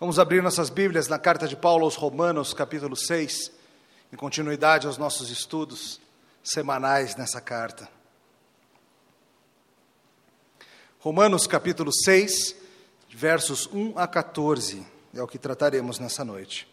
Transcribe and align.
Vamos 0.00 0.20
abrir 0.20 0.40
nossas 0.40 0.70
Bíblias 0.70 1.08
na 1.08 1.18
carta 1.18 1.48
de 1.48 1.56
Paulo 1.56 1.84
aos 1.84 1.96
Romanos, 1.96 2.54
capítulo 2.54 2.94
6, 2.94 3.50
em 4.12 4.16
continuidade 4.16 4.86
aos 4.86 4.96
nossos 4.96 5.28
estudos 5.28 6.00
semanais 6.40 7.16
nessa 7.16 7.40
carta. 7.40 7.88
Romanos, 11.00 11.48
capítulo 11.48 11.92
6, 11.92 12.54
versos 13.10 13.68
1 13.72 13.98
a 13.98 14.06
14, 14.06 14.86
é 15.12 15.20
o 15.20 15.26
que 15.26 15.36
trataremos 15.36 15.98
nessa 15.98 16.24
noite. 16.24 16.68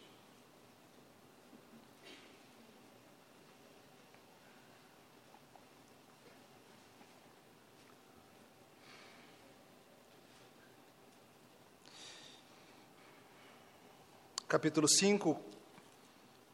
Capítulo 14.55 14.87
5 14.87 15.37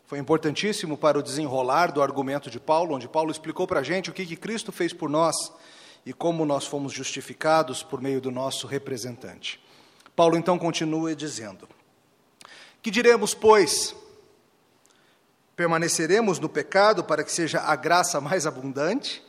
foi 0.08 0.18
importantíssimo 0.18 0.98
para 0.98 1.20
o 1.20 1.22
desenrolar 1.22 1.92
do 1.92 2.02
argumento 2.02 2.50
de 2.50 2.60
Paulo, 2.60 2.96
onde 2.96 3.08
Paulo 3.08 3.30
explicou 3.30 3.68
para 3.68 3.82
a 3.82 3.84
gente 3.84 4.10
o 4.10 4.14
que, 4.14 4.26
que 4.26 4.36
Cristo 4.36 4.72
fez 4.72 4.92
por 4.92 5.08
nós 5.08 5.36
e 6.04 6.12
como 6.12 6.44
nós 6.44 6.66
fomos 6.66 6.94
justificados 6.94 7.84
por 7.84 8.02
meio 8.02 8.20
do 8.20 8.32
nosso 8.32 8.66
representante. 8.66 9.64
Paulo 10.16 10.36
então 10.36 10.58
continua 10.58 11.16
dizendo: 11.16 11.70
Que 12.82 12.90
diremos, 12.90 13.36
pois? 13.36 13.96
Permaneceremos 15.56 16.40
no 16.40 16.50
pecado 16.50 17.04
para 17.04 17.24
que 17.24 17.32
seja 17.32 17.60
a 17.60 17.76
graça 17.76 18.20
mais 18.20 18.48
abundante? 18.48 19.24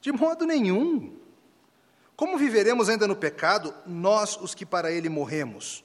De 0.00 0.12
modo 0.12 0.46
nenhum. 0.46 1.18
Como 2.14 2.38
viveremos 2.38 2.88
ainda 2.88 3.08
no 3.08 3.16
pecado, 3.16 3.74
nós 3.84 4.36
os 4.36 4.54
que 4.54 4.64
para 4.64 4.92
ele 4.92 5.08
morremos? 5.08 5.84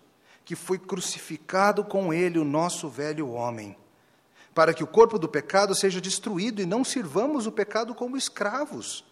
que 0.43 0.55
foi 0.55 0.77
crucificado 0.77 1.83
com 1.83 2.13
ele 2.13 2.39
o 2.39 2.43
nosso 2.43 2.89
velho 2.89 3.29
homem, 3.29 3.77
para 4.53 4.73
que 4.73 4.83
o 4.83 4.87
corpo 4.87 5.17
do 5.17 5.29
pecado 5.29 5.73
seja 5.75 6.01
destruído 6.01 6.61
e 6.61 6.65
não 6.65 6.83
sirvamos 6.83 7.47
o 7.47 7.51
pecado 7.51 7.95
como 7.95 8.17
escravos, 8.17 9.05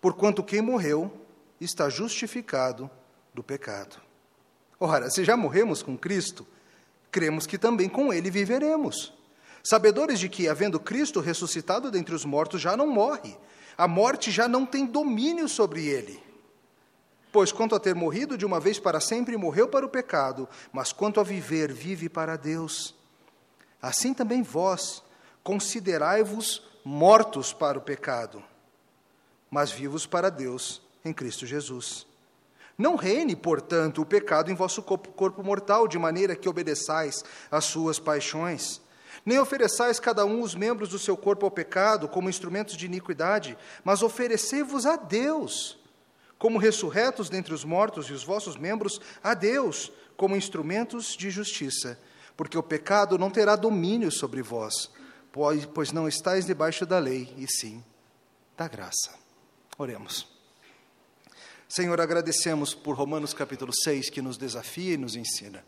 porquanto 0.00 0.42
quem 0.42 0.62
morreu 0.62 1.12
está 1.60 1.88
justificado 1.88 2.90
do 3.34 3.42
pecado. 3.42 3.96
Ora, 4.78 5.10
se 5.10 5.24
já 5.24 5.36
morremos 5.36 5.82
com 5.82 5.96
Cristo, 5.98 6.46
cremos 7.10 7.46
que 7.46 7.58
também 7.58 7.88
com 7.88 8.12
ele 8.12 8.30
viveremos. 8.30 9.12
Sabedores 9.62 10.18
de 10.18 10.28
que, 10.28 10.48
havendo 10.48 10.80
Cristo 10.80 11.20
ressuscitado 11.20 11.90
dentre 11.90 12.14
os 12.14 12.24
mortos, 12.24 12.62
já 12.62 12.76
não 12.76 12.86
morre, 12.86 13.36
a 13.76 13.86
morte 13.86 14.30
já 14.30 14.48
não 14.48 14.64
tem 14.64 14.86
domínio 14.86 15.48
sobre 15.48 15.84
ele. 15.84 16.29
Pois 17.32 17.52
quanto 17.52 17.74
a 17.74 17.80
ter 17.80 17.94
morrido 17.94 18.36
de 18.36 18.44
uma 18.44 18.58
vez 18.58 18.78
para 18.78 19.00
sempre, 19.00 19.36
morreu 19.36 19.68
para 19.68 19.86
o 19.86 19.88
pecado, 19.88 20.48
mas 20.72 20.92
quanto 20.92 21.20
a 21.20 21.24
viver, 21.24 21.72
vive 21.72 22.08
para 22.08 22.36
Deus. 22.36 22.94
Assim 23.80 24.12
também 24.12 24.42
vós, 24.42 25.02
considerai-vos 25.42 26.62
mortos 26.84 27.52
para 27.52 27.78
o 27.78 27.82
pecado, 27.82 28.42
mas 29.50 29.70
vivos 29.70 30.06
para 30.06 30.30
Deus 30.30 30.82
em 31.04 31.12
Cristo 31.12 31.46
Jesus. 31.46 32.06
Não 32.76 32.96
reine, 32.96 33.36
portanto, 33.36 34.00
o 34.00 34.06
pecado 34.06 34.50
em 34.50 34.54
vosso 34.54 34.82
corpo 34.82 35.42
mortal, 35.42 35.86
de 35.86 35.98
maneira 35.98 36.34
que 36.34 36.48
obedeçais 36.48 37.24
às 37.50 37.64
suas 37.64 37.98
paixões. 37.98 38.80
Nem 39.24 39.38
ofereçais 39.38 40.00
cada 40.00 40.24
um 40.24 40.40
os 40.40 40.54
membros 40.54 40.88
do 40.88 40.98
seu 40.98 41.16
corpo 41.16 41.44
ao 41.44 41.50
pecado 41.50 42.08
como 42.08 42.30
instrumentos 42.30 42.76
de 42.76 42.86
iniquidade, 42.86 43.56
mas 43.84 44.02
oferecei-vos 44.02 44.86
a 44.86 44.96
Deus 44.96 45.79
como 46.40 46.58
ressurretos 46.58 47.28
dentre 47.28 47.52
os 47.52 47.64
mortos, 47.64 48.06
e 48.06 48.14
os 48.14 48.24
vossos 48.24 48.56
membros 48.56 48.98
a 49.22 49.34
Deus, 49.34 49.92
como 50.16 50.34
instrumentos 50.34 51.14
de 51.14 51.28
justiça. 51.30 52.00
Porque 52.34 52.56
o 52.56 52.62
pecado 52.62 53.18
não 53.18 53.30
terá 53.30 53.54
domínio 53.56 54.10
sobre 54.10 54.40
vós, 54.40 54.90
pois 55.74 55.92
não 55.92 56.08
estáis 56.08 56.46
debaixo 56.46 56.86
da 56.86 56.98
lei, 56.98 57.34
e 57.36 57.46
sim 57.46 57.84
da 58.56 58.66
graça. 58.66 59.12
Oremos. 59.76 60.26
Senhor, 61.68 62.00
agradecemos 62.00 62.72
por 62.72 62.96
Romanos 62.96 63.34
capítulo 63.34 63.72
6, 63.74 64.08
que 64.08 64.22
nos 64.22 64.38
desafia 64.38 64.94
e 64.94 64.98
nos 64.98 65.16
ensina. 65.16 65.62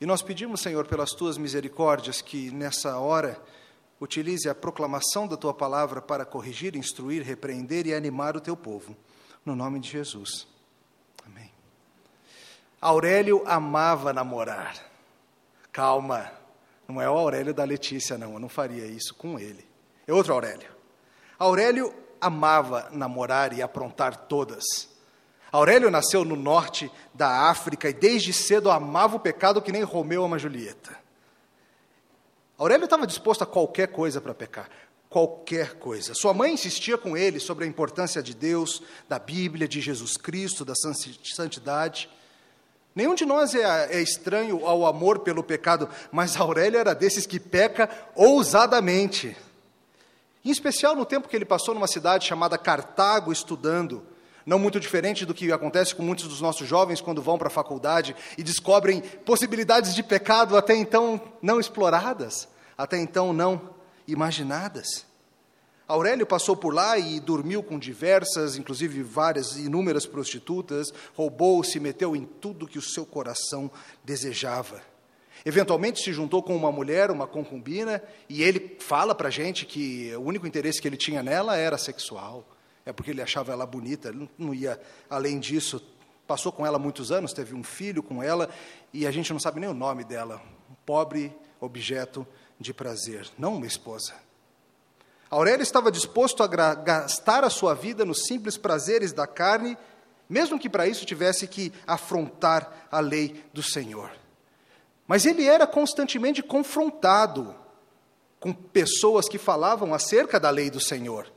E 0.00 0.06
nós 0.06 0.22
pedimos, 0.22 0.60
Senhor, 0.60 0.86
pelas 0.86 1.10
tuas 1.10 1.36
misericórdias, 1.36 2.22
que 2.22 2.52
nessa 2.52 2.98
hora 2.98 3.36
utilize 4.00 4.48
a 4.48 4.54
proclamação 4.54 5.26
da 5.26 5.36
tua 5.36 5.52
palavra 5.52 6.00
para 6.00 6.24
corrigir, 6.24 6.76
instruir, 6.76 7.24
repreender 7.24 7.84
e 7.88 7.94
animar 7.94 8.36
o 8.36 8.40
teu 8.40 8.56
povo 8.56 8.96
no 9.48 9.56
nome 9.56 9.80
de 9.80 9.90
Jesus. 9.90 10.46
Amém. 11.26 11.50
Aurélio 12.80 13.42
amava 13.46 14.12
namorar. 14.12 14.76
Calma, 15.72 16.30
não 16.86 17.00
é 17.00 17.08
o 17.08 17.16
Aurélio 17.16 17.54
da 17.54 17.64
Letícia, 17.64 18.18
não, 18.18 18.34
eu 18.34 18.38
não 18.38 18.48
faria 18.48 18.84
isso 18.84 19.14
com 19.14 19.38
ele. 19.38 19.66
É 20.06 20.12
outro 20.12 20.34
Aurélio. 20.34 20.68
Aurélio 21.38 21.94
amava 22.20 22.88
namorar 22.92 23.54
e 23.54 23.62
aprontar 23.62 24.14
todas. 24.14 24.64
Aurélio 25.50 25.90
nasceu 25.90 26.26
no 26.26 26.36
norte 26.36 26.90
da 27.14 27.48
África 27.48 27.88
e 27.88 27.94
desde 27.94 28.34
cedo 28.34 28.70
amava 28.70 29.16
o 29.16 29.20
pecado 29.20 29.62
que 29.62 29.72
nem 29.72 29.82
Romeu 29.82 30.24
ama 30.24 30.38
Julieta. 30.38 30.94
Aurélio 32.58 32.84
estava 32.84 33.06
disposto 33.06 33.42
a 33.42 33.46
qualquer 33.46 33.88
coisa 33.88 34.20
para 34.20 34.34
pecar 34.34 34.68
qualquer 35.08 35.74
coisa. 35.74 36.14
Sua 36.14 36.34
mãe 36.34 36.52
insistia 36.52 36.98
com 36.98 37.16
ele 37.16 37.40
sobre 37.40 37.64
a 37.64 37.68
importância 37.68 38.22
de 38.22 38.34
Deus, 38.34 38.82
da 39.08 39.18
Bíblia, 39.18 39.66
de 39.66 39.80
Jesus 39.80 40.16
Cristo, 40.16 40.64
da 40.64 40.74
santidade. 40.74 42.10
Nenhum 42.94 43.14
de 43.14 43.24
nós 43.24 43.54
é, 43.54 43.96
é, 43.96 44.02
estranho 44.02 44.66
ao 44.66 44.84
amor 44.84 45.20
pelo 45.20 45.42
pecado, 45.42 45.88
mas 46.10 46.36
Aurélio 46.36 46.78
era 46.78 46.94
desses 46.94 47.26
que 47.26 47.40
peca 47.40 47.88
ousadamente. 48.14 49.36
Em 50.44 50.50
especial 50.50 50.94
no 50.94 51.04
tempo 51.04 51.28
que 51.28 51.36
ele 51.36 51.44
passou 51.44 51.74
numa 51.74 51.86
cidade 51.86 52.26
chamada 52.26 52.58
Cartago 52.58 53.32
estudando, 53.32 54.02
não 54.44 54.58
muito 54.58 54.80
diferente 54.80 55.24
do 55.26 55.34
que 55.34 55.52
acontece 55.52 55.94
com 55.94 56.02
muitos 56.02 56.26
dos 56.26 56.40
nossos 56.40 56.66
jovens 56.66 57.00
quando 57.00 57.22
vão 57.22 57.38
para 57.38 57.48
a 57.48 57.50
faculdade 57.50 58.16
e 58.36 58.42
descobrem 58.42 59.00
possibilidades 59.00 59.94
de 59.94 60.02
pecado 60.02 60.56
até 60.56 60.74
então 60.74 61.20
não 61.42 61.60
exploradas, 61.60 62.48
até 62.76 62.98
então 62.98 63.32
não 63.32 63.77
imaginadas. 64.08 65.06
Aurélio 65.86 66.26
passou 66.26 66.56
por 66.56 66.74
lá 66.74 66.98
e 66.98 67.20
dormiu 67.20 67.62
com 67.62 67.78
diversas, 67.78 68.56
inclusive 68.56 69.02
várias, 69.02 69.56
inúmeras 69.56 70.04
prostitutas, 70.04 70.92
roubou, 71.14 71.64
se 71.64 71.80
meteu 71.80 72.14
em 72.14 72.24
tudo 72.24 72.66
que 72.66 72.78
o 72.78 72.82
seu 72.82 73.06
coração 73.06 73.70
desejava. 74.04 74.82
Eventualmente 75.46 76.02
se 76.02 76.12
juntou 76.12 76.42
com 76.42 76.54
uma 76.54 76.70
mulher, 76.70 77.10
uma 77.10 77.26
concubina, 77.26 78.02
e 78.28 78.42
ele 78.42 78.76
fala 78.80 79.14
para 79.14 79.28
a 79.28 79.30
gente 79.30 79.64
que 79.64 80.14
o 80.16 80.20
único 80.20 80.46
interesse 80.46 80.80
que 80.82 80.88
ele 80.88 80.96
tinha 80.96 81.22
nela 81.22 81.56
era 81.56 81.78
sexual. 81.78 82.46
É 82.84 82.92
porque 82.92 83.10
ele 83.10 83.22
achava 83.22 83.52
ela 83.52 83.64
bonita, 83.64 84.08
ele 84.08 84.28
não 84.36 84.52
ia 84.52 84.78
além 85.08 85.38
disso. 85.38 85.82
Passou 86.26 86.52
com 86.52 86.66
ela 86.66 86.78
muitos 86.78 87.10
anos, 87.10 87.32
teve 87.32 87.54
um 87.54 87.62
filho 87.62 88.02
com 88.02 88.22
ela, 88.22 88.50
e 88.92 89.06
a 89.06 89.10
gente 89.10 89.32
não 89.32 89.40
sabe 89.40 89.60
nem 89.60 89.70
o 89.70 89.74
nome 89.74 90.04
dela. 90.04 90.42
Um 90.70 90.74
pobre 90.84 91.32
objeto 91.60 92.26
de 92.58 92.74
prazer, 92.74 93.28
não 93.38 93.56
uma 93.56 93.66
esposa. 93.66 94.14
Aurélio 95.30 95.62
estava 95.62 95.92
disposto 95.92 96.42
a 96.42 96.46
gastar 96.46 97.44
a 97.44 97.50
sua 97.50 97.74
vida 97.74 98.04
nos 98.04 98.24
simples 98.26 98.56
prazeres 98.56 99.12
da 99.12 99.26
carne, 99.26 99.76
mesmo 100.28 100.58
que 100.58 100.68
para 100.68 100.86
isso 100.86 101.04
tivesse 101.04 101.46
que 101.46 101.72
afrontar 101.86 102.88
a 102.90 103.00
lei 103.00 103.44
do 103.52 103.62
Senhor. 103.62 104.10
Mas 105.06 105.24
ele 105.24 105.46
era 105.46 105.66
constantemente 105.66 106.42
confrontado 106.42 107.54
com 108.40 108.52
pessoas 108.52 109.28
que 109.28 109.38
falavam 109.38 109.92
acerca 109.92 110.38
da 110.38 110.50
lei 110.50 110.70
do 110.70 110.80
Senhor. 110.80 111.30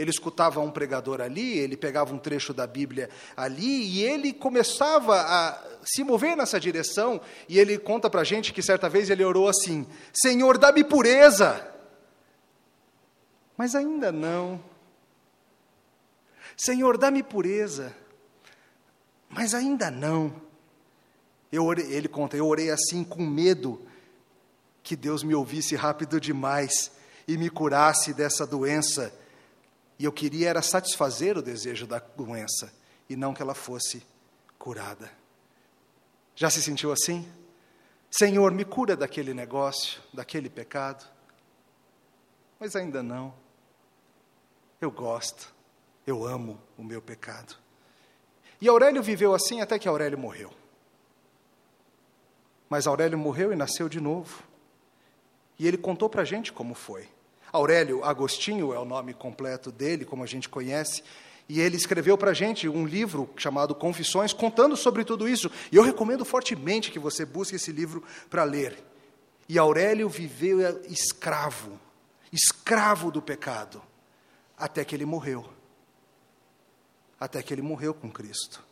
Ele 0.00 0.08
escutava 0.08 0.60
um 0.60 0.70
pregador 0.70 1.20
ali, 1.20 1.58
ele 1.58 1.76
pegava 1.76 2.14
um 2.14 2.18
trecho 2.18 2.54
da 2.54 2.66
Bíblia 2.66 3.10
ali 3.36 3.82
e 3.86 4.02
ele 4.02 4.32
começava 4.32 5.20
a 5.20 5.62
se 5.84 6.02
mover 6.02 6.34
nessa 6.34 6.58
direção. 6.58 7.20
E 7.46 7.58
ele 7.58 7.76
conta 7.76 8.08
para 8.08 8.22
a 8.22 8.24
gente 8.24 8.50
que 8.50 8.62
certa 8.62 8.88
vez 8.88 9.10
ele 9.10 9.22
orou 9.22 9.46
assim: 9.46 9.86
Senhor, 10.10 10.56
dá-me 10.56 10.82
pureza. 10.82 11.70
Mas 13.58 13.74
ainda 13.74 14.10
não. 14.10 14.58
Senhor, 16.56 16.96
dá-me 16.96 17.22
pureza. 17.22 17.94
Mas 19.28 19.52
ainda 19.52 19.90
não. 19.90 20.32
Orei, 21.52 21.92
ele 21.92 22.08
conta, 22.08 22.38
eu 22.38 22.46
orei 22.46 22.70
assim 22.70 23.04
com 23.04 23.22
medo 23.22 23.86
que 24.82 24.96
Deus 24.96 25.22
me 25.22 25.34
ouvisse 25.34 25.76
rápido 25.76 26.18
demais 26.18 26.90
e 27.28 27.36
me 27.36 27.50
curasse 27.50 28.14
dessa 28.14 28.46
doença. 28.46 29.12
E 30.00 30.04
eu 30.06 30.10
queria 30.10 30.48
era 30.48 30.62
satisfazer 30.62 31.36
o 31.36 31.42
desejo 31.42 31.86
da 31.86 31.98
doença 31.98 32.72
e 33.06 33.14
não 33.14 33.34
que 33.34 33.42
ela 33.42 33.52
fosse 33.52 34.02
curada. 34.58 35.12
Já 36.34 36.48
se 36.48 36.62
sentiu 36.62 36.90
assim? 36.90 37.30
Senhor, 38.10 38.50
me 38.50 38.64
cura 38.64 38.96
daquele 38.96 39.34
negócio, 39.34 40.00
daquele 40.10 40.48
pecado. 40.48 41.04
Mas 42.58 42.74
ainda 42.74 43.02
não. 43.02 43.34
Eu 44.80 44.90
gosto, 44.90 45.52
eu 46.06 46.26
amo 46.26 46.58
o 46.78 46.82
meu 46.82 47.02
pecado. 47.02 47.54
E 48.58 48.68
Aurélio 48.70 49.02
viveu 49.02 49.34
assim 49.34 49.60
até 49.60 49.78
que 49.78 49.86
Aurélio 49.86 50.16
morreu. 50.16 50.50
Mas 52.70 52.86
Aurélio 52.86 53.18
morreu 53.18 53.52
e 53.52 53.56
nasceu 53.56 53.86
de 53.86 54.00
novo. 54.00 54.42
E 55.58 55.68
ele 55.68 55.76
contou 55.76 56.08
para 56.08 56.22
a 56.22 56.24
gente 56.24 56.54
como 56.54 56.72
foi. 56.72 57.06
Aurélio 57.52 58.04
Agostinho 58.04 58.72
é 58.72 58.78
o 58.78 58.84
nome 58.84 59.12
completo 59.12 59.72
dele, 59.72 60.04
como 60.04 60.22
a 60.22 60.26
gente 60.26 60.48
conhece, 60.48 61.02
e 61.48 61.60
ele 61.60 61.76
escreveu 61.76 62.16
para 62.16 62.30
a 62.30 62.34
gente 62.34 62.68
um 62.68 62.86
livro 62.86 63.28
chamado 63.36 63.74
Confissões, 63.74 64.32
contando 64.32 64.76
sobre 64.76 65.04
tudo 65.04 65.28
isso. 65.28 65.50
E 65.72 65.76
eu 65.76 65.82
recomendo 65.82 66.24
fortemente 66.24 66.92
que 66.92 66.98
você 66.98 67.24
busque 67.24 67.56
esse 67.56 67.72
livro 67.72 68.04
para 68.28 68.44
ler. 68.44 68.78
E 69.48 69.58
Aurélio 69.58 70.08
viveu 70.08 70.80
escravo, 70.84 71.80
escravo 72.32 73.10
do 73.10 73.20
pecado, 73.20 73.82
até 74.56 74.84
que 74.84 74.94
ele 74.94 75.04
morreu. 75.04 75.44
Até 77.18 77.42
que 77.42 77.52
ele 77.52 77.62
morreu 77.62 77.92
com 77.92 78.08
Cristo. 78.08 78.62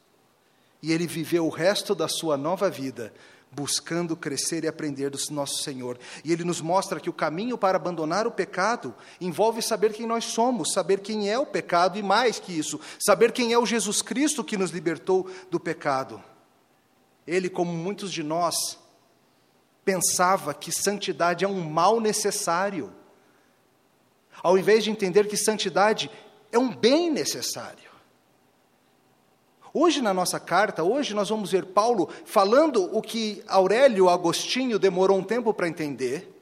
E 0.80 0.92
ele 0.92 1.08
viveu 1.08 1.46
o 1.46 1.50
resto 1.50 1.96
da 1.96 2.06
sua 2.06 2.36
nova 2.36 2.70
vida 2.70 3.12
buscando 3.50 4.16
crescer 4.16 4.64
e 4.64 4.68
aprender 4.68 5.10
do 5.10 5.18
nosso 5.30 5.62
Senhor. 5.62 5.98
E 6.24 6.32
ele 6.32 6.44
nos 6.44 6.60
mostra 6.60 7.00
que 7.00 7.10
o 7.10 7.12
caminho 7.12 7.56
para 7.56 7.76
abandonar 7.76 8.26
o 8.26 8.30
pecado 8.30 8.94
envolve 9.20 9.62
saber 9.62 9.92
quem 9.92 10.06
nós 10.06 10.24
somos, 10.24 10.72
saber 10.72 11.00
quem 11.00 11.30
é 11.30 11.38
o 11.38 11.46
pecado 11.46 11.98
e 11.98 12.02
mais 12.02 12.38
que 12.38 12.56
isso, 12.56 12.80
saber 12.98 13.32
quem 13.32 13.52
é 13.52 13.58
o 13.58 13.66
Jesus 13.66 14.02
Cristo 14.02 14.44
que 14.44 14.56
nos 14.56 14.70
libertou 14.70 15.30
do 15.50 15.58
pecado. 15.58 16.22
Ele, 17.26 17.48
como 17.48 17.72
muitos 17.72 18.12
de 18.12 18.22
nós, 18.22 18.78
pensava 19.84 20.52
que 20.52 20.70
santidade 20.70 21.44
é 21.44 21.48
um 21.48 21.60
mal 21.60 22.00
necessário, 22.00 22.92
ao 24.42 24.56
invés 24.58 24.84
de 24.84 24.90
entender 24.90 25.26
que 25.26 25.36
santidade 25.36 26.10
é 26.52 26.58
um 26.58 26.74
bem 26.74 27.10
necessário. 27.10 27.87
Hoje, 29.72 30.00
na 30.00 30.14
nossa 30.14 30.40
carta, 30.40 30.82
hoje 30.82 31.14
nós 31.14 31.28
vamos 31.28 31.50
ver 31.50 31.66
Paulo 31.66 32.08
falando 32.24 32.96
o 32.96 33.02
que 33.02 33.42
Aurélio 33.46 34.08
Agostinho 34.08 34.78
demorou 34.78 35.18
um 35.18 35.24
tempo 35.24 35.52
para 35.52 35.68
entender, 35.68 36.34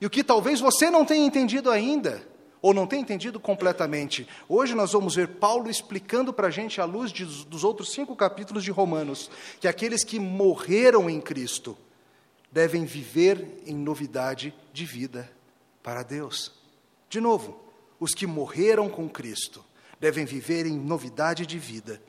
e 0.00 0.06
o 0.06 0.10
que 0.10 0.24
talvez 0.24 0.60
você 0.60 0.90
não 0.90 1.04
tenha 1.04 1.24
entendido 1.24 1.70
ainda, 1.70 2.26
ou 2.60 2.74
não 2.74 2.86
tenha 2.86 3.02
entendido 3.02 3.38
completamente. 3.38 4.26
Hoje 4.48 4.74
nós 4.74 4.92
vamos 4.92 5.14
ver 5.14 5.28
Paulo 5.28 5.70
explicando 5.70 6.32
para 6.32 6.48
a 6.48 6.50
gente, 6.50 6.80
à 6.80 6.84
luz 6.84 7.12
de, 7.12 7.24
dos 7.24 7.62
outros 7.62 7.92
cinco 7.92 8.16
capítulos 8.16 8.64
de 8.64 8.70
Romanos, 8.70 9.30
que 9.60 9.68
aqueles 9.68 10.02
que 10.02 10.18
morreram 10.18 11.08
em 11.08 11.20
Cristo 11.20 11.76
devem 12.50 12.84
viver 12.84 13.62
em 13.66 13.74
novidade 13.74 14.54
de 14.72 14.84
vida 14.84 15.30
para 15.82 16.02
Deus. 16.02 16.52
De 17.08 17.20
novo, 17.20 17.60
os 18.00 18.12
que 18.12 18.26
morreram 18.26 18.88
com 18.88 19.08
Cristo 19.08 19.64
devem 20.00 20.24
viver 20.24 20.66
em 20.66 20.76
novidade 20.76 21.46
de 21.46 21.58
vida 21.58 22.02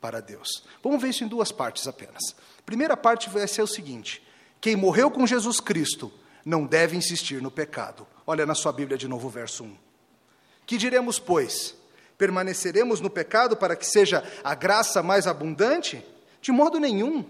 para 0.00 0.20
Deus. 0.20 0.64
Vamos 0.82 1.00
ver 1.00 1.08
isso 1.08 1.24
em 1.24 1.28
duas 1.28 1.50
partes 1.50 1.86
apenas. 1.86 2.34
Primeira 2.64 2.96
parte 2.96 3.28
vai 3.28 3.46
ser 3.46 3.62
o 3.62 3.66
seguinte: 3.66 4.22
quem 4.60 4.76
morreu 4.76 5.10
com 5.10 5.26
Jesus 5.26 5.60
Cristo 5.60 6.12
não 6.44 6.64
deve 6.64 6.96
insistir 6.96 7.42
no 7.42 7.50
pecado. 7.50 8.06
Olha 8.26 8.46
na 8.46 8.54
sua 8.54 8.72
Bíblia 8.72 8.96
de 8.96 9.08
novo 9.08 9.28
verso 9.28 9.64
1. 9.64 9.76
Que 10.64 10.76
diremos, 10.76 11.18
pois? 11.18 11.74
Permaneceremos 12.16 13.00
no 13.00 13.10
pecado 13.10 13.56
para 13.56 13.76
que 13.76 13.86
seja 13.86 14.24
a 14.42 14.54
graça 14.54 15.02
mais 15.02 15.26
abundante? 15.26 16.04
De 16.40 16.50
modo 16.50 16.78
nenhum. 16.78 17.24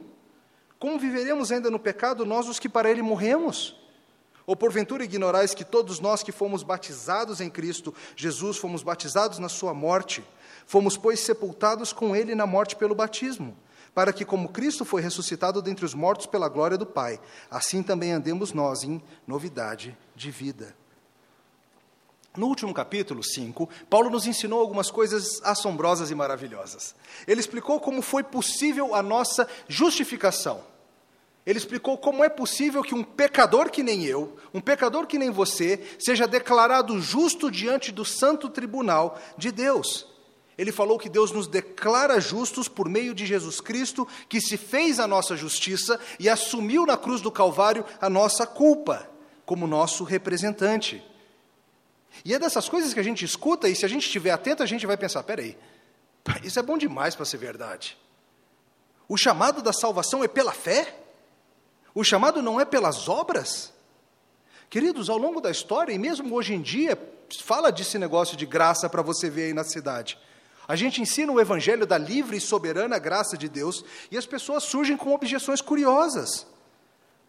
Como 0.78 0.98
viveremos 0.98 1.50
ainda 1.50 1.70
no 1.70 1.78
pecado 1.78 2.26
nós 2.26 2.48
os 2.48 2.58
que 2.58 2.68
para 2.68 2.90
ele 2.90 3.02
morremos? 3.02 3.74
Ou 4.46 4.54
porventura 4.54 5.02
ignorais 5.02 5.54
que 5.54 5.64
todos 5.64 5.98
nós 5.98 6.22
que 6.22 6.30
fomos 6.30 6.62
batizados 6.62 7.40
em 7.40 7.50
Cristo 7.50 7.92
Jesus 8.14 8.58
fomos 8.58 8.82
batizados 8.82 9.38
na 9.38 9.48
sua 9.48 9.74
morte? 9.74 10.22
Fomos, 10.66 10.96
pois, 10.96 11.20
sepultados 11.20 11.92
com 11.92 12.14
ele 12.14 12.34
na 12.34 12.46
morte 12.46 12.74
pelo 12.74 12.94
batismo, 12.94 13.56
para 13.94 14.12
que, 14.12 14.24
como 14.24 14.48
Cristo 14.48 14.84
foi 14.84 15.00
ressuscitado 15.00 15.62
dentre 15.62 15.84
os 15.84 15.94
mortos 15.94 16.26
pela 16.26 16.48
glória 16.48 16.76
do 16.76 16.84
Pai, 16.84 17.20
assim 17.50 17.82
também 17.82 18.12
andemos 18.12 18.52
nós 18.52 18.82
em 18.82 19.00
novidade 19.26 19.96
de 20.14 20.30
vida. 20.30 20.74
No 22.36 22.48
último 22.48 22.74
capítulo 22.74 23.22
5, 23.24 23.68
Paulo 23.88 24.10
nos 24.10 24.26
ensinou 24.26 24.60
algumas 24.60 24.90
coisas 24.90 25.40
assombrosas 25.42 26.10
e 26.10 26.14
maravilhosas. 26.14 26.94
Ele 27.26 27.40
explicou 27.40 27.80
como 27.80 28.02
foi 28.02 28.22
possível 28.22 28.94
a 28.94 29.02
nossa 29.02 29.48
justificação. 29.66 30.62
Ele 31.46 31.58
explicou 31.58 31.96
como 31.96 32.24
é 32.24 32.28
possível 32.28 32.82
que 32.82 32.94
um 32.94 33.04
pecador 33.04 33.70
que 33.70 33.82
nem 33.82 34.04
eu, 34.04 34.36
um 34.52 34.60
pecador 34.60 35.06
que 35.06 35.16
nem 35.16 35.30
você, 35.30 35.80
seja 35.98 36.26
declarado 36.26 37.00
justo 37.00 37.50
diante 37.50 37.92
do 37.92 38.04
santo 38.04 38.50
tribunal 38.50 39.18
de 39.38 39.50
Deus. 39.52 40.15
Ele 40.58 40.72
falou 40.72 40.98
que 40.98 41.08
Deus 41.08 41.32
nos 41.32 41.46
declara 41.46 42.18
justos 42.18 42.66
por 42.66 42.88
meio 42.88 43.14
de 43.14 43.26
Jesus 43.26 43.60
Cristo, 43.60 44.08
que 44.28 44.40
se 44.40 44.56
fez 44.56 44.98
a 44.98 45.06
nossa 45.06 45.36
justiça 45.36 46.00
e 46.18 46.28
assumiu 46.28 46.86
na 46.86 46.96
cruz 46.96 47.20
do 47.20 47.30
Calvário 47.30 47.84
a 48.00 48.08
nossa 48.08 48.46
culpa, 48.46 49.08
como 49.44 49.66
nosso 49.66 50.02
representante. 50.02 51.04
E 52.24 52.32
é 52.34 52.38
dessas 52.38 52.68
coisas 52.68 52.94
que 52.94 53.00
a 53.00 53.02
gente 53.02 53.24
escuta, 53.24 53.68
e 53.68 53.76
se 53.76 53.84
a 53.84 53.88
gente 53.88 54.06
estiver 54.06 54.30
atento, 54.30 54.62
a 54.62 54.66
gente 54.66 54.86
vai 54.86 54.96
pensar: 54.96 55.22
peraí, 55.22 55.58
isso 56.42 56.58
é 56.58 56.62
bom 56.62 56.78
demais 56.78 57.14
para 57.14 57.26
ser 57.26 57.36
verdade. 57.36 57.98
O 59.06 59.16
chamado 59.16 59.62
da 59.62 59.74
salvação 59.74 60.24
é 60.24 60.28
pela 60.28 60.52
fé? 60.52 60.96
O 61.94 62.02
chamado 62.02 62.40
não 62.40 62.58
é 62.58 62.64
pelas 62.64 63.08
obras? 63.08 63.72
Queridos, 64.68 65.08
ao 65.08 65.18
longo 65.18 65.40
da 65.40 65.50
história, 65.50 65.92
e 65.92 65.98
mesmo 65.98 66.34
hoje 66.34 66.54
em 66.54 66.60
dia, 66.60 66.98
fala 67.44 67.70
desse 67.70 67.98
negócio 67.98 68.36
de 68.36 68.46
graça 68.46 68.88
para 68.88 69.02
você 69.02 69.30
ver 69.30 69.44
aí 69.44 69.52
na 69.52 69.62
cidade. 69.62 70.18
A 70.68 70.74
gente 70.74 71.00
ensina 71.00 71.30
o 71.32 71.40
evangelho 71.40 71.86
da 71.86 71.96
livre 71.96 72.36
e 72.36 72.40
soberana 72.40 72.98
graça 72.98 73.36
de 73.36 73.48
Deus 73.48 73.84
e 74.10 74.18
as 74.18 74.26
pessoas 74.26 74.64
surgem 74.64 74.96
com 74.96 75.14
objeções 75.14 75.60
curiosas. 75.60 76.46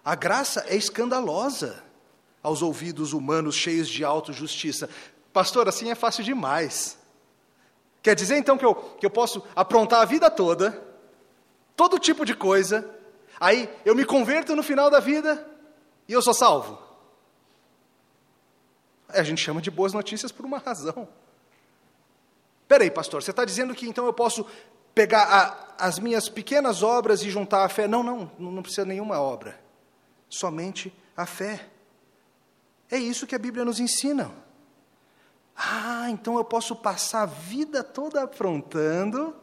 A 0.03 0.15
graça 0.15 0.65
é 0.67 0.75
escandalosa 0.75 1.83
aos 2.41 2.61
ouvidos 2.61 3.13
humanos 3.13 3.55
cheios 3.55 3.87
de 3.87 4.03
autojustiça. 4.03 4.89
Pastor, 5.31 5.67
assim 5.67 5.91
é 5.91 5.95
fácil 5.95 6.23
demais. 6.23 6.97
Quer 8.01 8.15
dizer 8.15 8.37
então 8.37 8.57
que 8.57 8.65
eu, 8.65 8.73
que 8.73 9.05
eu 9.05 9.09
posso 9.09 9.43
aprontar 9.55 10.01
a 10.01 10.05
vida 10.05 10.31
toda, 10.31 10.81
todo 11.75 11.99
tipo 11.99 12.25
de 12.25 12.33
coisa, 12.33 12.89
aí 13.39 13.69
eu 13.85 13.93
me 13.93 14.05
converto 14.05 14.55
no 14.55 14.63
final 14.63 14.89
da 14.89 14.99
vida 14.99 15.45
e 16.07 16.13
eu 16.13 16.21
sou 16.21 16.33
salvo? 16.33 16.81
A 19.09 19.21
gente 19.23 19.41
chama 19.41 19.61
de 19.61 19.69
boas 19.69 19.93
notícias 19.93 20.31
por 20.31 20.45
uma 20.45 20.57
razão. 20.57 21.07
Peraí, 22.67 22.91
pastor, 22.91 23.23
você 23.23 23.31
está 23.31 23.45
dizendo 23.45 23.73
que 23.73 23.87
então 23.87 24.05
eu 24.05 24.13
posso 24.13 24.45
pegar 24.93 25.23
a, 25.23 25.87
as 25.87 25.99
minhas 25.99 26.27
pequenas 26.27 26.83
obras 26.83 27.21
e 27.23 27.29
juntar 27.29 27.63
a 27.63 27.69
fé? 27.69 27.87
Não, 27.87 28.03
não, 28.03 28.31
não 28.37 28.61
precisa 28.61 28.85
nenhuma 28.85 29.19
obra. 29.19 29.59
Somente 30.29 30.93
a 31.15 31.25
fé. 31.25 31.67
É 32.91 32.97
isso 32.97 33.25
que 33.25 33.35
a 33.35 33.39
Bíblia 33.39 33.65
nos 33.65 33.79
ensina. 33.79 34.31
Ah, 35.55 36.07
então 36.09 36.37
eu 36.37 36.43
posso 36.43 36.75
passar 36.75 37.23
a 37.23 37.25
vida 37.25 37.83
toda 37.83 38.21
aprontando 38.23 39.35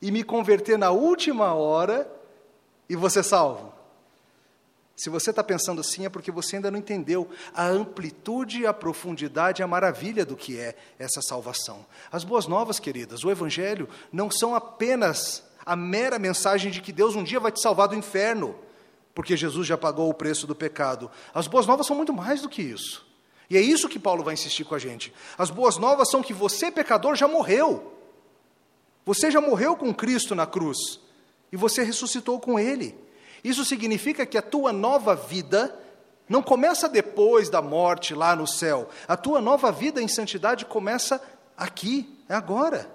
e 0.00 0.10
me 0.10 0.24
converter 0.24 0.78
na 0.78 0.90
última 0.90 1.52
hora 1.52 2.10
e 2.88 2.96
você 2.96 3.22
salvo. 3.22 3.73
Se 4.96 5.10
você 5.10 5.30
está 5.30 5.42
pensando 5.42 5.80
assim, 5.80 6.06
é 6.06 6.08
porque 6.08 6.30
você 6.30 6.56
ainda 6.56 6.70
não 6.70 6.78
entendeu 6.78 7.28
a 7.52 7.66
amplitude, 7.66 8.64
a 8.64 8.72
profundidade, 8.72 9.62
a 9.62 9.66
maravilha 9.66 10.24
do 10.24 10.36
que 10.36 10.58
é 10.58 10.76
essa 10.98 11.20
salvação. 11.20 11.84
As 12.12 12.22
boas 12.22 12.46
novas, 12.46 12.78
queridas, 12.78 13.24
o 13.24 13.30
Evangelho 13.30 13.88
não 14.12 14.30
são 14.30 14.54
apenas 14.54 15.42
a 15.66 15.74
mera 15.74 16.18
mensagem 16.18 16.70
de 16.70 16.80
que 16.80 16.92
Deus 16.92 17.16
um 17.16 17.24
dia 17.24 17.40
vai 17.40 17.50
te 17.50 17.60
salvar 17.60 17.88
do 17.88 17.96
inferno, 17.96 18.54
porque 19.14 19.36
Jesus 19.36 19.66
já 19.66 19.76
pagou 19.76 20.08
o 20.08 20.14
preço 20.14 20.46
do 20.46 20.54
pecado. 20.54 21.10
As 21.32 21.48
boas 21.48 21.66
novas 21.66 21.86
são 21.86 21.96
muito 21.96 22.12
mais 22.12 22.42
do 22.42 22.48
que 22.48 22.62
isso. 22.62 23.04
E 23.50 23.56
é 23.56 23.60
isso 23.60 23.88
que 23.88 23.98
Paulo 23.98 24.22
vai 24.22 24.34
insistir 24.34 24.64
com 24.64 24.74
a 24.74 24.78
gente. 24.78 25.12
As 25.36 25.50
boas 25.50 25.76
novas 25.76 26.10
são 26.10 26.22
que 26.22 26.32
você, 26.32 26.70
pecador, 26.70 27.14
já 27.16 27.26
morreu. 27.26 27.92
Você 29.04 29.30
já 29.30 29.40
morreu 29.40 29.76
com 29.76 29.92
Cristo 29.92 30.34
na 30.34 30.46
cruz. 30.46 31.00
E 31.52 31.56
você 31.56 31.82
ressuscitou 31.82 32.40
com 32.40 32.58
Ele. 32.58 33.03
Isso 33.44 33.64
significa 33.64 34.24
que 34.24 34.38
a 34.38 34.42
tua 34.42 34.72
nova 34.72 35.14
vida 35.14 35.78
não 36.26 36.42
começa 36.42 36.88
depois 36.88 37.50
da 37.50 37.60
morte 37.60 38.14
lá 38.14 38.34
no 38.34 38.46
céu. 38.46 38.88
A 39.06 39.16
tua 39.16 39.40
nova 39.40 39.70
vida 39.70 40.00
em 40.00 40.08
santidade 40.08 40.64
começa 40.64 41.20
aqui, 41.54 42.18
é 42.28 42.34
agora. 42.34 42.90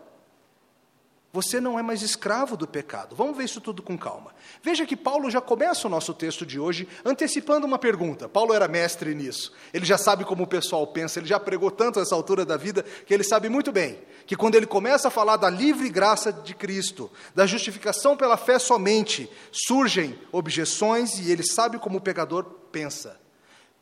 Você 1.32 1.62
não 1.62 1.78
é 1.78 1.84
mais 1.84 2.02
escravo 2.02 2.58
do 2.58 2.68
pecado. 2.68 3.16
Vamos 3.16 3.38
ver 3.38 3.44
isso 3.44 3.62
tudo 3.62 3.84
com 3.84 3.96
calma. 3.96 4.34
Veja 4.64 4.86
que 4.86 4.96
Paulo 4.96 5.30
já 5.30 5.40
começa 5.40 5.88
o 5.88 5.90
nosso 5.90 6.14
texto 6.14 6.44
de 6.44 6.60
hoje 6.60 6.88
antecipando 7.06 7.68
uma 7.68 7.78
pergunta. 7.78 8.28
Paulo 8.28 8.54
era 8.54 8.68
mestre 8.68 9.14
nisso. 9.14 9.54
Ele 9.72 9.86
já 9.86 9.98
sabe 9.98 10.26
como 10.26 10.44
o 10.44 10.48
pessoal 10.48 10.88
pensa, 10.88 11.20
ele 11.20 11.28
já 11.28 11.40
pregou 11.40 11.70
tanto 11.70 12.00
a 12.00 12.02
essa 12.02 12.16
altura 12.16 12.44
da 12.44 12.58
vida 12.58 12.84
que 13.06 13.14
ele 13.14 13.24
sabe 13.24 13.48
muito 13.48 13.72
bem 13.72 14.00
que 14.30 14.36
quando 14.36 14.54
ele 14.54 14.68
começa 14.68 15.08
a 15.08 15.12
falar 15.12 15.38
da 15.38 15.50
livre 15.50 15.90
graça 15.90 16.32
de 16.32 16.54
Cristo, 16.54 17.10
da 17.34 17.48
justificação 17.48 18.16
pela 18.16 18.38
fé 18.38 18.60
somente, 18.60 19.28
surgem 19.52 20.16
objeções 20.32 21.18
e 21.18 21.32
ele 21.32 21.44
sabe 21.44 21.80
como 21.80 21.98
o 21.98 22.02
pecador 22.02 22.44
pensa. 22.72 23.20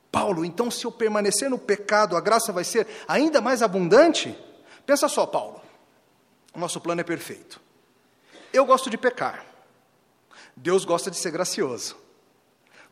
Paulo, 0.09 0.45
então 0.45 0.71
se 0.71 0.85
eu 0.85 0.91
permanecer 0.91 1.49
no 1.49 1.57
pecado, 1.57 2.15
a 2.15 2.21
graça 2.21 2.53
vai 2.53 2.63
ser 2.63 2.87
ainda 3.09 3.41
mais 3.41 3.61
abundante? 3.61 4.37
Pensa 4.85 5.09
só, 5.09 5.25
Paulo. 5.25 5.66
O 6.57 6.59
nosso 6.59 6.81
plano 6.81 6.99
é 6.99 7.03
perfeito. 7.03 7.61
Eu 8.51 8.65
gosto 8.65 8.89
de 8.89 8.97
pecar. 8.97 9.45
Deus 10.55 10.85
gosta 10.85 11.11
de 11.11 11.15
ser 11.15 11.29
gracioso. 11.29 11.95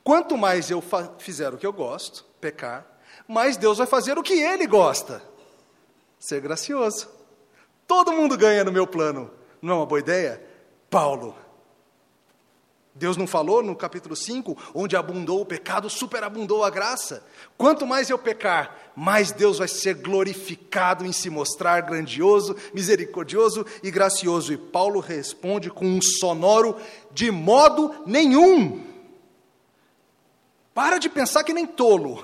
Quanto 0.03 0.37
mais 0.37 0.69
eu 0.69 0.83
fizer 1.17 1.51
o 1.51 1.57
que 1.57 1.65
eu 1.65 1.73
gosto, 1.73 2.23
pecar, 2.39 2.85
mais 3.27 3.57
Deus 3.57 3.79
vai 3.79 3.87
fazer 3.87 4.19
o 4.19 4.21
que 4.21 4.39
ele 4.39 4.67
gosta, 4.67 5.19
ser 6.19 6.41
gracioso. 6.41 7.09
Todo 7.87 8.13
mundo 8.13 8.37
ganha 8.37 8.63
no 8.63 8.71
meu 8.71 8.85
plano. 8.85 9.31
Não 9.59 9.73
é 9.73 9.77
uma 9.77 9.85
boa 9.87 9.99
ideia? 9.99 10.47
Paulo. 10.87 11.35
Deus 12.97 13.17
não 13.17 13.27
falou 13.27 13.61
no 13.61 13.75
capítulo 13.75 14.15
5, 14.15 14.57
onde 14.73 14.95
abundou 14.95 15.41
o 15.41 15.45
pecado, 15.45 15.89
superabundou 15.89 16.63
a 16.63 16.69
graça. 16.69 17.25
Quanto 17.57 17.85
mais 17.85 18.09
eu 18.09 18.17
pecar, 18.17 18.93
mais 18.95 19.33
Deus 19.33 19.57
vai 19.57 19.67
ser 19.67 19.95
glorificado 19.95 21.05
em 21.05 21.11
se 21.11 21.29
mostrar 21.29 21.81
grandioso, 21.81 22.55
misericordioso 22.73 23.65
e 23.83 23.91
gracioso. 23.91 24.53
E 24.53 24.57
Paulo 24.57 25.01
responde 25.01 25.69
com 25.69 25.85
um 25.85 26.01
sonoro: 26.01 26.77
de 27.11 27.29
modo 27.29 27.93
nenhum. 28.05 28.81
Para 30.73 30.97
de 30.97 31.09
pensar 31.09 31.43
que 31.43 31.53
nem 31.53 31.67
tolo. 31.67 32.23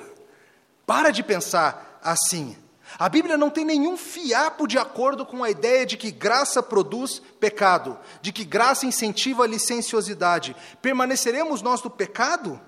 Para 0.85 1.11
de 1.11 1.21
pensar 1.21 1.99
assim. 2.01 2.55
A 2.99 3.09
Bíblia 3.09 3.37
não 3.37 3.49
tem 3.49 3.65
nenhum 3.65 3.95
fiapo 3.97 4.67
de 4.67 4.77
acordo 4.77 5.25
com 5.25 5.43
a 5.43 5.49
ideia 5.49 5.85
de 5.85 5.97
que 5.97 6.11
graça 6.11 6.61
produz 6.61 7.21
pecado, 7.39 7.97
de 8.21 8.31
que 8.31 8.43
graça 8.43 8.85
incentiva 8.85 9.43
a 9.43 9.47
licenciosidade. 9.47 10.55
Permaneceremos 10.81 11.61
nós 11.61 11.81
no 11.81 11.89
pecado? 11.89 12.59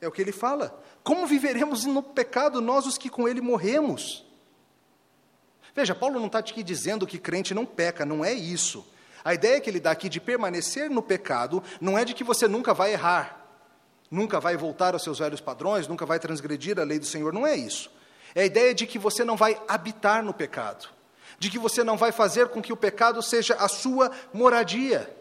É 0.00 0.08
o 0.08 0.12
que 0.12 0.22
ele 0.22 0.32
fala. 0.32 0.82
Como 1.02 1.26
viveremos 1.26 1.84
no 1.84 2.02
pecado 2.02 2.60
nós 2.60 2.86
os 2.86 2.98
que 2.98 3.10
com 3.10 3.28
ele 3.28 3.40
morremos? 3.40 4.24
Veja, 5.74 5.94
Paulo 5.94 6.18
não 6.18 6.26
está 6.26 6.38
aqui 6.38 6.62
dizendo 6.62 7.06
que 7.06 7.18
crente 7.18 7.54
não 7.54 7.64
peca, 7.64 8.04
não 8.04 8.24
é 8.24 8.32
isso. 8.32 8.86
A 9.24 9.34
ideia 9.34 9.60
que 9.60 9.68
ele 9.68 9.80
dá 9.80 9.90
aqui 9.90 10.08
de 10.08 10.20
permanecer 10.20 10.90
no 10.90 11.02
pecado 11.02 11.62
não 11.80 11.98
é 11.98 12.04
de 12.04 12.14
que 12.14 12.24
você 12.24 12.48
nunca 12.48 12.72
vai 12.72 12.92
errar, 12.92 13.46
nunca 14.10 14.40
vai 14.40 14.56
voltar 14.56 14.94
aos 14.94 15.02
seus 15.02 15.18
velhos 15.18 15.40
padrões, 15.40 15.86
nunca 15.86 16.06
vai 16.06 16.18
transgredir 16.18 16.78
a 16.78 16.84
lei 16.84 16.98
do 16.98 17.06
Senhor, 17.06 17.32
não 17.32 17.46
é 17.46 17.54
isso. 17.54 17.90
É 18.34 18.42
a 18.42 18.46
ideia 18.46 18.74
de 18.74 18.86
que 18.86 18.98
você 18.98 19.24
não 19.24 19.36
vai 19.36 19.60
habitar 19.66 20.22
no 20.22 20.32
pecado, 20.32 20.88
de 21.38 21.50
que 21.50 21.58
você 21.58 21.82
não 21.82 21.96
vai 21.96 22.12
fazer 22.12 22.48
com 22.48 22.62
que 22.62 22.72
o 22.72 22.76
pecado 22.76 23.22
seja 23.22 23.54
a 23.54 23.68
sua 23.68 24.10
moradia. 24.32 25.14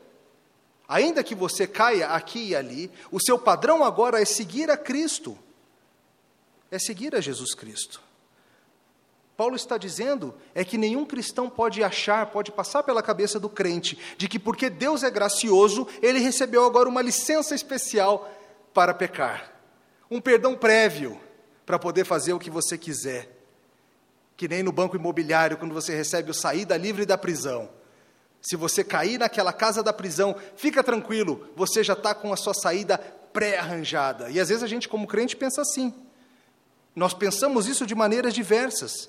Ainda 0.87 1.23
que 1.23 1.35
você 1.35 1.67
caia 1.67 2.07
aqui 2.09 2.49
e 2.49 2.55
ali, 2.55 2.91
o 3.11 3.19
seu 3.19 3.37
padrão 3.37 3.83
agora 3.83 4.21
é 4.21 4.25
seguir 4.25 4.69
a 4.71 4.77
Cristo, 4.77 5.37
é 6.71 6.79
seguir 6.79 7.15
a 7.15 7.21
Jesus 7.21 7.53
Cristo. 7.53 8.01
Paulo 9.37 9.55
está 9.55 9.77
dizendo 9.77 10.35
é 10.53 10.65
que 10.65 10.77
nenhum 10.77 11.05
cristão 11.05 11.49
pode 11.49 11.81
achar, 11.81 12.25
pode 12.25 12.51
passar 12.51 12.83
pela 12.83 13.01
cabeça 13.01 13.39
do 13.39 13.47
crente, 13.47 13.97
de 14.17 14.27
que 14.27 14.37
porque 14.37 14.69
Deus 14.69 15.01
é 15.01 15.09
gracioso, 15.09 15.87
ele 16.01 16.19
recebeu 16.19 16.65
agora 16.65 16.89
uma 16.89 17.01
licença 17.01 17.55
especial 17.55 18.29
para 18.73 18.93
pecar, 18.93 19.53
um 20.11 20.19
perdão 20.19 20.55
prévio 20.55 21.17
para 21.69 21.77
poder 21.77 22.03
fazer 22.03 22.33
o 22.33 22.39
que 22.39 22.49
você 22.49 22.79
quiser. 22.79 23.29
Que 24.35 24.47
nem 24.47 24.63
no 24.63 24.71
banco 24.71 24.95
imobiliário, 24.95 25.55
quando 25.55 25.71
você 25.71 25.95
recebe 25.95 26.31
o 26.31 26.33
saída 26.33 26.75
livre 26.75 27.05
da 27.05 27.15
prisão. 27.15 27.69
Se 28.41 28.55
você 28.55 28.83
cair 28.83 29.19
naquela 29.19 29.53
casa 29.53 29.83
da 29.83 29.93
prisão, 29.93 30.35
fica 30.55 30.83
tranquilo, 30.83 31.47
você 31.55 31.83
já 31.83 31.93
está 31.93 32.15
com 32.15 32.33
a 32.33 32.35
sua 32.35 32.55
saída 32.55 32.97
pré-arranjada. 32.97 34.31
E 34.31 34.39
às 34.39 34.49
vezes 34.49 34.63
a 34.63 34.67
gente, 34.67 34.89
como 34.89 35.05
crente, 35.05 35.35
pensa 35.35 35.61
assim. 35.61 35.93
Nós 36.95 37.13
pensamos 37.13 37.67
isso 37.67 37.85
de 37.85 37.93
maneiras 37.93 38.33
diversas. 38.33 39.07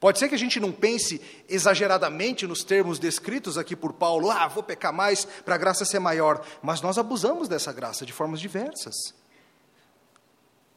Pode 0.00 0.18
ser 0.18 0.28
que 0.28 0.34
a 0.34 0.38
gente 0.38 0.58
não 0.58 0.72
pense 0.72 1.20
exageradamente 1.48 2.44
nos 2.44 2.64
termos 2.64 2.98
descritos 2.98 3.56
aqui 3.56 3.76
por 3.76 3.92
Paulo, 3.92 4.32
ah, 4.32 4.48
vou 4.48 4.64
pecar 4.64 4.92
mais 4.92 5.24
para 5.24 5.54
a 5.54 5.58
graça 5.58 5.84
ser 5.84 6.00
maior, 6.00 6.44
mas 6.60 6.80
nós 6.80 6.98
abusamos 6.98 7.46
dessa 7.46 7.72
graça 7.72 8.04
de 8.04 8.12
formas 8.12 8.40
diversas. 8.40 9.14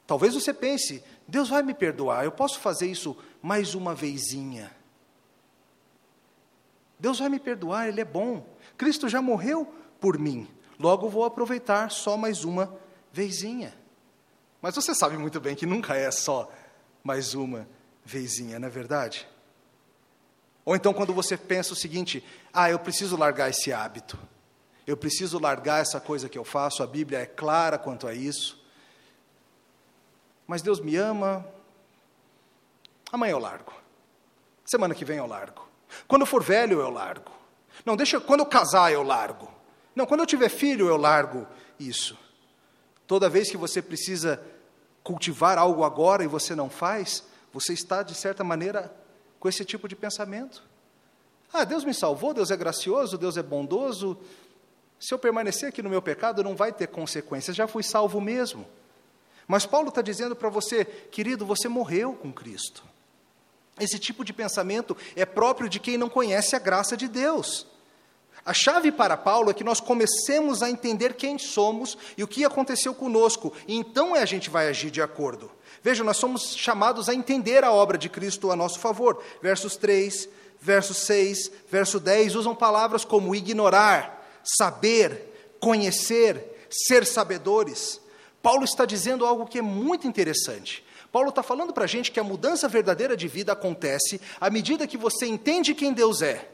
Talvez 0.05 0.33
você 0.33 0.53
pense, 0.53 1.03
Deus 1.27 1.49
vai 1.49 1.63
me 1.63 1.73
perdoar, 1.73 2.25
eu 2.25 2.31
posso 2.31 2.59
fazer 2.59 2.87
isso 2.87 3.17
mais 3.41 3.75
uma 3.75 3.95
vezinha. 3.95 4.71
Deus 6.99 7.19
vai 7.19 7.29
me 7.29 7.39
perdoar, 7.39 7.87
Ele 7.87 8.01
é 8.01 8.05
bom. 8.05 8.45
Cristo 8.77 9.07
já 9.09 9.21
morreu 9.21 9.73
por 9.99 10.17
mim, 10.17 10.47
logo 10.79 11.09
vou 11.09 11.25
aproveitar 11.25 11.89
só 11.91 12.17
mais 12.17 12.43
uma 12.43 12.77
vezinha. 13.11 13.73
Mas 14.61 14.75
você 14.75 14.93
sabe 14.95 15.17
muito 15.17 15.39
bem 15.39 15.55
que 15.55 15.65
nunca 15.65 15.95
é 15.95 16.09
só 16.11 16.51
mais 17.03 17.33
uma 17.33 17.67
vezinha, 18.03 18.59
não 18.59 18.67
é 18.67 18.71
verdade? 18.71 19.27
Ou 20.65 20.75
então 20.75 20.93
quando 20.93 21.13
você 21.13 21.35
pensa 21.37 21.73
o 21.73 21.75
seguinte: 21.75 22.23
ah, 22.53 22.69
eu 22.69 22.79
preciso 22.79 23.17
largar 23.17 23.49
esse 23.49 23.73
hábito, 23.73 24.17
eu 24.87 24.95
preciso 24.95 25.39
largar 25.39 25.81
essa 25.81 25.99
coisa 25.99 26.29
que 26.29 26.37
eu 26.37 26.43
faço, 26.43 26.83
a 26.83 26.87
Bíblia 26.87 27.19
é 27.19 27.25
clara 27.25 27.77
quanto 27.77 28.07
a 28.07 28.13
isso 28.13 28.62
mas 30.53 30.61
Deus 30.61 30.79
me 30.79 30.95
ama. 30.95 31.43
Amanhã 33.11 33.31
eu 33.31 33.39
largo. 33.39 33.73
Semana 34.63 34.93
que 34.93 35.03
vem 35.03 35.17
eu 35.17 35.25
largo. 35.25 35.67
Quando 36.07 36.21
eu 36.21 36.27
for 36.27 36.43
velho, 36.43 36.79
eu 36.79 36.91
largo. 36.91 37.31
Não, 37.83 37.97
deixa, 37.97 38.21
quando 38.21 38.41
eu 38.41 38.45
casar, 38.45 38.93
eu 38.93 39.01
largo. 39.01 39.51
Não, 39.95 40.05
quando 40.05 40.19
eu 40.19 40.27
tiver 40.27 40.49
filho, 40.49 40.87
eu 40.87 40.95
largo 40.95 41.47
isso. 41.79 42.15
Toda 43.07 43.27
vez 43.27 43.49
que 43.49 43.57
você 43.57 43.81
precisa 43.81 44.39
cultivar 45.03 45.57
algo 45.57 45.83
agora 45.83 46.23
e 46.23 46.27
você 46.27 46.53
não 46.53 46.69
faz, 46.69 47.23
você 47.51 47.73
está, 47.73 48.03
de 48.03 48.13
certa 48.13 48.43
maneira, 48.43 48.95
com 49.39 49.49
esse 49.49 49.65
tipo 49.65 49.87
de 49.87 49.95
pensamento. 49.95 50.61
Ah, 51.51 51.63
Deus 51.63 51.83
me 51.83 51.95
salvou, 51.95 52.31
Deus 52.31 52.51
é 52.51 52.55
gracioso, 52.55 53.17
Deus 53.17 53.37
é 53.37 53.41
bondoso. 53.41 54.19
Se 54.99 55.15
eu 55.15 55.17
permanecer 55.17 55.69
aqui 55.69 55.81
no 55.81 55.89
meu 55.89 55.99
pecado, 56.03 56.43
não 56.43 56.55
vai 56.55 56.71
ter 56.71 56.89
consequências, 56.89 57.55
já 57.55 57.67
fui 57.67 57.81
salvo 57.81 58.21
mesmo. 58.21 58.67
Mas 59.47 59.65
Paulo 59.65 59.89
está 59.89 60.01
dizendo 60.01 60.35
para 60.35 60.49
você, 60.49 60.85
querido, 60.85 61.45
você 61.45 61.67
morreu 61.67 62.13
com 62.13 62.31
Cristo. 62.31 62.83
Esse 63.79 63.97
tipo 63.97 64.23
de 64.23 64.31
pensamento 64.31 64.95
é 65.15 65.25
próprio 65.25 65.67
de 65.67 65.79
quem 65.79 65.97
não 65.97 66.09
conhece 66.09 66.55
a 66.55 66.59
graça 66.59 66.95
de 66.95 67.07
Deus. 67.07 67.67
A 68.45 68.53
chave 68.53 68.91
para 68.91 69.15
Paulo 69.15 69.49
é 69.49 69.53
que 69.53 69.63
nós 69.63 69.79
comecemos 69.79 70.61
a 70.61 70.69
entender 70.69 71.13
quem 71.13 71.39
somos 71.39 71.97
e 72.17 72.23
o 72.23 72.27
que 72.27 72.43
aconteceu 72.43 72.93
conosco, 72.93 73.53
e 73.67 73.75
então 73.75 74.15
é 74.15 74.21
a 74.21 74.25
gente 74.25 74.49
vai 74.49 74.67
agir 74.67 74.91
de 74.91 75.01
acordo. 75.01 75.49
Veja, 75.81 76.03
nós 76.03 76.17
somos 76.17 76.55
chamados 76.55 77.07
a 77.07 77.13
entender 77.13 77.63
a 77.63 77.71
obra 77.71 77.97
de 77.97 78.09
Cristo 78.09 78.51
a 78.51 78.55
nosso 78.55 78.79
favor. 78.79 79.21
Versos 79.41 79.75
3, 79.77 80.29
verso 80.59 80.93
6, 80.93 81.51
verso 81.69 81.99
10 81.99 82.35
usam 82.35 82.55
palavras 82.55 83.03
como 83.03 83.35
ignorar, 83.35 84.25
saber, 84.43 85.55
conhecer, 85.59 86.67
ser 86.69 87.05
sabedores. 87.05 87.99
Paulo 88.43 88.65
está 88.65 88.83
dizendo 88.83 89.25
algo 89.25 89.47
que 89.47 89.57
é 89.57 89.61
muito 89.61 90.05
interessante. 90.05 90.83
Paulo 91.13 91.29
está 91.29 91.41
falando 91.41 91.71
para 91.71 91.85
a 91.85 91.87
gente 91.87 92.11
que 92.11 92.19
a 92.19 92.23
mudança 92.23 92.67
verdadeira 92.67 93.15
de 93.15 93.25
vida 93.25 93.53
acontece 93.53 94.19
à 94.41 94.49
medida 94.49 94.85
que 94.85 94.97
você 94.97 95.25
entende 95.25 95.73
quem 95.73 95.93
Deus 95.93 96.21
é 96.21 96.49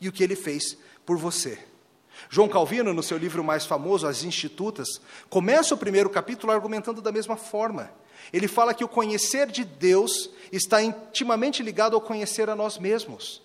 e 0.00 0.08
o 0.08 0.12
que 0.12 0.24
ele 0.24 0.34
fez 0.34 0.78
por 1.04 1.18
você. 1.18 1.58
João 2.30 2.48
Calvino, 2.48 2.94
no 2.94 3.02
seu 3.02 3.18
livro 3.18 3.44
mais 3.44 3.66
famoso, 3.66 4.06
As 4.06 4.24
Institutas, 4.24 4.88
começa 5.28 5.74
o 5.74 5.78
primeiro 5.78 6.08
capítulo 6.08 6.52
argumentando 6.52 7.02
da 7.02 7.12
mesma 7.12 7.36
forma. 7.36 7.90
Ele 8.32 8.48
fala 8.48 8.72
que 8.72 8.82
o 8.82 8.88
conhecer 8.88 9.46
de 9.48 9.62
Deus 9.62 10.30
está 10.50 10.82
intimamente 10.82 11.62
ligado 11.62 11.94
ao 11.94 12.00
conhecer 12.00 12.48
a 12.48 12.56
nós 12.56 12.78
mesmos. 12.78 13.42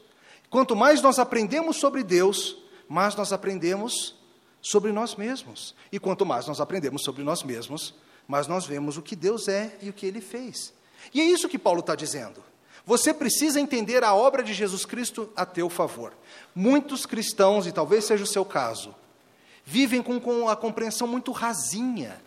Quanto 0.50 0.78
mais 0.78 1.02
nós 1.02 1.20
aprendemos 1.20 1.76
sobre 1.76 2.04
Deus, 2.04 2.58
mais 2.88 3.16
nós 3.16 3.34
aprendemos 3.34 4.16
sobre 4.62 4.92
nós 4.92 5.16
mesmos. 5.16 5.76
E 5.92 6.00
quanto 6.00 6.26
mais 6.26 6.48
nós 6.48 6.62
aprendemos 6.62 7.04
sobre 7.04 7.24
nós 7.24 7.44
mesmos, 7.44 7.94
mais 8.28 8.48
nós 8.48 8.66
vemos 8.66 8.98
o 8.98 9.02
que 9.02 9.16
Deus 9.16 9.48
é 9.48 9.78
e 9.82 9.90
o 9.90 9.94
que 9.94 10.06
Ele 10.06 10.22
fez. 10.22 10.74
E 11.14 11.20
é 11.20 11.24
isso 11.24 11.50
que 11.50 11.58
Paulo 11.58 11.80
está 11.80 11.96
dizendo. 11.96 12.44
Você 12.86 13.14
precisa 13.14 13.60
entender 13.60 14.04
a 14.04 14.14
obra 14.14 14.44
de 14.44 14.54
Jesus 14.54 14.86
Cristo 14.86 15.30
a 15.36 15.46
teu 15.46 15.70
favor. 15.70 16.14
Muitos 16.54 17.06
cristãos, 17.06 17.68
e 17.68 17.72
talvez 17.72 18.06
seja 18.06 18.24
o 18.24 18.28
seu 18.28 18.44
caso, 18.44 18.96
vivem 19.64 20.02
com, 20.02 20.20
com 20.20 20.50
a 20.50 20.56
compreensão 20.56 21.08
muito 21.08 21.32
rasinha 21.32 22.22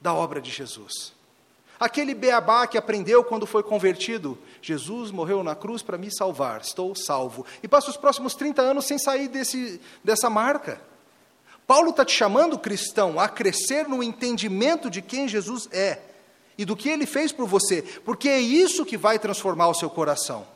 da 0.00 0.14
obra 0.14 0.40
de 0.40 0.50
Jesus. 0.50 1.12
Aquele 1.78 2.14
beabá 2.14 2.66
que 2.66 2.76
aprendeu 2.76 3.22
quando 3.22 3.46
foi 3.46 3.62
convertido. 3.62 4.36
Jesus 4.60 5.10
morreu 5.10 5.44
na 5.44 5.54
cruz 5.54 5.80
para 5.80 5.98
me 5.98 6.10
salvar, 6.14 6.60
estou 6.60 6.94
salvo. 6.94 7.46
E 7.62 7.68
passa 7.68 7.90
os 7.90 7.96
próximos 7.96 8.34
30 8.34 8.62
anos 8.62 8.84
sem 8.84 8.98
sair 8.98 9.28
desse, 9.28 9.80
dessa 10.02 10.28
marca. 10.28 10.80
Paulo 11.68 11.90
está 11.90 12.02
te 12.02 12.14
chamando, 12.14 12.58
cristão, 12.58 13.20
a 13.20 13.28
crescer 13.28 13.86
no 13.86 14.02
entendimento 14.02 14.88
de 14.88 15.02
quem 15.02 15.28
Jesus 15.28 15.68
é 15.70 16.00
e 16.56 16.64
do 16.64 16.74
que 16.74 16.88
ele 16.88 17.04
fez 17.04 17.30
por 17.30 17.46
você, 17.46 17.82
porque 18.06 18.26
é 18.26 18.40
isso 18.40 18.86
que 18.86 18.96
vai 18.96 19.18
transformar 19.18 19.68
o 19.68 19.74
seu 19.74 19.90
coração. 19.90 20.46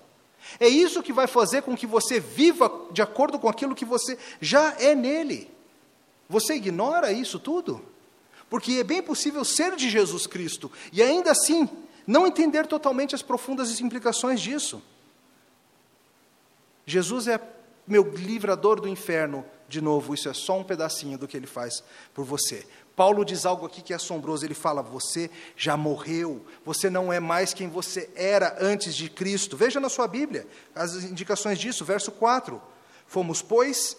É 0.59 0.66
isso 0.66 1.02
que 1.02 1.12
vai 1.12 1.26
fazer 1.26 1.61
com 1.62 1.76
que 1.76 1.87
você 1.87 2.19
viva 2.19 2.73
de 2.90 3.02
acordo 3.02 3.38
com 3.38 3.47
aquilo 3.47 3.75
que 3.75 3.85
você 3.85 4.19
já 4.40 4.75
é 4.81 4.95
nele. 4.95 5.50
Você 6.31 6.54
ignora 6.54 7.12
isso 7.12 7.38
tudo? 7.38 7.85
Porque 8.49 8.73
é 8.73 8.85
bem 8.85 9.02
possível 9.02 9.45
ser 9.45 9.76
de 9.76 9.90
Jesus 9.90 10.26
Cristo 10.26 10.73
e 10.90 11.02
ainda 11.02 11.33
assim 11.33 11.69
não 12.07 12.26
entender 12.26 12.66
totalmente 12.66 13.14
as 13.14 13.21
profundas 13.21 13.83
implicações 13.83 14.40
disso. 14.40 14.83
Jesus 16.87 17.28
é 17.28 17.38
meu 17.87 18.02
livrador 18.02 18.81
do 18.81 18.88
inferno, 18.88 19.45
de 19.73 19.81
novo, 19.81 20.12
isso 20.12 20.29
é 20.29 20.35
só 20.35 20.59
um 20.59 20.62
pedacinho 20.62 21.17
do 21.17 21.26
que 21.26 21.35
ele 21.35 21.47
faz 21.47 21.83
por 22.12 22.25
você. 22.26 22.67
Paulo 22.95 23.25
diz 23.25 23.47
algo 23.47 23.64
aqui 23.64 23.81
que 23.81 23.95
é 23.95 23.97
assombroso. 23.97 24.45
Ele 24.45 24.55
fala: 24.55 24.83
Você 24.83 25.31
já 25.57 25.76
morreu, 25.79 26.45
você 26.64 26.91
não 26.91 27.11
é 27.11 27.19
mais 27.19 27.55
quem 27.55 27.69
você 27.69 28.11
era 28.14 28.59
antes 28.61 28.95
de 28.95 29.09
Cristo. 29.09 29.57
Veja 29.57 29.81
na 29.81 29.88
sua 29.88 30.07
Bíblia 30.07 30.47
as 30.75 30.95
indicações 31.05 31.59
disso, 31.59 31.87
verso 31.87 32.12
4. 32.12 32.61
Fomos, 33.07 33.41
pois, 33.41 33.97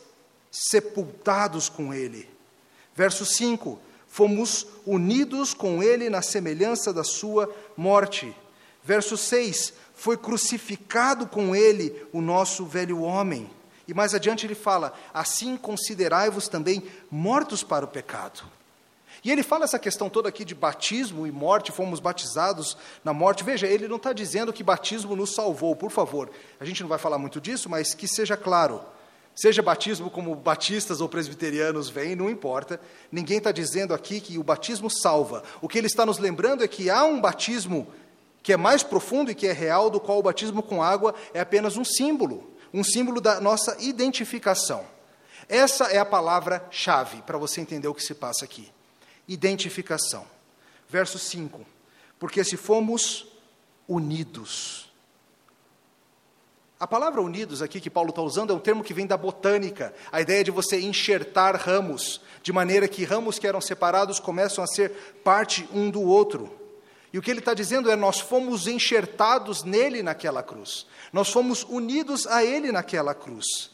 sepultados 0.51 1.69
com 1.69 1.91
Ele. 1.91 2.29
Verso 2.95 3.25
5. 3.25 3.79
Fomos 4.07 4.67
unidos 4.85 5.55
com 5.55 5.81
Ele 5.81 6.07
na 6.07 6.21
semelhança 6.21 6.93
da 6.93 7.03
Sua 7.03 7.51
morte. 7.75 8.35
Verso 8.83 9.17
6. 9.17 9.73
Foi 9.95 10.17
crucificado 10.17 11.25
com 11.25 11.55
Ele 11.55 12.05
o 12.13 12.21
nosso 12.21 12.63
velho 12.63 13.01
homem. 13.01 13.49
Mais 13.93 14.13
adiante 14.13 14.45
ele 14.45 14.55
fala: 14.55 14.93
Assim 15.13 15.55
considerai-vos 15.57 16.47
também 16.47 16.83
mortos 17.09 17.63
para 17.63 17.85
o 17.85 17.87
pecado. 17.87 18.43
E 19.23 19.31
ele 19.31 19.41
fala 19.41 19.63
essa 19.63 19.79
questão 19.79 20.09
toda 20.09 20.27
aqui 20.27 20.43
de 20.43 20.53
batismo 20.53 21.25
e 21.25 21.31
morte, 21.31 21.71
fomos 21.71 22.01
batizados 22.01 22.75
na 23.05 23.13
morte. 23.13 23.43
Veja, 23.43 23.65
ele 23.65 23.87
não 23.87 23.95
está 23.95 24.11
dizendo 24.11 24.51
que 24.51 24.61
batismo 24.61 25.15
nos 25.15 25.33
salvou, 25.33 25.75
por 25.75 25.89
favor. 25.89 26.29
A 26.59 26.65
gente 26.65 26.81
não 26.81 26.89
vai 26.89 26.99
falar 26.99 27.17
muito 27.17 27.39
disso, 27.39 27.69
mas 27.69 27.93
que 27.93 28.05
seja 28.05 28.35
claro. 28.35 28.81
Seja 29.33 29.63
batismo 29.63 30.11
como 30.11 30.35
batistas 30.35 30.99
ou 30.99 31.07
presbiterianos 31.07 31.89
vêm, 31.89 32.17
não 32.17 32.29
importa. 32.29 32.79
Ninguém 33.09 33.37
está 33.37 33.51
dizendo 33.51 33.93
aqui 33.93 34.19
que 34.19 34.37
o 34.37 34.43
batismo 34.43 34.89
salva. 34.89 35.41
O 35.61 35.69
que 35.69 35.77
ele 35.77 35.87
está 35.87 36.05
nos 36.05 36.17
lembrando 36.17 36.61
é 36.61 36.67
que 36.67 36.89
há 36.89 37.05
um 37.05 37.21
batismo 37.21 37.87
que 38.43 38.51
é 38.51 38.57
mais 38.57 38.83
profundo 38.83 39.31
e 39.31 39.35
que 39.35 39.47
é 39.47 39.53
real, 39.53 39.89
do 39.89 40.01
qual 40.01 40.19
o 40.19 40.23
batismo 40.23 40.61
com 40.61 40.83
água 40.83 41.15
é 41.33 41.39
apenas 41.39 41.77
um 41.77 41.85
símbolo 41.85 42.52
um 42.73 42.83
símbolo 42.83 43.21
da 43.21 43.39
nossa 43.39 43.77
identificação. 43.79 44.85
Essa 45.47 45.85
é 45.85 45.99
a 45.99 46.05
palavra-chave 46.05 47.21
para 47.21 47.37
você 47.37 47.61
entender 47.61 47.87
o 47.87 47.93
que 47.93 48.03
se 48.03 48.15
passa 48.15 48.45
aqui 48.45 48.71
identificação. 49.27 50.25
Verso 50.89 51.17
5: 51.17 51.65
Porque 52.19 52.43
se 52.43 52.57
fomos 52.57 53.27
unidos. 53.87 54.91
A 56.79 56.87
palavra 56.87 57.21
unidos 57.21 57.61
aqui 57.61 57.79
que 57.79 57.89
Paulo 57.89 58.09
está 58.09 58.21
usando 58.21 58.51
é 58.51 58.55
um 58.55 58.59
termo 58.59 58.83
que 58.83 58.93
vem 58.93 59.07
da 59.07 59.15
botânica, 59.15 59.93
a 60.11 60.19
ideia 60.19 60.43
de 60.43 60.51
você 60.51 60.81
enxertar 60.81 61.55
ramos, 61.55 62.19
de 62.41 62.51
maneira 62.51 62.89
que 62.89 63.05
ramos 63.05 63.39
que 63.39 63.47
eram 63.47 63.61
separados 63.61 64.19
começam 64.19 64.61
a 64.61 64.67
ser 64.67 64.89
parte 65.23 65.67
um 65.71 65.89
do 65.89 66.01
outro. 66.01 66.62
E 67.13 67.19
o 67.19 67.21
que 67.21 67.29
ele 67.29 67.39
está 67.39 67.53
dizendo 67.53 67.91
é: 67.91 67.95
nós 67.95 68.19
fomos 68.19 68.67
enxertados 68.67 69.63
nele 69.63 70.01
naquela 70.01 70.41
cruz, 70.41 70.87
nós 71.13 71.29
fomos 71.29 71.63
unidos 71.63 72.25
a 72.25 72.43
ele 72.43 72.71
naquela 72.71 73.13
cruz. 73.13 73.71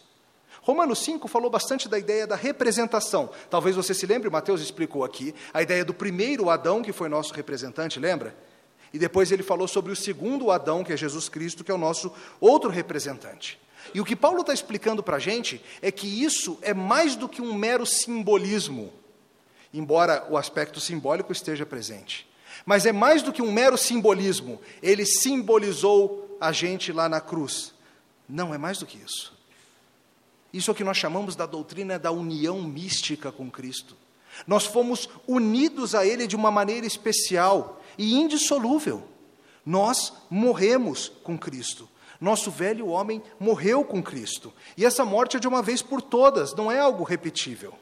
Romanos 0.62 1.00
5 1.00 1.27
falou 1.27 1.50
bastante 1.50 1.88
da 1.88 1.98
ideia 1.98 2.27
da 2.27 2.36
representação. 2.36 3.29
Talvez 3.50 3.75
você 3.75 3.93
se 3.93 4.05
lembre, 4.05 4.29
Mateus 4.29 4.62
explicou 4.62 5.03
aqui, 5.03 5.34
a 5.53 5.63
ideia 5.63 5.84
do 5.86 5.93
primeiro 5.93 6.50
Adão, 6.50 6.84
que 6.84 6.91
foi 6.91 7.08
nosso 7.08 7.34
representante, 7.34 8.00
lembra? 8.00 8.36
E 8.93 9.00
depois 9.00 9.31
ele 9.31 9.42
falou 9.42 9.68
sobre 9.68 9.92
o 9.92 9.96
segundo 9.96 10.51
Adão, 10.51 10.83
que 10.83 10.92
é 10.92 10.98
Jesus 10.98 11.29
Cristo, 11.29 11.63
que 11.63 11.72
é 11.72 11.74
o 11.74 11.77
nosso 11.77 12.11
outro 12.40 12.70
representante. 12.70 13.59
E 13.94 14.01
o 14.01 14.05
que 14.05 14.16
Paulo 14.16 14.42
está 14.42 14.53
explicando 14.53 15.01
para 15.01 15.16
a 15.16 15.20
gente 15.20 15.63
é 15.81 15.92
que 15.92 16.24
isso 16.24 16.59
é 16.61 16.74
mais 16.74 17.16
do 17.16 17.29
que 17.29 17.42
um 17.42 17.53
mero 17.53 17.85
simbolismo, 17.85 18.94
embora 19.74 20.27
o 20.29 20.37
aspecto 20.37 20.79
simbólico 20.79 21.31
esteja 21.31 21.66
presente. 21.66 22.28
Mas 22.65 22.85
é 22.85 22.91
mais 22.91 23.22
do 23.22 23.31
que 23.31 23.41
um 23.41 23.51
mero 23.51 23.77
simbolismo. 23.77 24.61
Ele 24.81 25.05
simbolizou 25.05 26.37
a 26.39 26.51
gente 26.51 26.91
lá 26.91 27.09
na 27.09 27.22
cruz. 27.22 27.74
Não, 28.27 28.53
é 28.53 28.57
mais 28.57 28.77
do 28.77 28.85
que 28.85 28.98
isso. 28.98 29.33
Isso 30.53 30.69
é 30.69 30.74
o 30.74 30.75
que 30.75 30.83
nós 30.83 30.98
chamamos 30.98 31.35
da 31.35 31.45
doutrina 31.45 32.00
da 32.00 32.11
união 32.11 32.61
mística 32.61 33.31
com 33.31 33.50
Cristo. 33.50 33.95
Nós 34.48 34.65
fomos 34.65 35.09
unidos 35.27 35.93
a 35.95 36.05
Ele 36.05 36.27
de 36.27 36.35
uma 36.35 36.51
maneira 36.51 36.85
especial 36.85 37.81
e 37.98 38.15
indissolúvel. 38.15 39.07
Nós 39.65 40.13
morremos 40.29 41.09
com 41.24 41.37
Cristo. 41.37 41.87
Nosso 42.19 42.51
velho 42.51 42.87
homem 42.87 43.22
morreu 43.39 43.83
com 43.83 44.03
Cristo. 44.03 44.53
E 44.75 44.85
essa 44.85 45.05
morte 45.05 45.37
é 45.37 45.39
de 45.39 45.48
uma 45.48 45.61
vez 45.61 45.81
por 45.81 46.01
todas, 46.01 46.53
não 46.53 46.72
é 46.72 46.79
algo 46.79 47.03
repetível. 47.03 47.74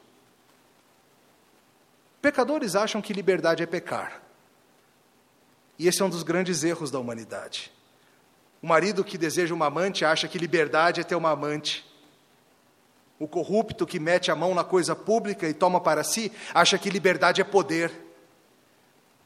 Pecadores 2.20 2.76
acham 2.76 3.00
que 3.00 3.12
liberdade 3.12 3.62
é 3.62 3.66
pecar. 3.66 4.22
E 5.78 5.86
esse 5.86 6.02
é 6.02 6.04
um 6.04 6.10
dos 6.10 6.22
grandes 6.22 6.64
erros 6.64 6.90
da 6.90 6.98
humanidade. 6.98 7.72
O 8.60 8.66
marido 8.66 9.04
que 9.04 9.16
deseja 9.16 9.54
uma 9.54 9.66
amante 9.66 10.04
acha 10.04 10.26
que 10.26 10.38
liberdade 10.38 11.00
é 11.00 11.04
ter 11.04 11.14
uma 11.14 11.30
amante. 11.30 11.86
O 13.18 13.28
corrupto 13.28 13.86
que 13.86 14.00
mete 14.00 14.30
a 14.30 14.36
mão 14.36 14.54
na 14.54 14.64
coisa 14.64 14.96
pública 14.96 15.48
e 15.48 15.54
toma 15.54 15.80
para 15.80 16.02
si, 16.02 16.32
acha 16.52 16.78
que 16.78 16.90
liberdade 16.90 17.40
é 17.40 17.44
poder. 17.44 17.92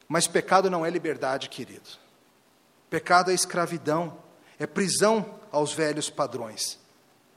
Mas 0.06 0.26
pecado 0.26 0.68
não 0.68 0.84
é 0.84 0.90
liberdade, 0.90 1.48
querido. 1.48 1.88
Pecado 2.90 3.30
é 3.30 3.34
escravidão, 3.34 4.18
é 4.58 4.66
prisão 4.66 5.38
aos 5.50 5.72
velhos 5.72 6.10
padrões. 6.10 6.81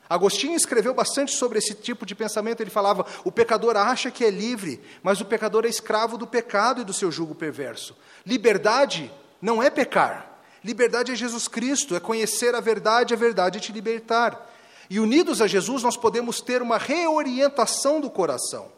Agostinho 0.09 0.55
escreveu 0.55 0.93
bastante 0.93 1.35
sobre 1.35 1.57
esse 1.57 1.73
tipo 1.73 2.05
de 2.05 2.13
pensamento. 2.13 2.61
Ele 2.61 2.69
falava: 2.69 3.05
o 3.23 3.31
pecador 3.31 3.75
acha 3.75 4.11
que 4.11 4.23
é 4.23 4.29
livre, 4.29 4.81
mas 5.01 5.19
o 5.19 5.25
pecador 5.25 5.65
é 5.65 5.69
escravo 5.69 6.17
do 6.17 6.27
pecado 6.27 6.81
e 6.81 6.85
do 6.85 6.93
seu 6.93 7.11
jugo 7.11 7.33
perverso. 7.33 7.95
Liberdade 8.25 9.11
não 9.41 9.61
é 9.61 9.69
pecar. 9.69 10.39
Liberdade 10.63 11.11
é 11.11 11.15
Jesus 11.15 11.47
Cristo, 11.47 11.95
é 11.95 11.99
conhecer 11.99 12.55
a 12.55 12.59
verdade, 12.59 13.13
a 13.13 13.17
verdade 13.17 13.57
é 13.57 13.61
te 13.61 13.71
libertar. 13.71 14.51
E 14.89 14.99
unidos 14.99 15.41
a 15.41 15.47
Jesus, 15.47 15.83
nós 15.83 15.97
podemos 15.97 16.41
ter 16.41 16.61
uma 16.61 16.77
reorientação 16.77 17.99
do 17.99 18.09
coração. 18.09 18.71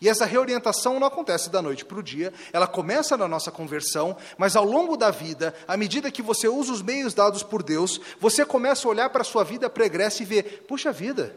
E 0.00 0.08
essa 0.08 0.26
reorientação 0.26 1.00
não 1.00 1.06
acontece 1.06 1.48
da 1.48 1.62
noite 1.62 1.84
para 1.84 1.98
o 1.98 2.02
dia, 2.02 2.32
ela 2.52 2.66
começa 2.66 3.16
na 3.16 3.26
nossa 3.26 3.50
conversão, 3.50 4.16
mas 4.36 4.54
ao 4.54 4.64
longo 4.64 4.96
da 4.96 5.10
vida, 5.10 5.54
à 5.66 5.76
medida 5.76 6.10
que 6.10 6.22
você 6.22 6.48
usa 6.48 6.72
os 6.72 6.82
meios 6.82 7.14
dados 7.14 7.42
por 7.42 7.62
Deus, 7.62 8.00
você 8.20 8.44
começa 8.44 8.86
a 8.86 8.90
olhar 8.90 9.10
para 9.10 9.22
a 9.22 9.24
sua 9.24 9.44
vida 9.44 9.70
pregressa 9.70 10.22
e 10.22 10.26
ver: 10.26 10.64
puxa 10.68 10.92
vida, 10.92 11.36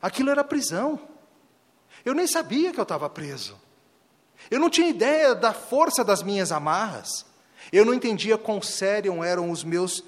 aquilo 0.00 0.30
era 0.30 0.44
prisão. 0.44 1.00
Eu 2.04 2.14
nem 2.14 2.26
sabia 2.26 2.72
que 2.72 2.78
eu 2.78 2.84
estava 2.84 3.08
preso. 3.08 3.56
Eu 4.50 4.60
não 4.60 4.68
tinha 4.68 4.88
ideia 4.88 5.34
da 5.34 5.52
força 5.52 6.04
das 6.04 6.22
minhas 6.22 6.52
amarras. 6.52 7.24
Eu 7.72 7.84
não 7.84 7.94
entendia 7.94 8.36
quão 8.36 8.60
sérios 8.60 9.16
eram 9.24 9.50
os 9.50 9.64
meus 9.64 10.04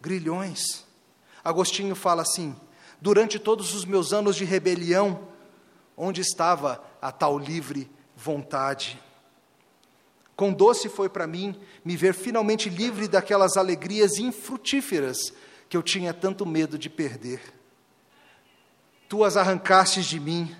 grilhões. 0.00 0.84
Agostinho 1.44 1.94
fala 1.94 2.22
assim: 2.22 2.54
durante 3.00 3.38
todos 3.38 3.74
os 3.74 3.84
meus 3.84 4.12
anos 4.12 4.36
de 4.36 4.44
rebelião, 4.44 5.28
onde 5.96 6.20
estava 6.20 6.84
a 7.00 7.10
tal 7.10 7.38
livre 7.38 7.90
vontade? 8.14 9.00
Quão 10.36 10.52
doce 10.52 10.88
foi 10.88 11.08
para 11.08 11.26
mim 11.26 11.58
me 11.84 11.96
ver 11.96 12.12
finalmente 12.14 12.68
livre 12.68 13.08
daquelas 13.08 13.56
alegrias 13.56 14.18
infrutíferas 14.18 15.32
que 15.68 15.76
eu 15.76 15.82
tinha 15.82 16.12
tanto 16.12 16.44
medo 16.44 16.78
de 16.78 16.90
perder. 16.90 17.40
Tu 19.08 19.24
as 19.24 19.36
arrancastes 19.36 20.04
de 20.06 20.20
mim, 20.20 20.54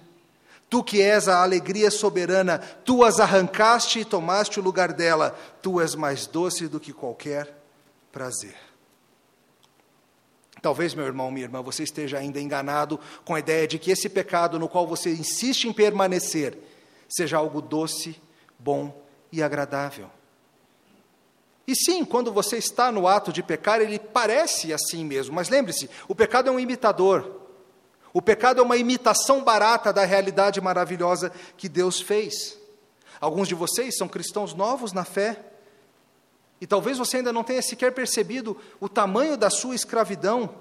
tu 0.70 0.82
que 0.82 1.02
és 1.02 1.28
a 1.28 1.42
alegria 1.42 1.90
soberana, 1.90 2.58
tu 2.58 3.04
as 3.04 3.20
arrancaste 3.20 4.00
e 4.00 4.04
tomaste 4.04 4.58
o 4.58 4.62
lugar 4.62 4.92
dela, 4.92 5.36
tu 5.60 5.80
és 5.80 5.94
mais 5.94 6.26
doce 6.26 6.68
do 6.68 6.80
que 6.80 6.92
qualquer 6.92 7.54
prazer. 8.10 8.65
Talvez, 10.66 10.96
meu 10.96 11.06
irmão, 11.06 11.30
minha 11.30 11.46
irmã, 11.46 11.62
você 11.62 11.84
esteja 11.84 12.18
ainda 12.18 12.40
enganado 12.40 12.98
com 13.24 13.36
a 13.36 13.38
ideia 13.38 13.68
de 13.68 13.78
que 13.78 13.92
esse 13.92 14.08
pecado 14.08 14.58
no 14.58 14.68
qual 14.68 14.84
você 14.84 15.12
insiste 15.12 15.68
em 15.68 15.72
permanecer 15.72 16.58
seja 17.08 17.36
algo 17.36 17.62
doce, 17.62 18.20
bom 18.58 18.92
e 19.30 19.44
agradável. 19.44 20.10
E 21.68 21.76
sim, 21.76 22.04
quando 22.04 22.32
você 22.32 22.56
está 22.56 22.90
no 22.90 23.06
ato 23.06 23.32
de 23.32 23.44
pecar, 23.44 23.80
ele 23.80 23.96
parece 23.96 24.72
assim 24.72 25.04
mesmo, 25.04 25.36
mas 25.36 25.48
lembre-se: 25.48 25.88
o 26.08 26.16
pecado 26.16 26.48
é 26.48 26.52
um 26.52 26.58
imitador. 26.58 27.42
O 28.12 28.20
pecado 28.20 28.60
é 28.60 28.64
uma 28.64 28.76
imitação 28.76 29.44
barata 29.44 29.92
da 29.92 30.04
realidade 30.04 30.60
maravilhosa 30.60 31.30
que 31.56 31.68
Deus 31.68 32.00
fez. 32.00 32.58
Alguns 33.20 33.46
de 33.46 33.54
vocês 33.54 33.96
são 33.96 34.08
cristãos 34.08 34.52
novos 34.52 34.92
na 34.92 35.04
fé, 35.04 35.44
E 36.60 36.66
talvez 36.66 36.98
você 36.98 37.18
ainda 37.18 37.32
não 37.32 37.44
tenha 37.44 37.60
sequer 37.60 37.92
percebido 37.92 38.56
o 38.80 38.88
tamanho 38.88 39.36
da 39.36 39.50
sua 39.50 39.74
escravidão, 39.74 40.54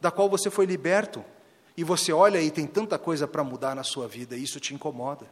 da 0.00 0.10
qual 0.10 0.28
você 0.28 0.48
foi 0.50 0.64
liberto. 0.64 1.24
E 1.76 1.82
você 1.82 2.12
olha 2.12 2.40
e 2.40 2.50
tem 2.50 2.66
tanta 2.66 2.98
coisa 2.98 3.26
para 3.26 3.42
mudar 3.42 3.74
na 3.74 3.82
sua 3.82 4.06
vida, 4.06 4.36
e 4.36 4.42
isso 4.42 4.60
te 4.60 4.74
incomoda. 4.74 5.26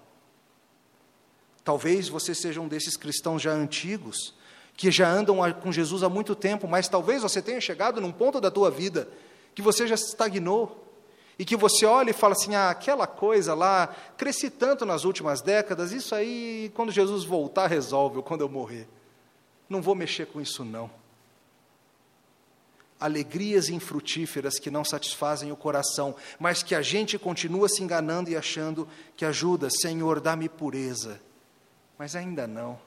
Talvez 1.63 2.09
você 2.09 2.35
seja 2.35 2.61
um 2.61 2.69
desses 2.69 2.97
cristãos 2.97 3.43
já 3.43 3.53
antigos, 3.53 4.35
que 4.77 4.91
já 4.91 5.09
andam 5.09 5.37
com 5.55 5.71
Jesus 5.71 6.03
há 6.03 6.09
muito 6.09 6.35
tempo, 6.35 6.67
mas 6.67 6.89
talvez 6.89 7.23
você 7.23 7.43
tenha 7.43 7.61
chegado 7.61 8.01
num 8.01 8.13
ponto 8.13 8.41
da 8.41 8.51
tua 8.51 8.71
vida 8.71 9.09
que 9.55 9.61
você 9.61 9.87
já 9.87 9.95
estagnou. 9.95 10.85
E 11.39 11.45
que 11.45 11.57
você 11.57 11.87
olha 11.87 12.11
e 12.11 12.15
fala 12.15 12.33
assim: 12.33 12.55
ah, 12.57 12.71
aquela 12.71 13.07
coisa 13.07 13.55
lá, 13.55 13.95
cresci 14.17 14.51
tanto 14.51 14.85
nas 14.85 15.05
últimas 15.05 15.41
décadas, 15.41 15.93
isso 15.93 16.15
aí, 16.15 16.73
quando 16.75 16.91
Jesus 16.91 17.25
voltar, 17.25 17.69
resolve, 17.69 18.17
ou 18.17 18.23
quando 18.23 18.41
eu 18.41 18.49
morrer. 18.49 18.89
Não 19.69 19.83
vou 19.83 19.95
mexer 19.95 20.27
com 20.27 20.41
isso, 20.41 20.65
não. 20.65 20.91
Alegrias 22.99 23.69
infrutíferas 23.69 24.59
que 24.59 24.71
não 24.71 24.85
satisfazem 24.85 25.53
o 25.53 25.57
coração, 25.57 26.17
mas 26.39 26.63
que 26.63 26.75
a 26.75 26.83
gente 26.83 27.19
continua 27.19 27.69
se 27.69 27.83
enganando 27.83 28.31
e 28.31 28.37
achando 28.37 28.89
que 29.17 29.25
ajuda. 29.25 29.69
Senhor, 29.71 30.21
dá-me 30.21 30.49
pureza. 30.49 31.21
Mas 31.99 32.17
ainda 32.17 32.47
não. 32.47 32.79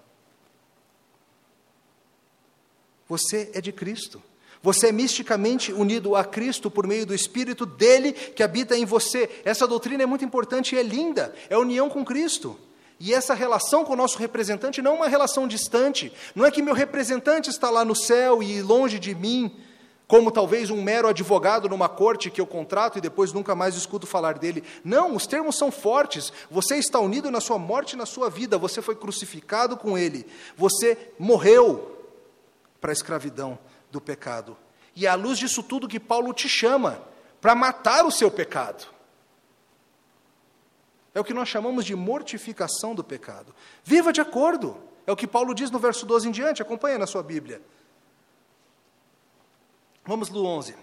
Você 3.07 3.51
é 3.53 3.61
de 3.61 3.71
Cristo. 3.71 4.21
Você 4.63 4.87
é 4.87 4.91
misticamente 4.91 5.73
unido 5.73 6.15
a 6.15 6.23
Cristo 6.23 6.69
por 6.69 6.85
meio 6.85 7.05
do 7.05 7.15
Espírito 7.15 7.65
dele 7.65 8.13
que 8.13 8.43
habita 8.43 8.77
em 8.77 8.85
você. 8.85 9.41
Essa 9.43 9.67
doutrina 9.67 10.03
é 10.03 10.05
muito 10.05 10.23
importante 10.23 10.75
e 10.75 10.77
é 10.77 10.83
linda. 10.83 11.33
É 11.49 11.55
a 11.55 11.59
união 11.59 11.89
com 11.89 12.05
Cristo. 12.05 12.59
E 13.03 13.15
essa 13.15 13.33
relação 13.33 13.83
com 13.83 13.93
o 13.93 13.95
nosso 13.95 14.19
representante 14.19 14.79
não 14.79 14.91
é 14.91 14.95
uma 14.97 15.07
relação 15.07 15.47
distante, 15.47 16.13
não 16.35 16.45
é 16.45 16.51
que 16.51 16.61
meu 16.61 16.75
representante 16.75 17.49
está 17.49 17.67
lá 17.67 17.83
no 17.83 17.95
céu 17.95 18.43
e 18.43 18.61
longe 18.61 18.99
de 18.99 19.15
mim, 19.15 19.59
como 20.07 20.29
talvez 20.29 20.69
um 20.69 20.83
mero 20.83 21.07
advogado 21.07 21.67
numa 21.67 21.89
corte 21.89 22.29
que 22.29 22.39
eu 22.39 22.45
contrato 22.45 22.99
e 22.99 23.01
depois 23.01 23.33
nunca 23.33 23.55
mais 23.55 23.73
escuto 23.73 24.05
falar 24.05 24.37
dele. 24.37 24.63
Não, 24.83 25.15
os 25.15 25.25
termos 25.25 25.57
são 25.57 25.71
fortes. 25.71 26.31
Você 26.51 26.75
está 26.75 26.99
unido 26.99 27.31
na 27.31 27.41
sua 27.41 27.57
morte 27.57 27.93
e 27.93 27.97
na 27.97 28.05
sua 28.05 28.29
vida, 28.29 28.55
você 28.55 28.83
foi 28.83 28.95
crucificado 28.95 29.75
com 29.75 29.97
ele, 29.97 30.27
você 30.55 30.95
morreu 31.17 32.05
para 32.79 32.91
a 32.91 32.93
escravidão 32.93 33.57
do 33.89 33.99
pecado. 33.99 34.55
E 34.95 35.07
é 35.07 35.09
à 35.09 35.15
luz 35.15 35.39
disso 35.39 35.63
tudo 35.63 35.87
que 35.87 35.99
Paulo 35.99 36.31
te 36.33 36.47
chama 36.47 37.01
para 37.41 37.55
matar 37.55 38.05
o 38.05 38.11
seu 38.11 38.29
pecado. 38.29 38.90
É 41.13 41.19
o 41.19 41.23
que 41.23 41.33
nós 41.33 41.49
chamamos 41.49 41.85
de 41.85 41.95
mortificação 41.95 42.95
do 42.95 43.03
pecado. 43.03 43.53
Viva 43.83 44.13
de 44.13 44.21
acordo. 44.21 44.77
É 45.05 45.11
o 45.11 45.15
que 45.15 45.27
Paulo 45.27 45.53
diz 45.53 45.69
no 45.69 45.79
verso 45.79 46.05
12 46.05 46.29
em 46.29 46.31
diante, 46.31 46.61
acompanha 46.61 46.97
na 46.97 47.07
sua 47.07 47.23
Bíblia. 47.23 47.61
Vamos 50.05 50.29
no 50.29 50.45
11. 50.45 50.75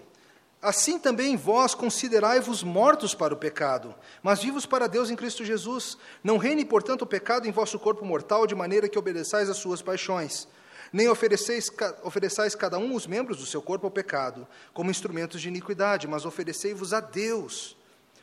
Assim 0.61 0.99
também 0.99 1.37
vós 1.37 1.73
considerai-vos 1.73 2.63
mortos 2.63 3.15
para 3.15 3.33
o 3.33 3.37
pecado, 3.37 3.95
mas 4.21 4.43
vivos 4.43 4.65
para 4.65 4.87
Deus 4.87 5.09
em 5.09 5.15
Cristo 5.15 5.45
Jesus. 5.45 5.97
Não 6.21 6.37
reine, 6.37 6.65
portanto, 6.65 7.03
o 7.03 7.07
pecado 7.07 7.47
em 7.47 7.51
vosso 7.51 7.79
corpo 7.79 8.03
mortal, 8.03 8.45
de 8.45 8.53
maneira 8.53 8.89
que 8.89 8.99
obedeçais 8.99 9.49
às 9.49 9.57
suas 9.57 9.81
paixões. 9.81 10.47
Nem 10.91 11.07
ofereceis, 11.07 11.71
ofereçais 12.03 12.55
cada 12.55 12.77
um 12.77 12.93
os 12.93 13.07
membros 13.07 13.37
do 13.37 13.45
seu 13.45 13.61
corpo 13.61 13.87
ao 13.87 13.91
pecado, 13.91 14.45
como 14.73 14.91
instrumentos 14.91 15.39
de 15.39 15.47
iniquidade, 15.47 16.07
mas 16.07 16.25
oferecei-vos 16.25 16.93
a 16.93 16.99
Deus 16.99 17.77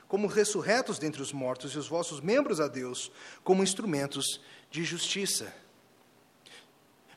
como 0.08 0.26
ressurretos 0.26 0.98
dentre 0.98 1.20
os 1.20 1.32
mortos, 1.32 1.72
e 1.72 1.78
os 1.78 1.88
vossos 1.88 2.20
membros 2.20 2.60
a 2.60 2.68
Deus, 2.68 3.10
como 3.42 3.62
instrumentos 3.62 4.40
de 4.70 4.84
justiça. 4.84 5.52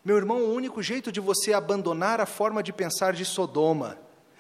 Meu 0.04 0.18
irmão, 0.18 0.42
o 0.42 0.54
único 0.54 0.82
jeito 0.82 1.12
de 1.12 1.20
você 1.20 1.54
abandonar 1.54 2.20
a 2.20 2.26
forma 2.26 2.64
de 2.64 2.74
pensar 2.74 3.14
de 3.14 3.26
Sodoma, 3.26 3.98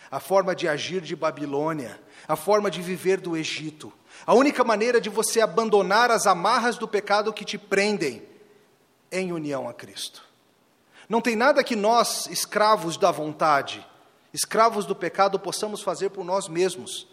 a 0.09 0.19
forma 0.19 0.55
de 0.55 0.67
agir 0.67 1.01
de 1.01 1.15
Babilônia, 1.15 2.01
a 2.27 2.35
forma 2.35 2.71
de 2.71 2.81
viver 2.81 3.19
do 3.19 3.37
Egito, 3.37 3.93
a 4.25 4.33
única 4.33 4.63
maneira 4.63 4.99
de 4.99 5.09
você 5.09 5.41
abandonar 5.41 6.09
as 6.11 6.25
amarras 6.25 6.77
do 6.77 6.87
pecado 6.87 7.33
que 7.33 7.45
te 7.45 7.57
prendem 7.57 8.23
é 9.11 9.19
em 9.19 9.31
união 9.31 9.67
a 9.69 9.73
Cristo. 9.73 10.23
Não 11.07 11.21
tem 11.21 11.35
nada 11.35 11.63
que 11.63 11.75
nós, 11.75 12.27
escravos 12.27 12.97
da 12.97 13.11
vontade, 13.11 13.85
escravos 14.33 14.85
do 14.85 14.95
pecado, 14.95 15.39
possamos 15.39 15.81
fazer 15.81 16.09
por 16.09 16.23
nós 16.23 16.47
mesmos 16.47 17.07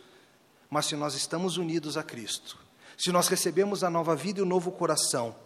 mas 0.71 0.87
se 0.87 0.97
nós 0.97 1.15
estamos 1.15 1.57
unidos 1.57 1.97
a 1.97 2.03
Cristo, 2.03 2.59
se 2.97 3.13
nós 3.13 3.29
recebemos 3.29 3.85
a 3.85 3.91
nova 3.91 4.17
vida 4.17 4.41
e 4.41 4.43
o 4.43 4.47
novo 4.47 4.73
coração, 4.73 5.37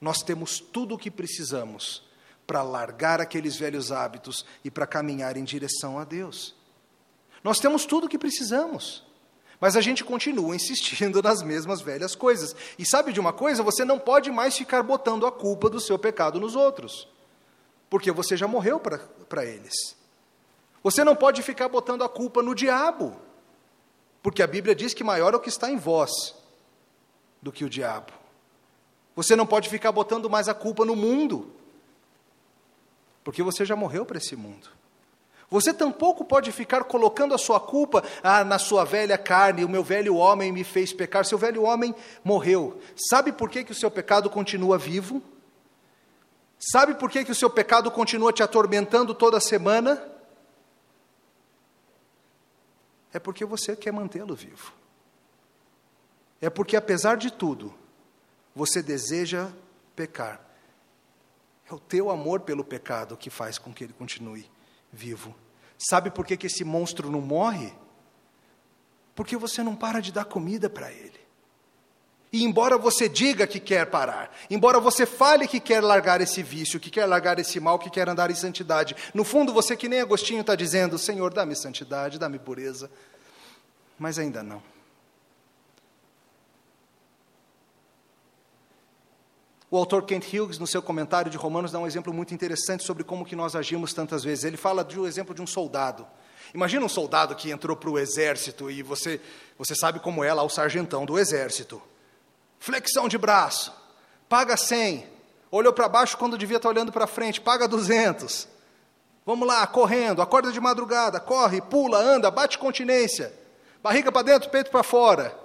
nós 0.00 0.22
temos 0.22 0.58
tudo 0.58 0.94
o 0.94 0.98
que 0.98 1.10
precisamos 1.10 2.02
para 2.46 2.62
largar 2.62 3.20
aqueles 3.20 3.56
velhos 3.56 3.92
hábitos 3.92 4.44
e 4.64 4.70
para 4.70 4.86
caminhar 4.86 5.36
em 5.36 5.44
direção 5.44 5.98
a 5.98 6.04
Deus. 6.04 6.54
Nós 7.44 7.60
temos 7.60 7.86
tudo 7.86 8.06
o 8.06 8.08
que 8.08 8.18
precisamos. 8.18 9.04
Mas 9.60 9.76
a 9.76 9.80
gente 9.80 10.02
continua 10.02 10.56
insistindo 10.56 11.20
nas 11.22 11.42
mesmas 11.42 11.80
velhas 11.80 12.14
coisas. 12.14 12.56
E 12.78 12.86
sabe 12.86 13.12
de 13.12 13.20
uma 13.20 13.32
coisa? 13.32 13.62
Você 13.62 13.84
não 13.84 13.98
pode 13.98 14.30
mais 14.30 14.56
ficar 14.56 14.82
botando 14.82 15.26
a 15.26 15.32
culpa 15.32 15.68
do 15.68 15.78
seu 15.78 15.98
pecado 15.98 16.40
nos 16.40 16.56
outros. 16.56 17.06
Porque 17.90 18.10
você 18.10 18.36
já 18.36 18.48
morreu 18.48 18.80
para 18.80 19.44
eles. 19.44 19.96
Você 20.82 21.04
não 21.04 21.14
pode 21.14 21.42
ficar 21.42 21.68
botando 21.68 22.02
a 22.02 22.08
culpa 22.08 22.42
no 22.42 22.54
diabo. 22.54 23.20
Porque 24.22 24.42
a 24.42 24.46
Bíblia 24.46 24.74
diz 24.74 24.92
que 24.92 25.04
maior 25.04 25.34
é 25.34 25.36
o 25.36 25.40
que 25.40 25.48
está 25.48 25.70
em 25.70 25.76
vós 25.76 26.34
do 27.40 27.50
que 27.50 27.64
o 27.64 27.70
diabo. 27.70 28.12
Você 29.16 29.34
não 29.34 29.46
pode 29.46 29.68
ficar 29.68 29.92
botando 29.92 30.30
mais 30.30 30.48
a 30.48 30.54
culpa 30.54 30.84
no 30.84 30.94
mundo, 30.94 31.52
porque 33.24 33.42
você 33.42 33.64
já 33.64 33.74
morreu 33.74 34.04
para 34.04 34.18
esse 34.18 34.36
mundo. 34.36 34.68
Você 35.50 35.74
tampouco 35.74 36.24
pode 36.24 36.52
ficar 36.52 36.84
colocando 36.84 37.34
a 37.34 37.38
sua 37.38 37.58
culpa 37.58 38.04
ah, 38.22 38.44
na 38.44 38.56
sua 38.56 38.84
velha 38.84 39.18
carne, 39.18 39.64
o 39.64 39.68
meu 39.68 39.82
velho 39.82 40.14
homem 40.14 40.52
me 40.52 40.62
fez 40.62 40.92
pecar, 40.92 41.24
seu 41.24 41.36
velho 41.36 41.64
homem 41.64 41.92
morreu. 42.22 42.80
Sabe 42.94 43.32
por 43.32 43.50
que, 43.50 43.64
que 43.64 43.72
o 43.72 43.74
seu 43.74 43.90
pecado 43.90 44.30
continua 44.30 44.78
vivo? 44.78 45.20
Sabe 46.56 46.94
por 46.94 47.10
que, 47.10 47.24
que 47.24 47.32
o 47.32 47.34
seu 47.34 47.50
pecado 47.50 47.90
continua 47.90 48.32
te 48.32 48.44
atormentando 48.44 49.12
toda 49.12 49.40
semana? 49.40 50.00
É 53.12 53.18
porque 53.18 53.44
você 53.44 53.74
quer 53.76 53.92
mantê-lo 53.92 54.34
vivo. 54.34 54.72
É 56.40 56.48
porque, 56.48 56.76
apesar 56.76 57.16
de 57.16 57.30
tudo, 57.30 57.74
você 58.54 58.82
deseja 58.82 59.50
pecar. 59.94 60.40
É 61.70 61.74
o 61.74 61.78
teu 61.78 62.10
amor 62.10 62.40
pelo 62.40 62.64
pecado 62.64 63.16
que 63.16 63.30
faz 63.30 63.58
com 63.58 63.72
que 63.72 63.84
ele 63.84 63.92
continue 63.92 64.50
vivo. 64.92 65.34
Sabe 65.78 66.10
por 66.10 66.26
que, 66.26 66.36
que 66.36 66.46
esse 66.46 66.64
monstro 66.64 67.10
não 67.10 67.20
morre? 67.20 67.72
Porque 69.14 69.36
você 69.36 69.62
não 69.62 69.76
para 69.76 70.00
de 70.00 70.12
dar 70.12 70.24
comida 70.24 70.68
para 70.70 70.90
ele. 70.90 71.19
E 72.32 72.44
embora 72.44 72.78
você 72.78 73.08
diga 73.08 73.44
que 73.44 73.58
quer 73.58 73.86
parar, 73.86 74.32
embora 74.48 74.78
você 74.78 75.04
fale 75.04 75.48
que 75.48 75.58
quer 75.58 75.82
largar 75.82 76.20
esse 76.20 76.44
vício, 76.44 76.78
que 76.78 76.88
quer 76.88 77.04
largar 77.04 77.40
esse 77.40 77.58
mal, 77.58 77.76
que 77.76 77.90
quer 77.90 78.08
andar 78.08 78.30
em 78.30 78.36
santidade, 78.36 78.94
no 79.12 79.24
fundo 79.24 79.52
você, 79.52 79.76
que 79.76 79.88
nem 79.88 80.00
Agostinho, 80.00 80.42
está 80.42 80.54
dizendo: 80.54 80.96
Senhor, 80.96 81.34
dá-me 81.34 81.56
santidade, 81.56 82.20
dá-me 82.20 82.38
pureza. 82.38 82.88
Mas 83.98 84.16
ainda 84.16 84.44
não. 84.44 84.62
O 89.68 89.76
autor 89.76 90.04
Kent 90.04 90.32
Hughes, 90.32 90.58
no 90.58 90.66
seu 90.66 90.82
comentário 90.82 91.30
de 91.30 91.36
Romanos, 91.36 91.72
dá 91.72 91.80
um 91.80 91.86
exemplo 91.86 92.12
muito 92.12 92.32
interessante 92.32 92.84
sobre 92.84 93.02
como 93.02 93.24
que 93.24 93.36
nós 93.36 93.56
agimos 93.56 93.92
tantas 93.92 94.22
vezes. 94.22 94.44
Ele 94.44 94.56
fala 94.56 94.84
de 94.84 94.98
um 94.98 95.06
exemplo 95.06 95.34
de 95.34 95.42
um 95.42 95.46
soldado. 95.46 96.06
Imagina 96.54 96.84
um 96.84 96.88
soldado 96.88 97.34
que 97.34 97.50
entrou 97.50 97.76
para 97.76 97.90
o 97.90 97.98
exército 97.98 98.70
e 98.70 98.82
você, 98.82 99.20
você 99.56 99.74
sabe 99.74 100.00
como 100.00 100.24
é 100.24 100.32
lá 100.32 100.42
o 100.42 100.48
sargentão 100.48 101.04
do 101.04 101.18
exército 101.18 101.80
flexão 102.60 103.08
de 103.08 103.18
braço, 103.18 103.74
paga 104.28 104.56
100, 104.56 105.04
olhou 105.50 105.72
para 105.72 105.88
baixo 105.88 106.16
quando 106.16 106.38
devia 106.38 106.58
estar 106.58 106.68
tá 106.68 106.72
olhando 106.72 106.92
para 106.92 107.06
frente, 107.06 107.40
paga 107.40 107.66
200. 107.66 108.46
Vamos 109.26 109.48
lá, 109.48 109.66
correndo, 109.66 110.22
acorda 110.22 110.52
de 110.52 110.60
madrugada, 110.60 111.18
corre, 111.18 111.60
pula, 111.62 111.98
anda, 111.98 112.30
bate 112.30 112.58
continência, 112.58 113.32
barriga 113.82 114.12
para 114.12 114.22
dentro, 114.22 114.50
peito 114.50 114.70
para 114.70 114.82
fora. 114.82 115.36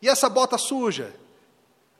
E 0.00 0.08
essa 0.08 0.28
bota 0.28 0.56
suja? 0.56 1.14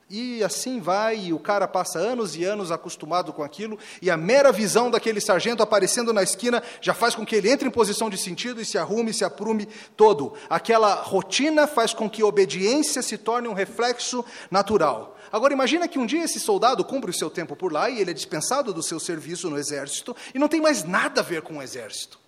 E 0.09 0.45
assim 0.45 0.81
vai, 0.81 1.17
e 1.17 1.33
o 1.33 1.39
cara 1.39 1.67
passa 1.67 1.99
anos 1.99 2.37
e 2.37 2.45
anos 2.45 2.71
acostumado 2.71 3.33
com 3.33 3.43
aquilo, 3.43 3.79
e 4.03 4.11
a 4.11 4.17
mera 4.17 4.53
visão 4.53 4.91
daquele 4.91 5.21
sargento 5.21 5.63
aparecendo 5.63 6.13
na 6.13 6.23
esquina 6.23 6.63
já 6.81 6.93
faz 6.93 7.15
com 7.15 7.25
que 7.25 7.35
ele 7.35 7.51
entre 7.51 7.67
em 7.67 7.71
posição 7.71 8.11
de 8.11 8.19
sentido 8.19 8.61
e 8.61 8.65
se 8.65 8.77
arrume, 8.77 9.15
se 9.15 9.25
aprume 9.25 9.67
todo. 9.97 10.35
Aquela 10.49 10.95
rotina 10.95 11.67
faz 11.67 11.95
com 11.95 12.09
que 12.09 12.23
obediência 12.23 13.03
se 13.03 13.17
torne 13.17 13.49
um 13.49 13.55
reflexo 13.55 14.25
natural. 14.51 15.17
Agora 15.33 15.53
imagina 15.53 15.89
que 15.89 15.99
um 15.99 16.07
dia 16.07 16.25
esse 16.25 16.39
soldado 16.39 16.85
cumpre 16.85 17.11
o 17.11 17.15
seu 17.15 17.31
tempo 17.31 17.57
por 17.57 17.73
lá 17.73 17.89
e 17.89 18.01
ele 18.01 18.11
é 18.11 18.15
dispensado 18.15 18.73
do 18.73 18.83
seu 18.83 19.01
serviço 19.01 19.51
no 19.51 19.59
exército 19.59 20.15
e 20.35 20.39
não 20.39 20.49
tem 20.49 20.61
mais 20.61 20.85
nada 20.85 21.23
a 21.23 21.25
ver 21.25 21.43
com 21.43 21.59
o 21.59 21.63
exército. 21.63 22.24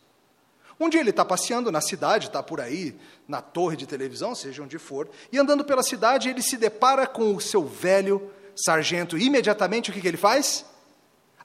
Um 0.79 0.89
dia 0.89 1.01
ele 1.01 1.11
está 1.11 1.25
passeando 1.25 1.73
na 1.73 1.81
cidade, 1.81 2.27
está 2.27 2.43
por 2.43 2.61
aí, 2.61 2.95
na 3.27 3.41
torre 3.41 3.77
de 3.77 3.87
televisão, 3.87 4.35
seja 4.35 4.63
onde 4.63 4.79
for, 4.79 5.09
e 5.33 5.39
andando 5.39 5.65
pela 5.65 5.83
cidade, 5.83 6.29
ele 6.29 6.43
se 6.43 6.57
depara 6.57 7.07
com 7.07 7.35
o 7.35 7.41
seu 7.41 7.65
velho 7.65 8.31
sargento. 8.55 9.17
Imediatamente 9.17 9.91
o 9.91 9.93
que, 9.93 10.01
que 10.01 10.09
ele 10.09 10.17
faz? 10.17 10.65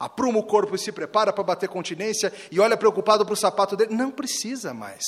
apruma 0.02 0.40
o 0.40 0.44
corpo 0.44 0.76
e 0.76 0.80
se 0.80 0.92
prepara 0.92 1.32
para 1.32 1.44
bater 1.44 1.70
continência 1.70 2.34
e 2.50 2.60
olha 2.60 2.76
preocupado 2.76 3.24
para 3.24 3.34
o 3.34 3.38
sapato 3.38 3.78
dele. 3.78 3.94
Não 3.94 4.10
precisa 4.10 4.74
mais. 4.74 5.04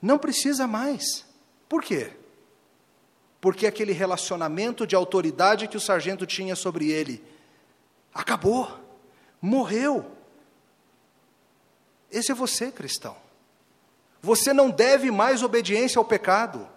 Não 0.00 0.18
precisa 0.18 0.66
mais. 0.66 1.24
Por 1.68 1.80
quê? 1.80 2.10
Porque 3.40 3.66
aquele 3.66 3.92
relacionamento 3.92 4.84
de 4.84 4.96
autoridade 4.96 5.68
que 5.68 5.76
o 5.76 5.80
sargento 5.80 6.26
tinha 6.26 6.56
sobre 6.56 6.90
ele 6.90 7.22
acabou, 8.12 8.68
morreu. 9.40 10.10
Esse 12.12 12.30
é 12.30 12.34
você, 12.34 12.70
cristão. 12.70 13.16
Você 14.20 14.52
não 14.52 14.70
deve 14.70 15.10
mais 15.10 15.42
obediência 15.42 15.98
ao 15.98 16.04
pecado. 16.04 16.68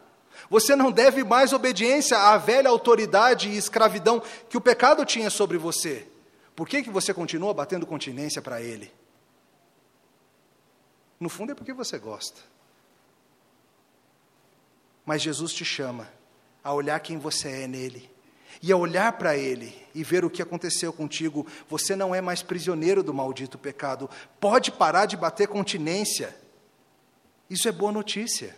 Você 0.50 0.76
não 0.76 0.91
deve 0.91 1.24
mais 1.24 1.54
obediência 1.54 2.17
à 2.17 2.38
velha 2.38 2.69
autoridade 2.69 3.50
e 3.50 3.58
escravidão 3.58 4.21
que 4.50 4.58
o 4.58 4.62
pecado 4.62 5.06
tinha 5.06 5.30
sobre 5.30 5.58
você. 5.58 6.08
Por 6.56 6.67
que, 6.67 6.82
que 6.82 6.89
você 6.89 7.13
continua 7.13 7.54
batendo 7.54 7.86
continência 7.86 8.41
para 8.41 8.62
ele? 8.62 8.91
No 11.19 11.30
fundo 11.30 11.52
é 11.52 11.56
porque 11.56 11.74
você 11.74 12.00
gosta. 12.00 12.41
Mas 15.06 15.21
Jesus 15.21 15.54
te 15.54 15.65
chama 15.65 16.10
a 16.63 16.74
olhar 16.74 17.00
quem 17.00 17.17
você 17.17 17.63
é 17.63 17.67
nele 17.67 18.14
e 18.62 18.72
a 18.72 18.78
olhar 18.78 19.13
para 19.13 19.38
ele 19.38 19.76
e 19.94 20.04
ver 20.04 20.26
o 20.26 20.30
que 20.30 20.41
aconteceu 20.41 20.91
contigo. 20.91 21.46
Você 21.70 21.96
não 21.96 22.13
é 22.13 22.22
mais 22.22 22.41
prisioneiro 22.41 23.02
do 23.02 23.13
maldito 23.13 23.58
pecado. 23.58 24.10
Pode 24.39 24.72
parar 24.72 25.06
de 25.06 25.18
bater 25.18 25.48
continência. 25.48 26.36
Isso 27.50 27.68
é 27.68 27.72
boa 27.72 27.91
notícia. 27.91 28.56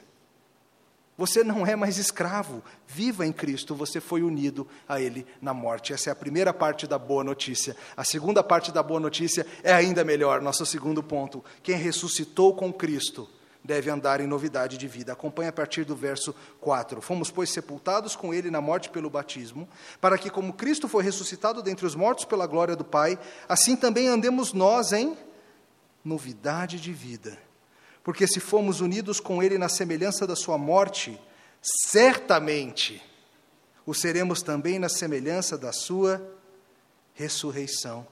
Você 1.18 1.44
não 1.44 1.66
é 1.66 1.76
mais 1.76 1.98
escravo. 1.98 2.64
Viva 2.88 3.26
em 3.26 3.32
Cristo, 3.32 3.74
você 3.74 4.00
foi 4.00 4.22
unido 4.22 4.68
a 4.88 5.02
Ele 5.02 5.26
na 5.42 5.54
morte. 5.54 5.92
Essa 5.92 6.12
é 6.12 6.14
a 6.14 6.16
primeira 6.16 6.54
parte 6.54 6.86
da 6.86 7.00
boa 7.00 7.24
notícia. 7.24 7.76
A 7.96 8.04
segunda 8.04 8.44
parte 8.44 8.72
da 8.72 8.84
boa 8.84 9.00
notícia 9.00 9.46
é 9.64 9.74
ainda 9.74 10.04
melhor, 10.04 10.42
nosso 10.42 10.66
segundo 10.66 11.02
ponto. 11.02 11.44
Quem 11.64 11.76
ressuscitou 11.76 12.56
com 12.56 12.72
Cristo 12.72 13.28
deve 13.68 13.90
andar 13.90 14.22
em 14.22 14.26
novidade 14.26 14.78
de 14.78 14.88
vida. 14.88 15.12
Acompanhe 15.12 15.50
a 15.50 15.54
partir 15.54 15.84
do 15.84 15.94
verso 15.94 16.34
4. 16.62 17.02
Fomos, 17.02 17.30
pois, 17.30 17.50
sepultados 17.50 18.16
com 18.16 18.34
Ele 18.34 18.50
na 18.50 18.62
morte 18.62 18.90
pelo 18.90 19.10
batismo, 19.10 19.68
para 20.00 20.18
que, 20.18 20.30
como 20.30 20.54
Cristo 20.54 20.88
foi 20.88 21.04
ressuscitado 21.04 21.62
dentre 21.62 21.86
os 21.86 21.94
mortos 21.94 22.24
pela 22.24 22.48
glória 22.48 22.78
do 22.78 22.86
Pai, 22.86 23.20
assim 23.48 23.76
também 23.76 24.08
andemos 24.08 24.54
nós 24.54 24.94
em 24.94 25.18
novidade 26.04 26.80
de 26.80 26.94
vida. 26.94 27.38
Porque 28.06 28.26
se 28.26 28.40
fomos 28.40 28.80
unidos 28.80 29.20
com 29.20 29.44
Ele 29.44 29.58
na 29.58 29.68
semelhança 29.68 30.26
da 30.26 30.36
Sua 30.36 30.58
morte, 30.58 31.20
certamente 31.62 33.04
o 33.86 33.94
seremos 33.94 34.42
também 34.42 34.80
na 34.80 34.88
semelhança 34.88 35.58
da 35.58 35.74
Sua 35.74 36.26
ressurreição. 37.14 38.08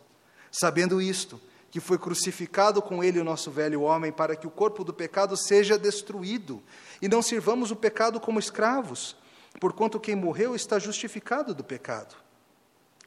Sabendo 0.52 1.02
isto, 1.02 1.40
que 1.76 1.82
foi 1.82 1.98
crucificado 1.98 2.82
com 2.82 3.04
Ele 3.04 3.20
o 3.20 3.24
nosso 3.26 3.52
velho 3.52 3.82
homem, 3.82 4.10
para 4.10 4.34
que 4.34 4.48
o 4.48 4.50
corpo 4.50 4.82
do 4.82 4.94
pecado 4.94 5.36
seja 5.36 5.78
destruído, 5.78 6.64
e 7.02 7.10
não 7.10 7.22
sirvamos 7.22 7.70
o 7.70 7.76
pecado 7.76 8.18
como 8.18 8.40
escravos, 8.40 9.14
porquanto 9.60 10.00
quem 10.00 10.16
morreu 10.16 10.56
está 10.56 10.80
justificado 10.80 11.54
do 11.54 11.66
pecado. 11.66 12.16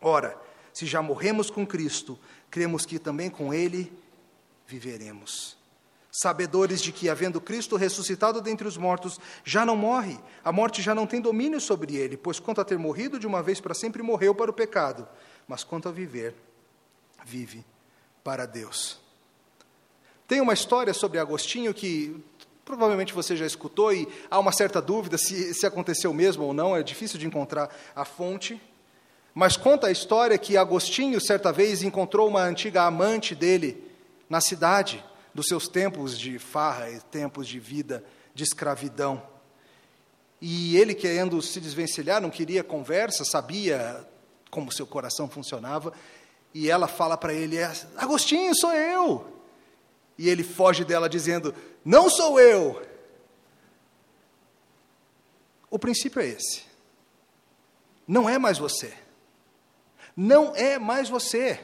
Ora, 0.03 0.39
se 0.71 0.85
já 0.85 1.01
morremos 1.01 1.49
com 1.49 1.67
Cristo, 1.67 2.19
cremos 2.51 2.85
que 2.85 2.99
também 2.99 3.31
com 3.31 3.55
Ele 3.55 3.91
viveremos 4.67 5.57
sabedores 6.11 6.83
de 6.83 6.93
que, 6.93 7.09
havendo 7.09 7.41
Cristo 7.41 7.75
ressuscitado 7.75 8.43
dentre 8.43 8.69
os 8.69 8.77
mortos, 8.77 9.19
já 9.45 9.65
não 9.65 9.77
morre, 9.77 10.21
a 10.45 10.53
morte 10.53 10.83
já 10.83 10.95
não 10.95 11.07
tem 11.07 11.23
domínio 11.23 11.59
sobre 11.59 11.97
ele, 11.97 12.19
pois 12.19 12.39
quanto 12.39 12.61
a 12.61 12.65
ter 12.67 12.77
morrido 12.77 13.19
de 13.19 13.27
uma 13.27 13.43
vez 13.43 13.63
para 13.63 13.73
sempre, 13.73 14.03
morreu 14.03 14.35
para 14.35 14.51
o 14.51 14.55
pecado, 14.55 15.09
mas 15.47 15.65
quanto 15.65 15.89
a 15.89 15.93
viver, 15.93 16.35
vive 17.25 17.65
para 18.23 18.47
Deus. 18.47 18.99
Tem 20.27 20.41
uma 20.41 20.53
história 20.53 20.93
sobre 20.93 21.19
Agostinho 21.19 21.73
que 21.73 22.23
provavelmente 22.65 23.15
você 23.15 23.35
já 23.35 23.47
escutou 23.47 23.93
e 23.93 24.07
há 24.31 24.39
uma 24.39 24.53
certa 24.53 24.83
dúvida 24.83 25.17
se, 25.17 25.55
se 25.55 25.65
aconteceu 25.65 26.13
mesmo 26.13 26.45
ou 26.45 26.53
não, 26.53 26.77
é 26.77 26.83
difícil 26.83 27.19
de 27.19 27.27
encontrar 27.27 27.75
a 27.97 28.05
fonte. 28.05 28.61
Mas 29.35 29.57
conta 29.57 29.87
a 29.87 29.91
história 29.91 30.37
que 30.37 30.57
Agostinho, 30.57 31.21
certa 31.21 31.51
vez, 31.51 31.83
encontrou 31.83 32.29
uma 32.29 32.43
antiga 32.43 32.83
amante 32.83 33.35
dele 33.35 33.83
na 34.29 34.41
cidade 34.41 35.03
dos 35.35 35.47
seus 35.47 35.69
tempos 35.69 36.19
de 36.19 36.39
farra 36.39 36.91
e 36.91 37.01
tempos 37.01 37.47
de 37.47 37.59
vida 37.59 38.05
de 38.35 38.45
escravidão. 38.45 39.23
E 40.41 40.77
ele, 40.77 40.95
querendo 40.95 41.41
se 41.41 41.61
desvencilhar, 41.61 42.21
não 42.21 42.31
queria 42.31 42.63
conversa, 42.63 43.25
sabia 43.25 44.07
como 44.51 44.73
seu 44.73 44.87
coração 44.87 45.29
funcionava, 45.29 45.93
e 46.53 46.71
ela 46.71 46.89
fala 46.89 47.17
para 47.17 47.33
ele: 47.33 47.57
é, 47.57 47.71
Agostinho, 47.97 48.55
sou 48.55 48.73
eu. 48.73 49.27
E 50.17 50.29
ele 50.29 50.43
foge 50.43 50.85
dela 50.85 51.09
dizendo: 51.09 51.55
Não 51.85 52.09
sou 52.09 52.41
eu. 52.41 52.83
O 55.71 55.79
princípio 55.79 56.21
é 56.21 56.27
esse. 56.27 56.63
Não 58.07 58.29
é 58.29 58.39
mais 58.39 58.59
você. 58.59 58.93
Não 60.17 60.55
é 60.57 60.79
mais 60.79 61.09
você. 61.09 61.61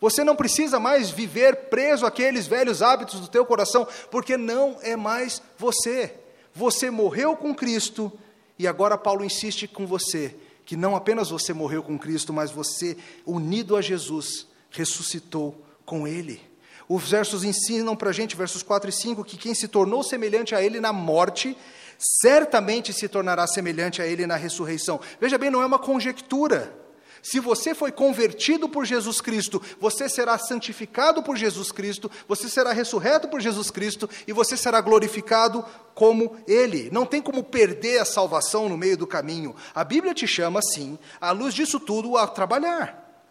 Você 0.00 0.22
não 0.22 0.36
precisa 0.36 0.78
mais 0.78 1.10
viver 1.10 1.68
preso 1.68 2.06
àqueles 2.06 2.46
velhos 2.46 2.82
hábitos 2.82 3.18
do 3.18 3.28
teu 3.28 3.44
coração, 3.44 3.88
porque 4.10 4.36
não 4.36 4.78
é 4.82 4.94
mais 4.94 5.42
você. 5.58 6.14
Você 6.54 6.90
morreu 6.90 7.36
com 7.36 7.54
Cristo 7.54 8.12
e 8.58 8.66
agora 8.68 8.96
Paulo 8.96 9.24
insiste 9.24 9.66
com 9.66 9.86
você 9.86 10.36
que 10.66 10.76
não 10.76 10.96
apenas 10.96 11.30
você 11.30 11.54
morreu 11.54 11.82
com 11.82 11.96
Cristo, 11.96 12.32
mas 12.32 12.50
você, 12.50 12.96
unido 13.24 13.76
a 13.76 13.80
Jesus, 13.80 14.48
ressuscitou 14.68 15.64
com 15.84 16.06
Ele. 16.06 16.40
Os 16.88 17.08
versos 17.08 17.44
ensinam 17.44 17.96
para 17.96 18.10
a 18.10 18.12
gente, 18.12 18.36
versos 18.36 18.62
4 18.62 18.90
e 18.90 18.92
5, 18.92 19.24
que 19.24 19.36
quem 19.36 19.54
se 19.54 19.68
tornou 19.68 20.02
semelhante 20.02 20.54
a 20.54 20.62
Ele 20.62 20.80
na 20.80 20.92
morte, 20.92 21.56
certamente 21.98 22.92
se 22.92 23.08
tornará 23.08 23.46
semelhante 23.46 24.02
a 24.02 24.06
Ele 24.06 24.26
na 24.26 24.36
ressurreição. 24.36 25.00
Veja 25.20 25.38
bem, 25.38 25.50
não 25.50 25.62
é 25.62 25.66
uma 25.66 25.78
conjectura. 25.78 26.85
Se 27.28 27.40
você 27.40 27.74
foi 27.74 27.90
convertido 27.90 28.68
por 28.68 28.84
Jesus 28.84 29.20
Cristo, 29.20 29.60
você 29.80 30.08
será 30.08 30.38
santificado 30.38 31.24
por 31.24 31.36
Jesus 31.36 31.72
Cristo, 31.72 32.08
você 32.28 32.48
será 32.48 32.70
ressurreto 32.70 33.26
por 33.26 33.40
Jesus 33.40 33.68
Cristo 33.68 34.08
e 34.28 34.32
você 34.32 34.56
será 34.56 34.80
glorificado 34.80 35.64
como 35.92 36.36
Ele. 36.46 36.88
Não 36.92 37.04
tem 37.04 37.20
como 37.20 37.42
perder 37.42 37.98
a 37.98 38.04
salvação 38.04 38.68
no 38.68 38.78
meio 38.78 38.96
do 38.96 39.08
caminho. 39.08 39.56
A 39.74 39.82
Bíblia 39.82 40.14
te 40.14 40.24
chama, 40.24 40.62
sim, 40.62 40.96
à 41.20 41.32
luz 41.32 41.52
disso 41.52 41.80
tudo, 41.80 42.16
a 42.16 42.28
trabalhar. 42.28 43.26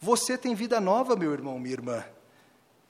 Você 0.00 0.38
tem 0.38 0.54
vida 0.54 0.80
nova, 0.80 1.14
meu 1.14 1.34
irmão, 1.34 1.58
minha 1.58 1.74
irmã. 1.74 2.02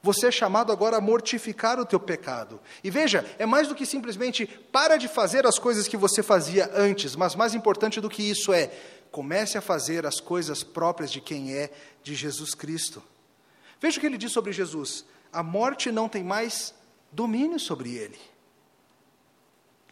Você 0.02 0.28
é 0.28 0.30
chamado 0.30 0.70
agora 0.70 0.98
a 0.98 1.00
mortificar 1.00 1.80
o 1.80 1.84
teu 1.84 1.98
pecado. 1.98 2.60
E 2.84 2.90
veja, 2.90 3.28
é 3.40 3.44
mais 3.44 3.66
do 3.66 3.74
que 3.74 3.84
simplesmente 3.84 4.46
para 4.46 4.96
de 4.96 5.08
fazer 5.08 5.46
as 5.48 5.58
coisas 5.58 5.88
que 5.88 5.96
você 5.96 6.22
fazia 6.22 6.70
antes, 6.74 7.16
mas 7.16 7.34
mais 7.34 7.56
importante 7.56 8.00
do 8.00 8.08
que 8.08 8.22
isso 8.22 8.52
é 8.52 8.70
comece 9.10 9.58
a 9.58 9.60
fazer 9.60 10.06
as 10.06 10.20
coisas 10.20 10.62
próprias 10.62 11.10
de 11.10 11.20
quem 11.20 11.54
é, 11.54 11.70
de 12.02 12.14
Jesus 12.14 12.54
Cristo. 12.54 13.02
Veja 13.80 13.98
o 13.98 14.00
que 14.00 14.06
ele 14.06 14.18
diz 14.18 14.32
sobre 14.32 14.52
Jesus: 14.52 15.04
a 15.32 15.42
morte 15.42 15.90
não 15.90 16.08
tem 16.08 16.22
mais 16.22 16.74
domínio 17.10 17.58
sobre 17.58 17.94
ele. 17.94 18.18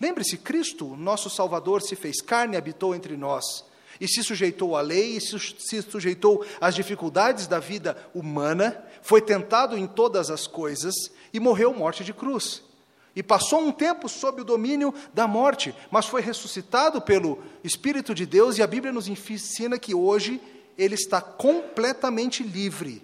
Lembre-se, 0.00 0.38
Cristo, 0.38 0.96
nosso 0.96 1.28
Salvador, 1.28 1.83
se 1.83 1.96
fez 1.96 2.20
carne 2.20 2.54
e 2.54 2.57
habitou 2.57 2.94
entre 2.94 3.16
nós, 3.16 3.64
e 4.00 4.07
se 4.07 4.22
sujeitou 4.22 4.76
à 4.76 4.81
lei, 4.81 5.16
e 5.16 5.20
se 5.20 5.83
sujeitou 5.83 6.44
às 6.61 6.74
dificuldades 6.74 7.48
da 7.48 7.59
vida 7.59 7.96
humana, 8.14 8.85
foi 9.02 9.20
tentado 9.20 9.76
em 9.76 9.88
todas 9.88 10.31
as 10.31 10.46
coisas 10.46 10.94
e 11.33 11.40
morreu 11.40 11.74
morte 11.74 12.04
de 12.04 12.12
cruz 12.12 12.67
e 13.14 13.23
passou 13.23 13.61
um 13.61 13.73
tempo 13.73 14.09
sob 14.09 14.42
o 14.42 14.44
domínio 14.44 14.94
da 15.12 15.27
morte, 15.27 15.75
mas 15.90 16.07
foi 16.07 16.21
ressuscitado 16.21 17.01
pelo 17.01 17.42
Espírito 17.64 18.14
de 18.14 18.25
Deus, 18.25 18.59
e 18.59 18.62
a 18.62 18.66
Bíblia 18.66 18.92
nos 18.92 19.09
ensina 19.09 19.79
que 19.79 19.94
hoje 19.94 20.40
ele 20.77 20.94
está 20.94 21.21
completamente 21.21 22.42
livre 22.42 23.03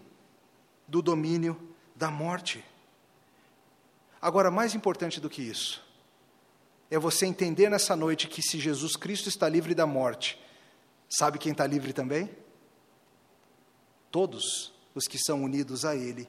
do 0.86 1.02
domínio 1.02 1.60
da 1.96 2.10
morte. 2.10 2.64
Agora, 4.20 4.50
mais 4.50 4.74
importante 4.74 5.20
do 5.20 5.28
que 5.28 5.42
isso, 5.42 5.84
é 6.90 6.98
você 6.98 7.26
entender 7.26 7.68
nessa 7.68 7.96
noite 7.96 8.28
que 8.28 8.40
se 8.40 8.58
Jesus 8.58 8.96
Cristo 8.96 9.28
está 9.28 9.48
livre 9.48 9.74
da 9.74 9.86
morte, 9.86 10.40
sabe 11.08 11.38
quem 11.38 11.52
está 11.52 11.66
livre 11.66 11.92
também? 11.92 12.30
Todos 14.10 14.72
os 14.94 15.08
que 15.08 15.18
são 15.18 15.42
unidos 15.42 15.84
a 15.84 15.96
Ele 15.96 16.28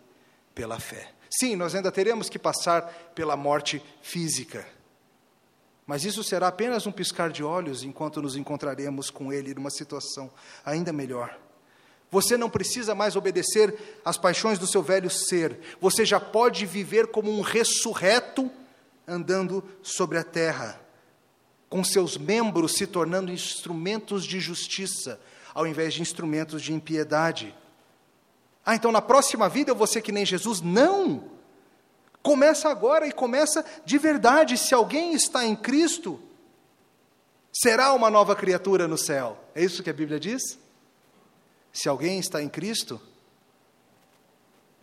pela 0.53 0.79
fé. 0.79 1.14
Sim, 1.39 1.55
nós 1.55 1.75
ainda 1.75 1.91
teremos 1.91 2.29
que 2.29 2.39
passar 2.39 2.81
pela 3.13 3.35
morte 3.35 3.83
física. 4.01 4.65
Mas 5.85 6.03
isso 6.03 6.23
será 6.23 6.47
apenas 6.47 6.87
um 6.87 6.91
piscar 6.91 7.29
de 7.29 7.43
olhos 7.43 7.83
enquanto 7.83 8.21
nos 8.21 8.35
encontraremos 8.35 9.09
com 9.09 9.31
Ele 9.31 9.53
numa 9.53 9.69
situação 9.69 10.31
ainda 10.65 10.91
melhor. 10.91 11.37
Você 12.09 12.37
não 12.37 12.49
precisa 12.49 12.95
mais 12.95 13.15
obedecer 13.15 13.99
às 14.03 14.17
paixões 14.17 14.57
do 14.57 14.65
seu 14.65 14.81
velho 14.81 15.09
ser. 15.09 15.59
Você 15.81 16.05
já 16.05 16.19
pode 16.19 16.65
viver 16.65 17.07
como 17.07 17.29
um 17.29 17.41
ressurreto 17.41 18.49
andando 19.07 19.63
sobre 19.83 20.17
a 20.17 20.23
terra, 20.23 20.81
com 21.69 21.83
seus 21.83 22.17
membros 22.17 22.75
se 22.75 22.87
tornando 22.87 23.31
instrumentos 23.31 24.23
de 24.25 24.39
justiça, 24.39 25.19
ao 25.53 25.67
invés 25.67 25.93
de 25.93 26.01
instrumentos 26.01 26.61
de 26.61 26.73
impiedade. 26.73 27.53
Ah, 28.65 28.75
então 28.75 28.91
na 28.91 29.01
próxima 29.01 29.47
vida 29.47 29.71
eu 29.71 29.75
vou 29.75 29.85
ser 29.85 30.01
que 30.01 30.11
nem 30.11 30.25
Jesus? 30.25 30.61
Não! 30.61 31.35
Começa 32.23 32.69
agora 32.69 33.05
e 33.05 33.11
começa 33.11 33.63
de 33.85 33.99
verdade. 33.99 34.57
Se 34.57 34.73
alguém 34.73 35.13
está 35.13 35.45
em 35.45 35.55
Cristo, 35.55 36.19
será 37.53 37.93
uma 37.93 38.09
nova 38.09 38.35
criatura 38.35 38.87
no 38.87 38.97
céu. 38.97 39.37
É 39.53 39.63
isso 39.63 39.83
que 39.83 39.89
a 39.91 39.93
Bíblia 39.93 40.19
diz? 40.19 40.57
Se 41.71 41.87
alguém 41.87 42.17
está 42.17 42.41
em 42.41 42.49
Cristo, 42.49 42.99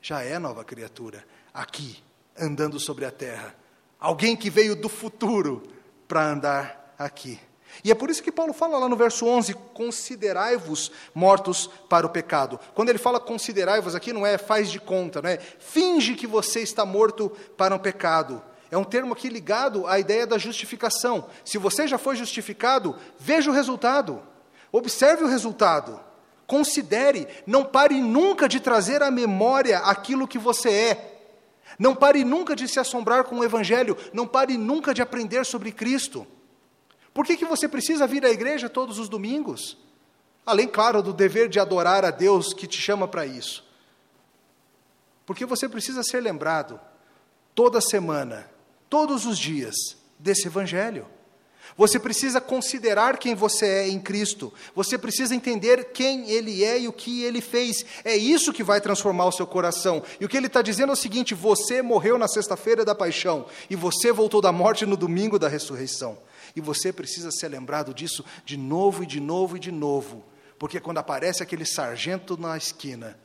já 0.00 0.22
é 0.22 0.38
nova 0.38 0.62
criatura, 0.62 1.24
aqui, 1.52 2.00
andando 2.38 2.78
sobre 2.78 3.04
a 3.04 3.10
terra. 3.10 3.54
Alguém 3.98 4.36
que 4.36 4.48
veio 4.48 4.76
do 4.76 4.88
futuro 4.88 5.62
para 6.06 6.24
andar 6.24 6.94
aqui. 6.98 7.40
E 7.84 7.90
é 7.90 7.94
por 7.94 8.10
isso 8.10 8.22
que 8.22 8.32
Paulo 8.32 8.52
fala 8.52 8.78
lá 8.78 8.88
no 8.88 8.96
verso 8.96 9.26
11: 9.26 9.54
considerai-vos 9.74 10.90
mortos 11.14 11.68
para 11.88 12.06
o 12.06 12.10
pecado. 12.10 12.58
Quando 12.74 12.90
ele 12.90 12.98
fala 12.98 13.18
considerai-vos 13.18 13.94
aqui, 13.94 14.12
não 14.12 14.26
é 14.26 14.36
faz 14.38 14.70
de 14.70 14.80
conta, 14.80 15.22
não 15.22 15.30
é 15.30 15.38
finge 15.38 16.14
que 16.14 16.26
você 16.26 16.60
está 16.60 16.84
morto 16.84 17.30
para 17.56 17.74
o 17.74 17.80
pecado. 17.80 18.42
É 18.70 18.78
um 18.78 18.84
termo 18.84 19.12
aqui 19.12 19.28
ligado 19.28 19.86
à 19.86 19.98
ideia 19.98 20.26
da 20.26 20.38
justificação. 20.38 21.26
Se 21.44 21.58
você 21.58 21.86
já 21.86 21.98
foi 21.98 22.16
justificado, 22.16 22.96
veja 23.18 23.50
o 23.50 23.54
resultado, 23.54 24.22
observe 24.70 25.24
o 25.24 25.28
resultado, 25.28 26.00
considere, 26.46 27.28
não 27.46 27.64
pare 27.64 28.00
nunca 28.00 28.48
de 28.48 28.60
trazer 28.60 29.02
à 29.02 29.10
memória 29.10 29.78
aquilo 29.80 30.26
que 30.26 30.38
você 30.38 30.70
é. 30.70 31.12
Não 31.78 31.94
pare 31.94 32.24
nunca 32.24 32.56
de 32.56 32.66
se 32.66 32.80
assombrar 32.80 33.24
com 33.24 33.38
o 33.38 33.44
Evangelho, 33.44 33.96
não 34.12 34.26
pare 34.26 34.56
nunca 34.56 34.94
de 34.94 35.02
aprender 35.02 35.44
sobre 35.44 35.72
Cristo. 35.72 36.26
Por 37.12 37.26
que, 37.26 37.36
que 37.36 37.44
você 37.44 37.68
precisa 37.68 38.06
vir 38.06 38.24
à 38.24 38.30
igreja 38.30 38.68
todos 38.68 38.98
os 38.98 39.08
domingos? 39.08 39.76
Além, 40.44 40.66
claro, 40.66 41.02
do 41.02 41.12
dever 41.12 41.48
de 41.48 41.60
adorar 41.60 42.04
a 42.04 42.10
Deus 42.10 42.52
que 42.52 42.66
te 42.66 42.80
chama 42.80 43.06
para 43.06 43.26
isso. 43.26 43.64
Porque 45.24 45.46
você 45.46 45.68
precisa 45.68 46.02
ser 46.02 46.20
lembrado 46.20 46.80
toda 47.54 47.80
semana, 47.80 48.50
todos 48.88 49.24
os 49.24 49.38
dias, 49.38 49.96
desse 50.18 50.46
Evangelho. 50.46 51.06
Você 51.76 51.98
precisa 51.98 52.40
considerar 52.40 53.18
quem 53.18 53.34
você 53.34 53.66
é 53.66 53.88
em 53.88 53.98
Cristo. 53.98 54.52
Você 54.74 54.98
precisa 54.98 55.34
entender 55.34 55.92
quem 55.92 56.28
Ele 56.30 56.62
é 56.64 56.80
e 56.80 56.88
o 56.88 56.92
que 56.92 57.22
Ele 57.22 57.40
fez. 57.40 57.84
É 58.04 58.14
isso 58.16 58.52
que 58.52 58.62
vai 58.62 58.80
transformar 58.80 59.26
o 59.26 59.32
seu 59.32 59.46
coração. 59.46 60.02
E 60.20 60.24
o 60.24 60.28
que 60.28 60.36
Ele 60.36 60.48
está 60.48 60.60
dizendo 60.60 60.90
é 60.90 60.92
o 60.92 60.96
seguinte: 60.96 61.34
você 61.34 61.80
morreu 61.80 62.18
na 62.18 62.28
sexta-feira 62.28 62.84
da 62.84 62.94
paixão 62.94 63.46
e 63.70 63.76
você 63.76 64.12
voltou 64.12 64.40
da 64.40 64.52
morte 64.52 64.84
no 64.84 64.96
domingo 64.96 65.38
da 65.38 65.48
ressurreição. 65.48 66.18
E 66.54 66.60
você 66.60 66.92
precisa 66.92 67.30
ser 67.30 67.48
lembrado 67.48 67.94
disso 67.94 68.24
de 68.44 68.56
novo 68.56 69.02
e 69.02 69.06
de 69.06 69.20
novo 69.20 69.56
e 69.56 69.60
de 69.60 69.72
novo, 69.72 70.24
porque 70.58 70.78
quando 70.78 70.98
aparece 70.98 71.42
aquele 71.42 71.64
sargento 71.64 72.36
na 72.36 72.56
esquina, 72.56 73.18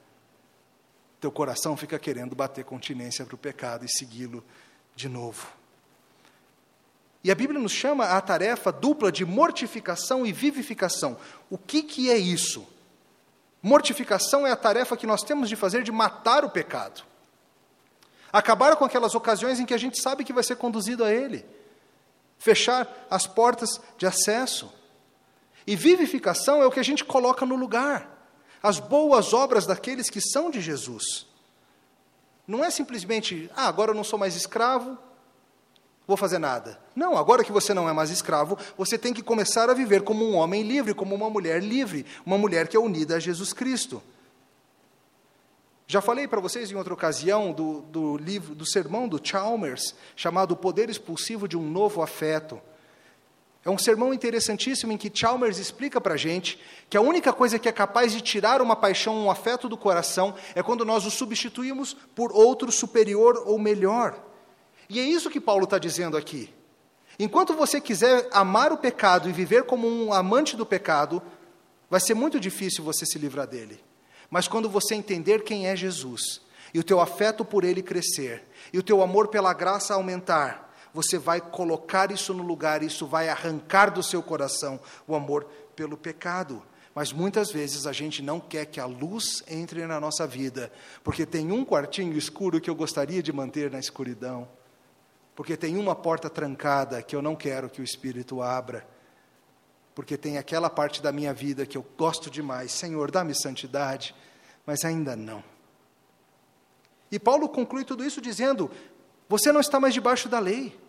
teu 1.20 1.32
coração 1.32 1.76
fica 1.76 2.00
querendo 2.00 2.36
bater 2.36 2.64
continência 2.64 3.26
para 3.26 3.36
o 3.36 3.38
pecado 3.38 3.86
e 3.86 3.90
segui-lo 3.90 4.44
de 4.96 5.10
novo. 5.10 5.48
E 7.24 7.32
a 7.32 7.36
Bíblia 7.36 7.60
nos 7.60 7.72
chama 7.72 8.06
a 8.06 8.22
tarefa 8.22 8.72
dupla 8.72 9.12
de 9.12 9.26
mortificação 9.26 10.26
e 10.26 10.32
vivificação. 10.32 11.18
O 11.50 11.58
que, 11.58 11.84
que 11.84 12.10
é 12.10 12.18
isso? 12.18 12.66
Mortificação 13.62 14.46
é 14.48 14.52
a 14.52 14.56
tarefa 14.56 14.96
que 14.96 15.08
nós 15.08 15.24
temos 15.24 15.50
de 15.50 15.56
fazer 15.56 15.84
de 15.84 15.92
matar 15.92 16.46
o 16.46 16.50
pecado. 16.50 17.04
Acabar 18.32 18.76
com 18.76 18.86
aquelas 18.86 19.16
ocasiões 19.16 19.60
em 19.60 19.66
que 19.66 19.74
a 19.74 19.78
gente 19.78 20.00
sabe 20.02 20.24
que 20.24 20.32
vai 20.32 20.44
ser 20.44 20.56
conduzido 20.56 21.04
a 21.04 21.12
ele 21.12 21.46
fechar 22.38 22.88
as 23.10 23.28
portas 23.28 23.82
de 23.98 24.06
acesso. 24.06 24.72
E 25.66 25.76
vivificação 25.76 26.62
é 26.62 26.66
o 26.66 26.72
que 26.72 26.80
a 26.80 26.84
gente 26.84 27.04
coloca 27.04 27.46
no 27.46 27.56
lugar, 27.56 28.10
as 28.64 28.80
boas 28.80 29.34
obras 29.34 29.66
daqueles 29.66 30.10
que 30.10 30.22
são 30.22 30.50
de 30.50 30.62
Jesus. 30.62 31.26
Não 32.48 32.64
é 32.64 32.70
simplesmente, 32.70 33.52
ah, 33.56 33.68
agora 33.68 33.92
eu 33.92 33.96
não 33.96 34.04
sou 34.04 34.18
mais 34.18 34.36
escravo, 34.36 34.98
vou 36.08 36.16
fazer 36.16 36.40
nada. 36.40 36.80
Não, 36.96 37.18
agora 37.18 37.44
que 37.44 37.52
você 37.52 37.74
não 37.74 37.90
é 37.90 37.94
mais 37.94 38.10
escravo, 38.10 38.58
você 38.78 38.98
tem 38.98 39.14
que 39.14 39.22
começar 39.22 39.70
a 39.70 39.74
viver 39.74 40.04
como 40.04 40.24
um 40.24 40.36
homem 40.36 40.64
livre, 40.64 40.94
como 40.94 41.14
uma 41.14 41.30
mulher 41.30 41.62
livre, 41.62 42.06
uma 42.26 42.38
mulher 42.38 42.70
que 42.70 42.78
é 42.78 42.80
unida 42.80 43.18
a 43.18 43.20
Jesus 43.20 43.52
Cristo. 43.52 44.02
Já 45.90 46.02
falei 46.02 46.28
para 46.28 46.42
vocês 46.42 46.70
em 46.70 46.76
outra 46.76 46.94
ocasião 46.94 47.54
do, 47.54 47.80
do, 47.84 48.18
livro, 48.18 48.54
do 48.54 48.66
sermão 48.66 49.08
do 49.08 49.22
Chalmers, 49.24 49.96
chamado 50.18 50.52
O 50.52 50.58
Poder 50.58 50.90
Expulsivo 50.90 51.48
de 51.48 51.56
um 51.56 51.64
Novo 51.64 52.02
Afeto. 52.02 52.62
É 53.64 53.70
um 53.70 53.78
sermão 53.78 54.14
interessantíssimo 54.14 54.92
em 54.92 54.98
que 54.98 55.10
Chalmers 55.14 55.58
explica 55.58 56.02
para 56.02 56.16
a 56.16 56.18
gente 56.18 56.60
que 56.90 56.98
a 56.98 57.02
única 57.02 57.32
coisa 57.32 57.58
que 57.58 57.70
é 57.70 57.72
capaz 57.72 58.12
de 58.12 58.20
tirar 58.20 58.62
uma 58.62 58.76
paixão, 58.76 59.16
um 59.16 59.32
afeto 59.32 59.70
do 59.70 59.78
coração, 59.78 60.36
é 60.54 60.62
quando 60.62 60.84
nós 60.84 61.06
o 61.06 61.12
substituímos 61.12 61.96
por 62.14 62.34
outro 62.34 62.70
superior 62.70 63.44
ou 63.46 63.58
melhor. 63.58 64.22
E 64.90 65.00
é 65.00 65.04
isso 65.04 65.30
que 65.30 65.40
Paulo 65.40 65.64
está 65.64 65.78
dizendo 65.78 66.18
aqui. 66.18 66.54
Enquanto 67.18 67.54
você 67.54 67.80
quiser 67.80 68.28
amar 68.34 68.74
o 68.74 68.78
pecado 68.78 69.30
e 69.30 69.32
viver 69.32 69.64
como 69.64 69.88
um 69.88 70.12
amante 70.12 70.58
do 70.58 70.66
pecado, 70.66 71.22
vai 71.90 72.02
ser 72.02 72.14
muito 72.14 72.42
difícil 72.42 72.84
você 72.84 73.06
se 73.06 73.18
livrar 73.18 73.48
dele. 73.48 73.87
Mas 74.30 74.48
quando 74.48 74.70
você 74.70 74.96
entender 74.96 75.44
quem 75.44 75.68
é 75.68 75.76
Jesus, 75.76 76.42
e 76.74 76.80
o 76.80 76.84
teu 76.84 77.00
afeto 77.00 77.46
por 77.46 77.64
ele 77.64 77.82
crescer, 77.82 78.48
e 78.72 78.78
o 78.78 78.84
teu 78.84 79.02
amor 79.02 79.30
pela 79.30 79.54
graça 79.54 79.94
aumentar, 79.94 80.74
você 80.94 81.18
vai 81.18 81.40
colocar 81.40 82.12
isso 82.12 82.34
no 82.34 82.44
lugar, 82.44 82.82
isso 82.82 83.06
vai 83.06 83.30
arrancar 83.30 83.92
do 83.92 84.02
seu 84.02 84.22
coração 84.22 84.80
o 85.08 85.16
amor 85.16 85.46
pelo 85.76 85.96
pecado. 85.96 86.62
Mas 86.94 87.14
muitas 87.14 87.52
vezes 87.52 87.86
a 87.86 87.92
gente 87.92 88.24
não 88.24 88.40
quer 88.40 88.66
que 88.66 88.80
a 88.80 88.86
luz 88.86 89.44
entre 89.48 89.86
na 89.86 90.00
nossa 90.00 90.26
vida, 90.26 90.72
porque 91.04 91.26
tem 91.26 91.52
um 91.52 91.64
quartinho 91.64 92.18
escuro 92.18 92.60
que 92.60 92.70
eu 92.70 92.76
gostaria 92.76 93.22
de 93.22 93.32
manter 93.32 93.70
na 93.70 93.80
escuridão, 93.80 94.48
porque 95.36 95.56
tem 95.56 95.78
uma 95.78 95.94
porta 95.94 96.30
trancada 96.30 97.04
que 97.04 97.16
eu 97.16 97.22
não 97.22 97.36
quero 97.36 97.70
que 97.70 97.80
o 97.80 97.84
Espírito 97.84 98.42
abra 98.42 98.97
porque 99.98 100.16
tem 100.16 100.38
aquela 100.38 100.70
parte 100.70 101.02
da 101.02 101.12
minha 101.12 101.34
vida 101.34 101.66
que 101.66 101.76
eu 101.76 101.84
gosto 101.98 102.30
demais. 102.30 102.72
Senhor, 102.72 103.10
dá-me 103.10 103.34
santidade, 103.34 104.14
mas 104.64 104.86
ainda 104.86 105.16
não. 105.16 105.44
E 107.12 107.18
Paulo 107.18 107.50
conclui 107.50 107.84
tudo 107.84 108.06
isso 108.06 108.22
dizendo: 108.22 108.70
você 109.28 109.52
não 109.52 109.60
está 109.60 109.80
mais 109.80 109.96
debaixo 109.96 110.30
da 110.30 110.38
lei, 110.38 110.80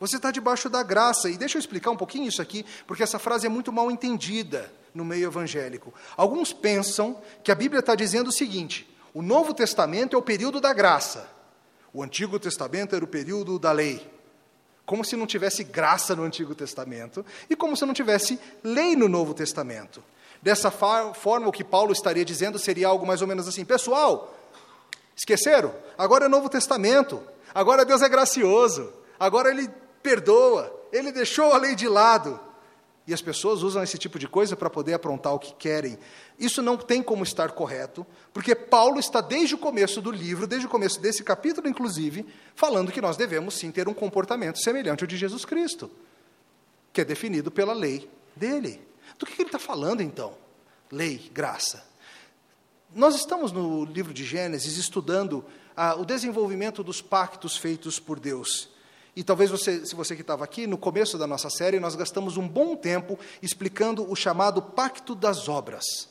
você 0.00 0.16
está 0.16 0.30
debaixo 0.30 0.70
da 0.70 0.82
graça. 0.82 1.28
E 1.28 1.36
deixa 1.36 1.58
eu 1.58 1.60
explicar 1.60 1.90
um 1.90 1.98
pouquinho 1.98 2.28
isso 2.28 2.40
aqui, 2.40 2.64
porque 2.86 3.02
essa 3.02 3.18
frase 3.18 3.44
é 3.44 3.50
muito 3.50 3.70
mal 3.70 3.90
entendida 3.90 4.72
no 4.94 5.04
meio 5.04 5.26
evangélico. 5.26 5.92
Alguns 6.16 6.54
pensam 6.54 7.20
que 7.44 7.52
a 7.52 7.54
Bíblia 7.54 7.80
está 7.80 7.94
dizendo 7.94 8.28
o 8.28 8.32
seguinte: 8.32 8.88
o 9.12 9.20
Novo 9.20 9.52
Testamento 9.52 10.16
é 10.16 10.18
o 10.18 10.22
período 10.22 10.62
da 10.62 10.72
graça, 10.72 11.28
o 11.92 12.02
Antigo 12.02 12.40
Testamento 12.40 12.96
era 12.96 13.04
o 13.04 13.08
período 13.08 13.58
da 13.58 13.70
lei 13.70 14.15
como 14.86 15.04
se 15.04 15.16
não 15.16 15.26
tivesse 15.26 15.64
graça 15.64 16.14
no 16.14 16.22
Antigo 16.22 16.54
Testamento 16.54 17.26
e 17.50 17.56
como 17.56 17.76
se 17.76 17.84
não 17.84 17.92
tivesse 17.92 18.38
lei 18.62 18.94
no 18.94 19.08
Novo 19.08 19.34
Testamento. 19.34 20.02
Dessa 20.40 20.70
forma, 20.70 21.48
o 21.48 21.52
que 21.52 21.64
Paulo 21.64 21.92
estaria 21.92 22.24
dizendo 22.24 22.58
seria 22.58 22.86
algo 22.86 23.04
mais 23.04 23.20
ou 23.20 23.26
menos 23.26 23.48
assim: 23.48 23.64
pessoal, 23.64 24.32
esqueceram? 25.16 25.74
Agora 25.98 26.26
é 26.26 26.28
Novo 26.28 26.48
Testamento, 26.48 27.20
agora 27.52 27.84
Deus 27.84 28.00
é 28.00 28.08
gracioso, 28.08 28.92
agora 29.18 29.50
Ele 29.50 29.68
perdoa, 30.02 30.72
Ele 30.92 31.10
deixou 31.10 31.52
a 31.52 31.58
lei 31.58 31.74
de 31.74 31.88
lado. 31.88 32.38
E 33.06 33.14
as 33.14 33.22
pessoas 33.22 33.62
usam 33.62 33.82
esse 33.82 33.96
tipo 33.96 34.18
de 34.18 34.26
coisa 34.26 34.56
para 34.56 34.68
poder 34.68 34.94
aprontar 34.94 35.32
o 35.32 35.38
que 35.38 35.54
querem. 35.54 35.96
Isso 36.38 36.60
não 36.60 36.76
tem 36.76 37.02
como 37.02 37.22
estar 37.22 37.52
correto, 37.52 38.04
porque 38.32 38.54
Paulo 38.54 38.98
está 38.98 39.20
desde 39.20 39.54
o 39.54 39.58
começo 39.58 40.02
do 40.02 40.10
livro, 40.10 40.46
desde 40.46 40.66
o 40.66 40.70
começo 40.70 41.00
desse 41.00 41.22
capítulo, 41.22 41.68
inclusive, 41.68 42.26
falando 42.56 42.90
que 42.90 43.00
nós 43.00 43.16
devemos 43.16 43.54
sim 43.54 43.70
ter 43.70 43.88
um 43.88 43.94
comportamento 43.94 44.58
semelhante 44.58 45.04
ao 45.04 45.08
de 45.08 45.16
Jesus 45.16 45.44
Cristo, 45.44 45.88
que 46.92 47.00
é 47.00 47.04
definido 47.04 47.50
pela 47.50 47.72
lei 47.72 48.10
dele. 48.34 48.80
Do 49.18 49.24
que 49.24 49.40
ele 49.40 49.48
está 49.48 49.58
falando 49.58 50.02
então? 50.02 50.34
Lei, 50.90 51.30
graça. 51.32 51.86
Nós 52.92 53.14
estamos 53.14 53.52
no 53.52 53.84
livro 53.84 54.12
de 54.12 54.24
Gênesis 54.24 54.76
estudando 54.76 55.44
ah, 55.76 55.94
o 55.94 56.04
desenvolvimento 56.04 56.82
dos 56.82 57.00
pactos 57.00 57.56
feitos 57.56 58.00
por 58.00 58.18
Deus. 58.18 58.70
E 59.16 59.24
talvez 59.24 59.50
você, 59.50 59.86
se 59.86 59.94
você 59.94 60.14
que 60.14 60.20
estava 60.20 60.44
aqui, 60.44 60.66
no 60.66 60.76
começo 60.76 61.16
da 61.16 61.26
nossa 61.26 61.48
série, 61.48 61.80
nós 61.80 61.96
gastamos 61.96 62.36
um 62.36 62.46
bom 62.46 62.76
tempo 62.76 63.18
explicando 63.40 64.08
o 64.08 64.14
chamado 64.14 64.60
Pacto 64.60 65.14
das 65.14 65.48
Obras. 65.48 66.04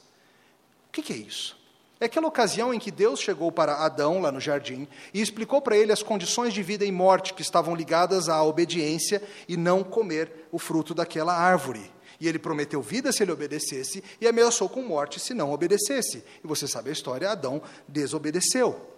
O 0.90 0.92
que, 0.92 1.04
que 1.04 1.14
é 1.14 1.18
isso? 1.18 1.56
É 2.00 2.06
aquela 2.06 2.28
ocasião 2.28 2.74
em 2.74 2.80
que 2.80 2.90
Deus 2.90 3.20
chegou 3.20 3.52
para 3.52 3.86
Adão, 3.86 4.20
lá 4.20 4.32
no 4.32 4.40
jardim, 4.40 4.88
e 5.14 5.22
explicou 5.22 5.62
para 5.62 5.78
ele 5.78 5.92
as 5.92 6.02
condições 6.02 6.52
de 6.52 6.64
vida 6.64 6.84
e 6.84 6.92
morte 6.92 7.36
que 7.36 7.44
estavam 7.44 7.76
ligadas 7.76 8.28
à 8.28 8.44
obediência 8.44 9.22
e 9.48 9.56
não 9.56 9.84
comer 9.84 10.48
o 10.52 10.58
fruto 10.58 10.96
daquela 10.96 11.34
árvore. 11.34 11.92
E 12.20 12.28
ele 12.28 12.40
prometeu 12.40 12.82
vida 12.82 13.12
se 13.12 13.22
ele 13.24 13.32
obedecesse 13.32 14.04
e 14.20 14.28
ameaçou 14.28 14.68
com 14.68 14.82
morte 14.82 15.20
se 15.20 15.34
não 15.34 15.52
obedecesse. 15.52 16.24
E 16.44 16.48
você 16.48 16.68
sabe 16.68 16.90
a 16.90 16.94
história: 16.94 17.30
Adão 17.30 17.62
desobedeceu. 17.88 18.94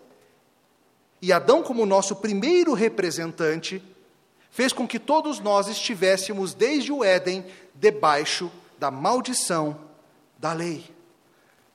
E 1.22 1.34
Adão, 1.34 1.62
como 1.62 1.86
nosso 1.86 2.16
primeiro 2.16 2.74
representante, 2.74 3.84
fez 4.58 4.74
com 4.74 4.88
que 4.88 4.98
todos 4.98 5.40
nós 5.40 5.68
estivéssemos 5.68 6.56
desde 6.56 6.92
o 6.92 7.04
Éden 7.04 7.46
debaixo 7.76 8.52
da 8.80 8.90
maldição 8.90 9.78
da 10.36 10.52
lei. 10.52 10.84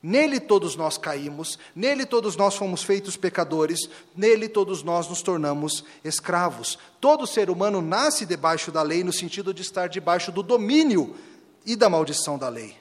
Nele 0.03 0.41
todos 0.41 0.74
nós 0.74 0.99
caímos, 0.99 1.61
nele 1.76 2.05
todos 2.05 2.35
nós 2.35 2.57
fomos 2.57 2.83
feitos 2.83 3.16
pecadores, 3.16 3.89
nele 4.16 4.49
todos 4.49 4.83
nós 4.83 5.09
nos 5.09 5.22
tornamos 5.22 5.85
escravos. 6.03 6.76
Todo 7.01 7.24
ser 7.24 7.51
humano 7.51 7.80
nasce 7.80 8.26
debaixo 8.26 8.72
da 8.72 8.83
lei, 8.83 9.05
no 9.05 9.12
sentido 9.12 9.55
de 9.55 9.62
estar 9.62 9.89
debaixo 9.89 10.33
do 10.33 10.43
domínio 10.43 11.14
e 11.64 11.76
da 11.76 11.89
maldição 11.89 12.37
da 12.37 12.49
lei. 12.49 12.76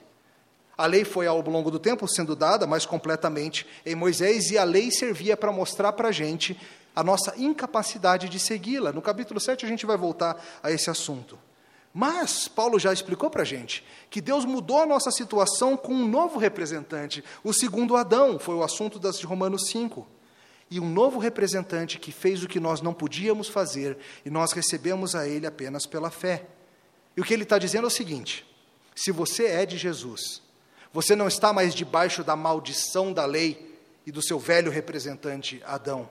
A 0.76 0.88
lei 0.88 1.06
foi 1.06 1.28
ao 1.28 1.41
longo 1.41 1.70
do 1.70 1.78
tempo 1.78 2.08
sendo 2.08 2.36
dada 2.36 2.66
mais 2.66 2.88
completamente 2.88 3.68
em 3.86 3.93
Moisés, 3.93 4.49
e 4.49 4.58
a 4.58 4.64
lei 4.64 4.89
servia 4.89 5.38
para 5.38 5.52
mostrar 5.52 5.93
para 5.93 6.08
a 6.08 6.12
gente 6.12 6.60
a 6.96 7.04
nossa 7.04 7.34
incapacidade 7.38 8.30
de 8.30 8.39
segui-la. 8.39 8.92
No 8.92 9.02
capítulo 9.02 9.39
7 9.39 9.66
a 9.66 9.70
gente 9.70 9.86
vai 9.86 9.98
voltar 9.98 10.42
a 10.62 10.72
esse 10.72 10.89
assunto. 10.89 11.38
Mas 11.94 12.48
Paulo 12.48 12.80
já 12.80 12.94
explicou 12.94 13.30
para 13.30 13.42
a 13.42 13.46
gente 13.46 13.84
que 14.10 14.22
Deus 14.22 14.46
mudou 14.46 14.82
a 14.82 14.86
nossa 14.86 15.12
situação 15.12 15.76
com 15.76 15.94
um 15.94 16.08
novo 16.08 16.39
representante. 16.39 17.24
O 17.44 17.54
segundo 17.54 17.96
Adão 17.96 18.39
foi 18.39 18.56
o 18.56 18.64
assunto 18.64 18.98
das 18.98 19.20
de 19.20 19.26
Romanos 19.26 19.68
5. 19.68 20.08
E 20.70 20.80
um 20.80 20.89
novo 20.89 21.20
representante 21.20 22.00
que 22.00 22.14
fez 22.14 22.44
o 22.44 22.48
que 22.48 22.60
nós 22.60 22.82
não 22.82 22.94
podíamos 22.94 23.50
fazer 23.50 23.98
e 24.26 24.30
nós 24.30 24.54
recebemos 24.54 25.16
a 25.16 25.28
ele 25.28 25.46
apenas 25.46 25.86
pela 25.86 26.10
fé. 26.10 26.46
E 27.16 27.20
o 27.20 27.26
que 27.26 27.34
ele 27.34 27.44
está 27.44 27.58
dizendo 27.58 27.84
é 27.84 27.88
o 27.88 27.92
seguinte: 27.92 28.46
se 28.96 29.12
você 29.12 29.48
é 29.48 29.66
de 29.66 29.78
Jesus, 29.78 30.42
você 30.94 31.14
não 31.14 31.28
está 31.28 31.52
mais 31.52 31.76
debaixo 31.76 32.24
da 32.24 32.38
maldição 32.38 33.12
da 33.12 33.26
lei 33.26 33.78
e 34.06 34.14
do 34.14 34.22
seu 34.22 34.39
velho 34.39 34.72
representante 34.72 35.62
Adão. 35.66 36.10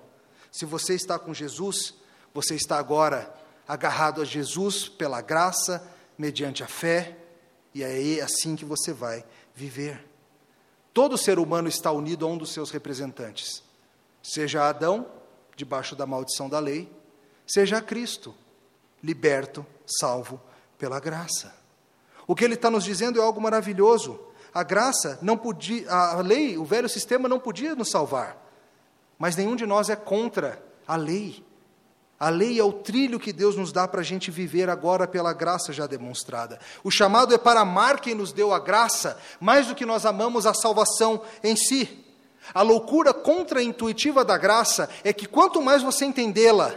Se 0.51 0.65
você 0.65 0.95
está 0.95 1.19
com 1.19 1.33
Jesus, 1.33 1.95
você 2.35 2.55
está 2.55 2.79
agora 2.79 3.33
agarrado 3.67 4.21
a 4.21 4.25
Jesus 4.25 4.89
pela 4.89 5.21
graça, 5.21 5.87
mediante 6.19 6.63
a 6.63 6.67
fé, 6.67 7.17
e 7.75 7.83
é 7.83 8.21
assim 8.21 8.57
que 8.57 8.65
você 8.65 8.93
vai 8.93 9.25
viver. 9.55 10.05
Todo 10.93 11.17
ser 11.17 11.39
humano 11.39 11.69
está 11.69 11.93
unido 11.93 12.27
a 12.27 12.29
um 12.29 12.37
dos 12.37 12.53
seus 12.53 12.71
representantes, 12.71 13.63
seja 14.23 14.69
Adão, 14.69 15.07
debaixo 15.55 15.95
da 15.95 16.05
maldição 16.05 16.49
da 16.49 16.59
lei, 16.59 16.91
seja 17.47 17.81
Cristo, 17.81 18.35
liberto, 19.03 19.65
salvo 19.87 20.41
pela 20.79 20.99
graça. 20.99 21.55
O 22.27 22.35
que 22.35 22.45
ele 22.45 22.55
está 22.55 22.71
nos 22.71 22.85
dizendo 22.85 23.21
é 23.21 23.23
algo 23.23 23.41
maravilhoso. 23.41 24.19
A 24.53 24.65
graça 24.65 25.19
não 25.23 25.37
podia, 25.37 25.89
a 25.91 26.21
lei, 26.21 26.59
o 26.59 26.65
velho 26.65 26.89
sistema 26.89 27.29
não 27.29 27.39
podia 27.39 27.75
nos 27.75 27.91
salvar, 27.91 28.50
mas 29.21 29.37
nenhum 29.37 29.55
de 29.55 29.67
nós 29.67 29.91
é 29.91 29.95
contra 29.95 30.61
a 30.89 30.97
lei. 30.97 31.45
A 32.19 32.31
lei 32.31 32.59
é 32.59 32.65
o 32.65 32.73
trilho 32.73 33.21
que 33.21 33.35
Deus 33.35 33.55
nos 33.55 33.71
dá 33.71 33.87
para 33.87 34.01
a 34.01 34.05
gente 34.05 34.31
viver 34.31 34.71
agora 34.71 35.07
pela 35.07 35.35
graça 35.35 35.75
já 35.75 35.87
demonstrada. 35.87 36.59
O 36.83 36.91
chamado 36.91 37.35
é 37.35 37.39
para 37.39 37.61
amar 37.61 38.01
quem 38.01 38.15
nos 38.15 38.33
deu 38.33 38.51
a 38.51 38.59
graça, 38.59 39.21
mais 39.39 39.67
do 39.67 39.75
que 39.75 39.85
nós 39.85 40.07
amamos 40.07 40.47
a 40.47 40.55
salvação 40.55 41.23
em 41.45 41.55
si. 41.55 42.03
A 42.55 42.63
loucura 42.63 43.13
contra-intuitiva 43.13 44.25
da 44.25 44.39
graça 44.39 44.89
é 45.05 45.13
que 45.13 45.27
quanto 45.27 45.61
mais 45.61 45.83
você 45.83 46.07
entendê-la, 46.07 46.75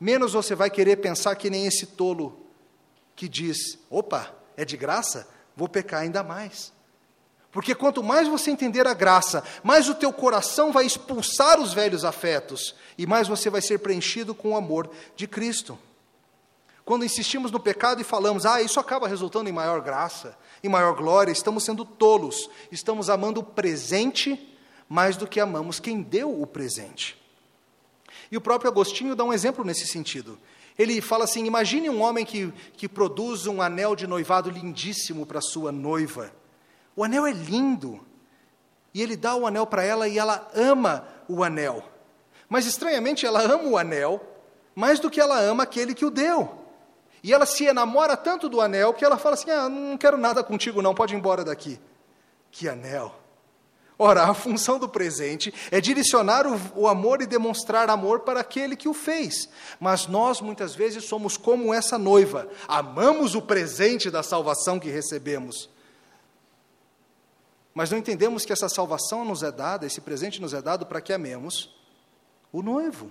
menos 0.00 0.32
você 0.32 0.56
vai 0.56 0.68
querer 0.68 0.96
pensar 0.96 1.36
que 1.36 1.48
nem 1.48 1.64
esse 1.64 1.86
tolo 1.86 2.44
que 3.14 3.28
diz: 3.28 3.78
opa, 3.88 4.34
é 4.56 4.64
de 4.64 4.76
graça? 4.76 5.28
Vou 5.56 5.68
pecar 5.68 6.00
ainda 6.00 6.24
mais. 6.24 6.72
Porque 7.52 7.74
quanto 7.74 8.02
mais 8.02 8.28
você 8.28 8.50
entender 8.50 8.86
a 8.86 8.94
graça, 8.94 9.42
mais 9.62 9.88
o 9.88 9.94
teu 9.94 10.12
coração 10.12 10.72
vai 10.72 10.86
expulsar 10.86 11.60
os 11.60 11.72
velhos 11.72 12.04
afetos 12.04 12.74
e 12.96 13.06
mais 13.06 13.26
você 13.26 13.50
vai 13.50 13.60
ser 13.60 13.78
preenchido 13.78 14.34
com 14.34 14.50
o 14.50 14.56
amor 14.56 14.88
de 15.16 15.26
Cristo. 15.26 15.78
Quando 16.84 17.04
insistimos 17.04 17.50
no 17.50 17.58
pecado 17.58 18.00
e 18.00 18.04
falamos, 18.04 18.46
ah, 18.46 18.62
isso 18.62 18.78
acaba 18.78 19.08
resultando 19.08 19.48
em 19.48 19.52
maior 19.52 19.80
graça, 19.80 20.36
em 20.62 20.68
maior 20.68 20.94
glória, 20.94 21.32
estamos 21.32 21.64
sendo 21.64 21.84
tolos, 21.84 22.48
estamos 22.70 23.10
amando 23.10 23.40
o 23.40 23.44
presente 23.44 24.56
mais 24.88 25.16
do 25.16 25.26
que 25.26 25.40
amamos 25.40 25.78
quem 25.80 26.02
deu 26.02 26.40
o 26.40 26.46
presente. 26.46 27.20
E 28.30 28.36
o 28.36 28.40
próprio 28.40 28.70
Agostinho 28.70 29.16
dá 29.16 29.24
um 29.24 29.32
exemplo 29.32 29.64
nesse 29.64 29.86
sentido. 29.86 30.38
Ele 30.78 31.00
fala 31.00 31.24
assim: 31.24 31.44
imagine 31.46 31.90
um 31.90 32.00
homem 32.00 32.24
que, 32.24 32.52
que 32.76 32.88
produz 32.88 33.46
um 33.46 33.60
anel 33.60 33.94
de 33.94 34.06
noivado 34.06 34.50
lindíssimo 34.50 35.26
para 35.26 35.40
sua 35.40 35.70
noiva. 35.70 36.32
O 37.00 37.04
anel 37.04 37.26
é 37.26 37.32
lindo. 37.32 37.98
E 38.92 39.00
ele 39.00 39.16
dá 39.16 39.34
o 39.34 39.46
anel 39.46 39.66
para 39.66 39.82
ela 39.82 40.06
e 40.06 40.18
ela 40.18 40.46
ama 40.54 41.08
o 41.26 41.42
anel. 41.42 41.82
Mas 42.46 42.66
estranhamente 42.66 43.24
ela 43.24 43.40
ama 43.40 43.64
o 43.64 43.78
anel 43.78 44.20
mais 44.74 45.00
do 45.00 45.08
que 45.08 45.18
ela 45.18 45.40
ama 45.40 45.62
aquele 45.62 45.94
que 45.94 46.04
o 46.04 46.10
deu. 46.10 46.58
E 47.22 47.32
ela 47.32 47.46
se 47.46 47.64
enamora 47.64 48.18
tanto 48.18 48.50
do 48.50 48.60
anel 48.60 48.92
que 48.92 49.02
ela 49.02 49.16
fala 49.16 49.34
assim: 49.34 49.50
Ah, 49.50 49.66
não 49.66 49.96
quero 49.96 50.18
nada 50.18 50.44
contigo, 50.44 50.82
não, 50.82 50.94
pode 50.94 51.14
ir 51.14 51.16
embora 51.16 51.42
daqui. 51.42 51.80
Que 52.50 52.68
anel! 52.68 53.14
Ora, 53.98 54.24
a 54.24 54.34
função 54.34 54.78
do 54.78 54.86
presente 54.86 55.54
é 55.70 55.80
direcionar 55.80 56.46
o, 56.46 56.60
o, 56.82 56.86
amor 56.86 57.22
e 57.22 57.26
demonstrar 57.26 57.88
amor 57.88 58.20
para 58.20 58.40
aquele 58.40 58.76
que 58.76 58.90
o 58.90 58.94
fez. 58.94 59.48
Mas 59.80 60.06
nós, 60.06 60.42
muitas 60.42 60.74
vezes, 60.74 61.04
somos 61.04 61.38
como 61.38 61.72
essa 61.72 61.96
noiva, 61.96 62.46
amamos 62.68 63.34
o 63.34 63.40
presente 63.40 64.10
da 64.10 64.22
salvação 64.22 64.78
que 64.78 64.90
recebemos, 64.90 65.70
mas 67.74 67.90
não 67.90 67.98
entendemos 67.98 68.44
que 68.44 68.52
essa 68.52 68.68
salvação 68.68 69.24
nos 69.24 69.42
é 69.42 69.52
dada, 69.52 69.86
esse 69.86 70.00
presente 70.00 70.40
nos 70.40 70.52
é 70.52 70.60
dado 70.60 70.86
para 70.86 71.00
que 71.00 71.12
amemos 71.12 71.74
o 72.52 72.62
noivo. 72.62 73.10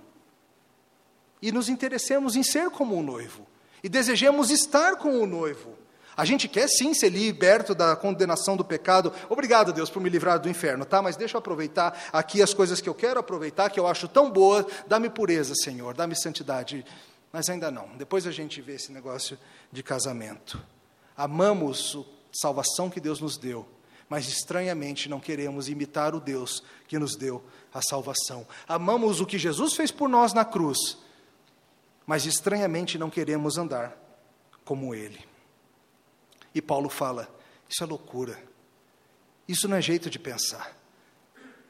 E 1.40 1.50
nos 1.50 1.68
interessemos 1.68 2.36
em 2.36 2.42
ser 2.42 2.70
como 2.70 2.96
o 2.96 3.02
noivo. 3.02 3.46
E 3.82 3.88
desejemos 3.88 4.50
estar 4.50 4.96
com 4.96 5.22
o 5.22 5.26
noivo. 5.26 5.78
A 6.14 6.24
gente 6.26 6.46
quer 6.48 6.68
sim 6.68 6.92
ser 6.92 7.08
liberto 7.08 7.74
da 7.74 7.96
condenação 7.96 8.54
do 8.54 8.64
pecado. 8.64 9.10
Obrigado, 9.30 9.72
Deus, 9.72 9.88
por 9.88 10.02
me 10.02 10.10
livrar 10.10 10.38
do 10.38 10.50
inferno, 10.50 10.84
tá? 10.84 11.00
Mas 11.00 11.16
deixa 11.16 11.36
eu 11.36 11.38
aproveitar 11.38 11.98
aqui 12.12 12.42
as 12.42 12.52
coisas 12.52 12.78
que 12.78 12.88
eu 12.88 12.94
quero 12.94 13.18
aproveitar, 13.18 13.70
que 13.70 13.80
eu 13.80 13.86
acho 13.86 14.06
tão 14.06 14.30
boas. 14.30 14.66
Dá-me 14.86 15.08
pureza, 15.08 15.54
Senhor, 15.54 15.94
dá-me 15.94 16.14
santidade. 16.14 16.84
Mas 17.32 17.48
ainda 17.48 17.70
não. 17.70 17.88
Depois 17.96 18.26
a 18.26 18.30
gente 18.30 18.60
vê 18.60 18.74
esse 18.74 18.92
negócio 18.92 19.38
de 19.72 19.82
casamento. 19.82 20.62
Amamos 21.16 21.96
a 21.96 22.02
salvação 22.32 22.90
que 22.90 23.00
Deus 23.00 23.18
nos 23.18 23.38
deu 23.38 23.66
mas 24.10 24.26
estranhamente 24.26 25.08
não 25.08 25.20
queremos 25.20 25.68
imitar 25.68 26.16
o 26.16 26.20
Deus 26.20 26.64
que 26.88 26.98
nos 26.98 27.14
deu 27.14 27.44
a 27.72 27.80
salvação. 27.80 28.44
Amamos 28.66 29.20
o 29.20 29.26
que 29.26 29.38
Jesus 29.38 29.74
fez 29.74 29.92
por 29.92 30.08
nós 30.08 30.34
na 30.34 30.44
cruz, 30.44 30.98
mas 32.04 32.26
estranhamente 32.26 32.98
não 32.98 33.08
queremos 33.08 33.56
andar 33.56 33.96
como 34.64 34.96
Ele. 34.96 35.24
E 36.52 36.60
Paulo 36.60 36.90
fala: 36.90 37.32
isso 37.68 37.84
é 37.84 37.86
loucura, 37.86 38.36
isso 39.46 39.68
não 39.68 39.76
é 39.76 39.80
jeito 39.80 40.10
de 40.10 40.18
pensar. 40.18 40.76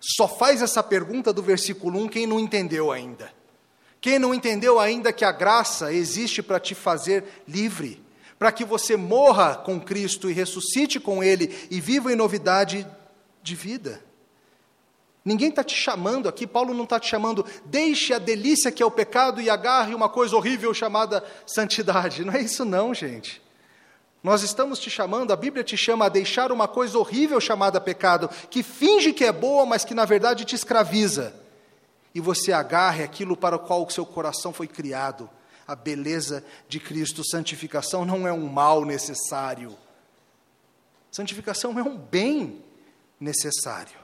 Só 0.00 0.26
faz 0.26 0.62
essa 0.62 0.82
pergunta 0.82 1.34
do 1.34 1.42
versículo 1.42 2.00
1 2.04 2.08
quem 2.08 2.26
não 2.26 2.40
entendeu 2.40 2.90
ainda. 2.90 3.30
Quem 4.00 4.18
não 4.18 4.32
entendeu 4.32 4.80
ainda 4.80 5.12
que 5.12 5.26
a 5.26 5.32
graça 5.32 5.92
existe 5.92 6.42
para 6.42 6.58
te 6.58 6.74
fazer 6.74 7.44
livre 7.46 8.02
para 8.40 8.50
que 8.50 8.64
você 8.64 8.96
morra 8.96 9.54
com 9.54 9.78
Cristo 9.78 10.30
e 10.30 10.32
ressuscite 10.32 10.98
com 10.98 11.22
Ele 11.22 11.54
e 11.70 11.78
viva 11.78 12.10
em 12.10 12.16
novidade 12.16 12.86
de 13.42 13.54
vida. 13.54 14.02
Ninguém 15.22 15.50
está 15.50 15.62
te 15.62 15.76
chamando 15.76 16.26
aqui, 16.26 16.46
Paulo 16.46 16.72
não 16.72 16.84
está 16.84 16.98
te 16.98 17.06
chamando, 17.06 17.44
deixe 17.66 18.14
a 18.14 18.18
delícia 18.18 18.72
que 18.72 18.82
é 18.82 18.86
o 18.86 18.90
pecado 18.90 19.42
e 19.42 19.50
agarre 19.50 19.94
uma 19.94 20.08
coisa 20.08 20.34
horrível 20.34 20.72
chamada 20.72 21.22
santidade. 21.46 22.24
Não 22.24 22.32
é 22.32 22.40
isso, 22.40 22.64
não, 22.64 22.94
gente. 22.94 23.42
Nós 24.22 24.42
estamos 24.42 24.78
te 24.78 24.88
chamando, 24.88 25.34
a 25.34 25.36
Bíblia 25.36 25.62
te 25.62 25.76
chama 25.76 26.06
a 26.06 26.08
deixar 26.08 26.50
uma 26.50 26.66
coisa 26.66 26.98
horrível 26.98 27.42
chamada 27.42 27.78
pecado, 27.78 28.30
que 28.48 28.62
finge 28.62 29.12
que 29.12 29.24
é 29.26 29.32
boa, 29.32 29.66
mas 29.66 29.84
que 29.84 29.92
na 29.92 30.06
verdade 30.06 30.46
te 30.46 30.54
escraviza. 30.54 31.34
E 32.14 32.20
você 32.20 32.52
agarre 32.54 33.04
aquilo 33.04 33.36
para 33.36 33.56
o 33.56 33.58
qual 33.58 33.84
o 33.84 33.90
seu 33.90 34.06
coração 34.06 34.50
foi 34.50 34.66
criado, 34.66 35.28
a 35.70 35.76
beleza 35.76 36.44
de 36.68 36.80
Cristo. 36.80 37.22
Santificação 37.24 38.04
não 38.04 38.26
é 38.26 38.32
um 38.32 38.48
mal 38.48 38.84
necessário. 38.84 39.78
Santificação 41.12 41.78
é 41.78 41.82
um 41.82 41.96
bem 41.96 42.60
necessário. 43.20 43.98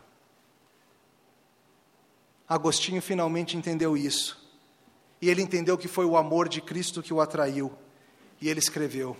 Agostinho 2.48 3.02
finalmente 3.02 3.56
entendeu 3.56 3.96
isso. 3.96 4.40
E 5.20 5.28
ele 5.28 5.42
entendeu 5.42 5.76
que 5.76 5.88
foi 5.88 6.04
o 6.04 6.16
amor 6.16 6.48
de 6.48 6.60
Cristo 6.60 7.02
que 7.02 7.12
o 7.12 7.20
atraiu. 7.20 7.76
E 8.40 8.48
ele 8.48 8.60
escreveu: 8.60 9.16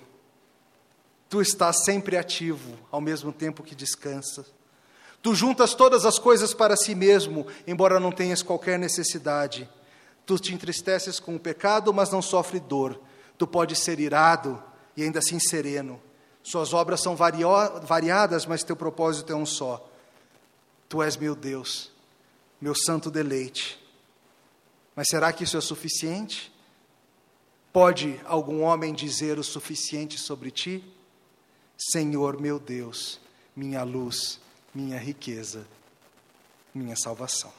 Tu 1.28 1.40
estás 1.40 1.84
sempre 1.84 2.16
ativo, 2.16 2.78
ao 2.92 3.00
mesmo 3.00 3.32
tempo 3.32 3.64
que 3.64 3.74
descansas. 3.74 4.46
Tu 5.20 5.34
juntas 5.34 5.74
todas 5.74 6.04
as 6.04 6.20
coisas 6.20 6.54
para 6.54 6.76
si 6.76 6.94
mesmo, 6.94 7.44
embora 7.66 7.98
não 7.98 8.12
tenhas 8.12 8.40
qualquer 8.40 8.78
necessidade. 8.78 9.68
Tu 10.26 10.38
te 10.38 10.52
entristeces 10.52 11.20
com 11.20 11.36
o 11.36 11.40
pecado, 11.40 11.94
mas 11.94 12.10
não 12.10 12.20
sofre 12.20 12.58
dor. 12.58 13.00
Tu 13.38 13.46
podes 13.46 13.78
ser 13.78 14.00
irado 14.00 14.62
e 14.96 15.02
ainda 15.02 15.20
assim 15.20 15.38
sereno. 15.38 16.02
Suas 16.42 16.74
obras 16.74 17.00
são 17.00 17.16
variadas, 17.16 18.44
mas 18.44 18.64
teu 18.64 18.76
propósito 18.76 19.32
é 19.32 19.36
um 19.36 19.46
só. 19.46 19.88
Tu 20.88 21.02
és 21.02 21.16
meu 21.16 21.34
Deus, 21.34 21.90
meu 22.60 22.74
santo 22.74 23.10
deleite. 23.10 23.82
Mas 24.94 25.08
será 25.08 25.32
que 25.32 25.44
isso 25.44 25.56
é 25.56 25.60
suficiente? 25.60 26.52
Pode 27.72 28.20
algum 28.24 28.62
homem 28.62 28.94
dizer 28.94 29.38
o 29.38 29.44
suficiente 29.44 30.18
sobre 30.18 30.50
ti? 30.50 30.82
Senhor 31.76 32.40
meu 32.40 32.58
Deus, 32.58 33.20
minha 33.54 33.82
luz, 33.82 34.40
minha 34.74 34.98
riqueza, 34.98 35.66
minha 36.74 36.96
salvação. 36.96 37.52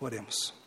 Oremos. 0.00 0.61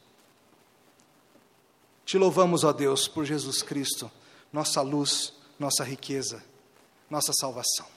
Te 2.06 2.20
louvamos, 2.20 2.64
ó 2.64 2.72
Deus, 2.72 3.08
por 3.08 3.26
Jesus 3.26 3.64
Cristo, 3.64 4.12
nossa 4.54 4.82
luz, 4.82 5.34
nossa 5.58 5.84
riqueza, 5.84 6.44
nossa 7.10 7.34
salvação. 7.34 7.88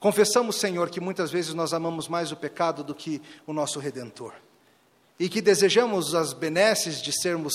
Confessamos, 0.00 0.56
Senhor, 0.56 0.90
que 0.90 1.00
muitas 1.00 1.30
vezes 1.30 1.54
nós 1.54 1.72
amamos 1.72 2.08
mais 2.08 2.32
o 2.32 2.36
pecado 2.36 2.82
do 2.82 2.94
que 2.94 3.22
o 3.46 3.52
nosso 3.52 3.78
redentor. 3.78 4.34
E 5.18 5.28
que 5.28 5.40
desejamos 5.40 6.14
as 6.14 6.32
benesses 6.32 7.00
de 7.00 7.12
sermos 7.12 7.54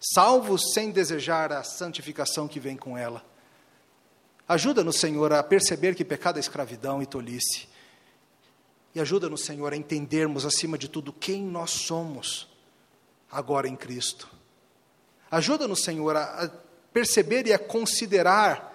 salvos 0.00 0.72
sem 0.72 0.90
desejar 0.90 1.52
a 1.52 1.62
santificação 1.62 2.48
que 2.48 2.58
vem 2.58 2.76
com 2.76 2.98
ela. 2.98 3.24
Ajuda-nos, 4.48 4.96
Senhor, 4.96 5.32
a 5.32 5.42
perceber 5.42 5.94
que 5.94 6.04
pecado 6.04 6.38
é 6.38 6.40
escravidão 6.40 7.02
e 7.02 7.06
tolice. 7.06 7.68
E 8.94 9.00
ajuda-nos, 9.00 9.44
Senhor, 9.44 9.72
a 9.72 9.76
entendermos, 9.76 10.44
acima 10.44 10.76
de 10.76 10.88
tudo, 10.88 11.12
quem 11.12 11.42
nós 11.42 11.70
somos 11.70 12.48
agora 13.30 13.68
em 13.68 13.76
Cristo. 13.76 14.33
Ajuda-nos, 15.30 15.82
Senhor, 15.82 16.16
a 16.16 16.50
perceber 16.92 17.46
e 17.46 17.52
a 17.52 17.58
considerar, 17.58 18.72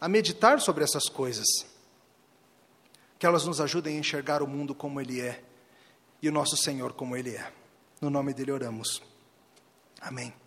a 0.00 0.08
meditar 0.08 0.60
sobre 0.60 0.84
essas 0.84 1.04
coisas. 1.04 1.46
Que 3.18 3.26
elas 3.26 3.44
nos 3.44 3.60
ajudem 3.60 3.96
a 3.96 4.00
enxergar 4.00 4.42
o 4.42 4.46
mundo 4.46 4.74
como 4.74 5.00
ele 5.00 5.20
é 5.20 5.42
e 6.20 6.28
o 6.28 6.32
nosso 6.32 6.56
Senhor 6.56 6.92
como 6.92 7.16
ele 7.16 7.36
é. 7.36 7.52
No 8.00 8.10
nome 8.10 8.32
dele 8.32 8.50
oramos. 8.50 9.02
Amém. 10.00 10.41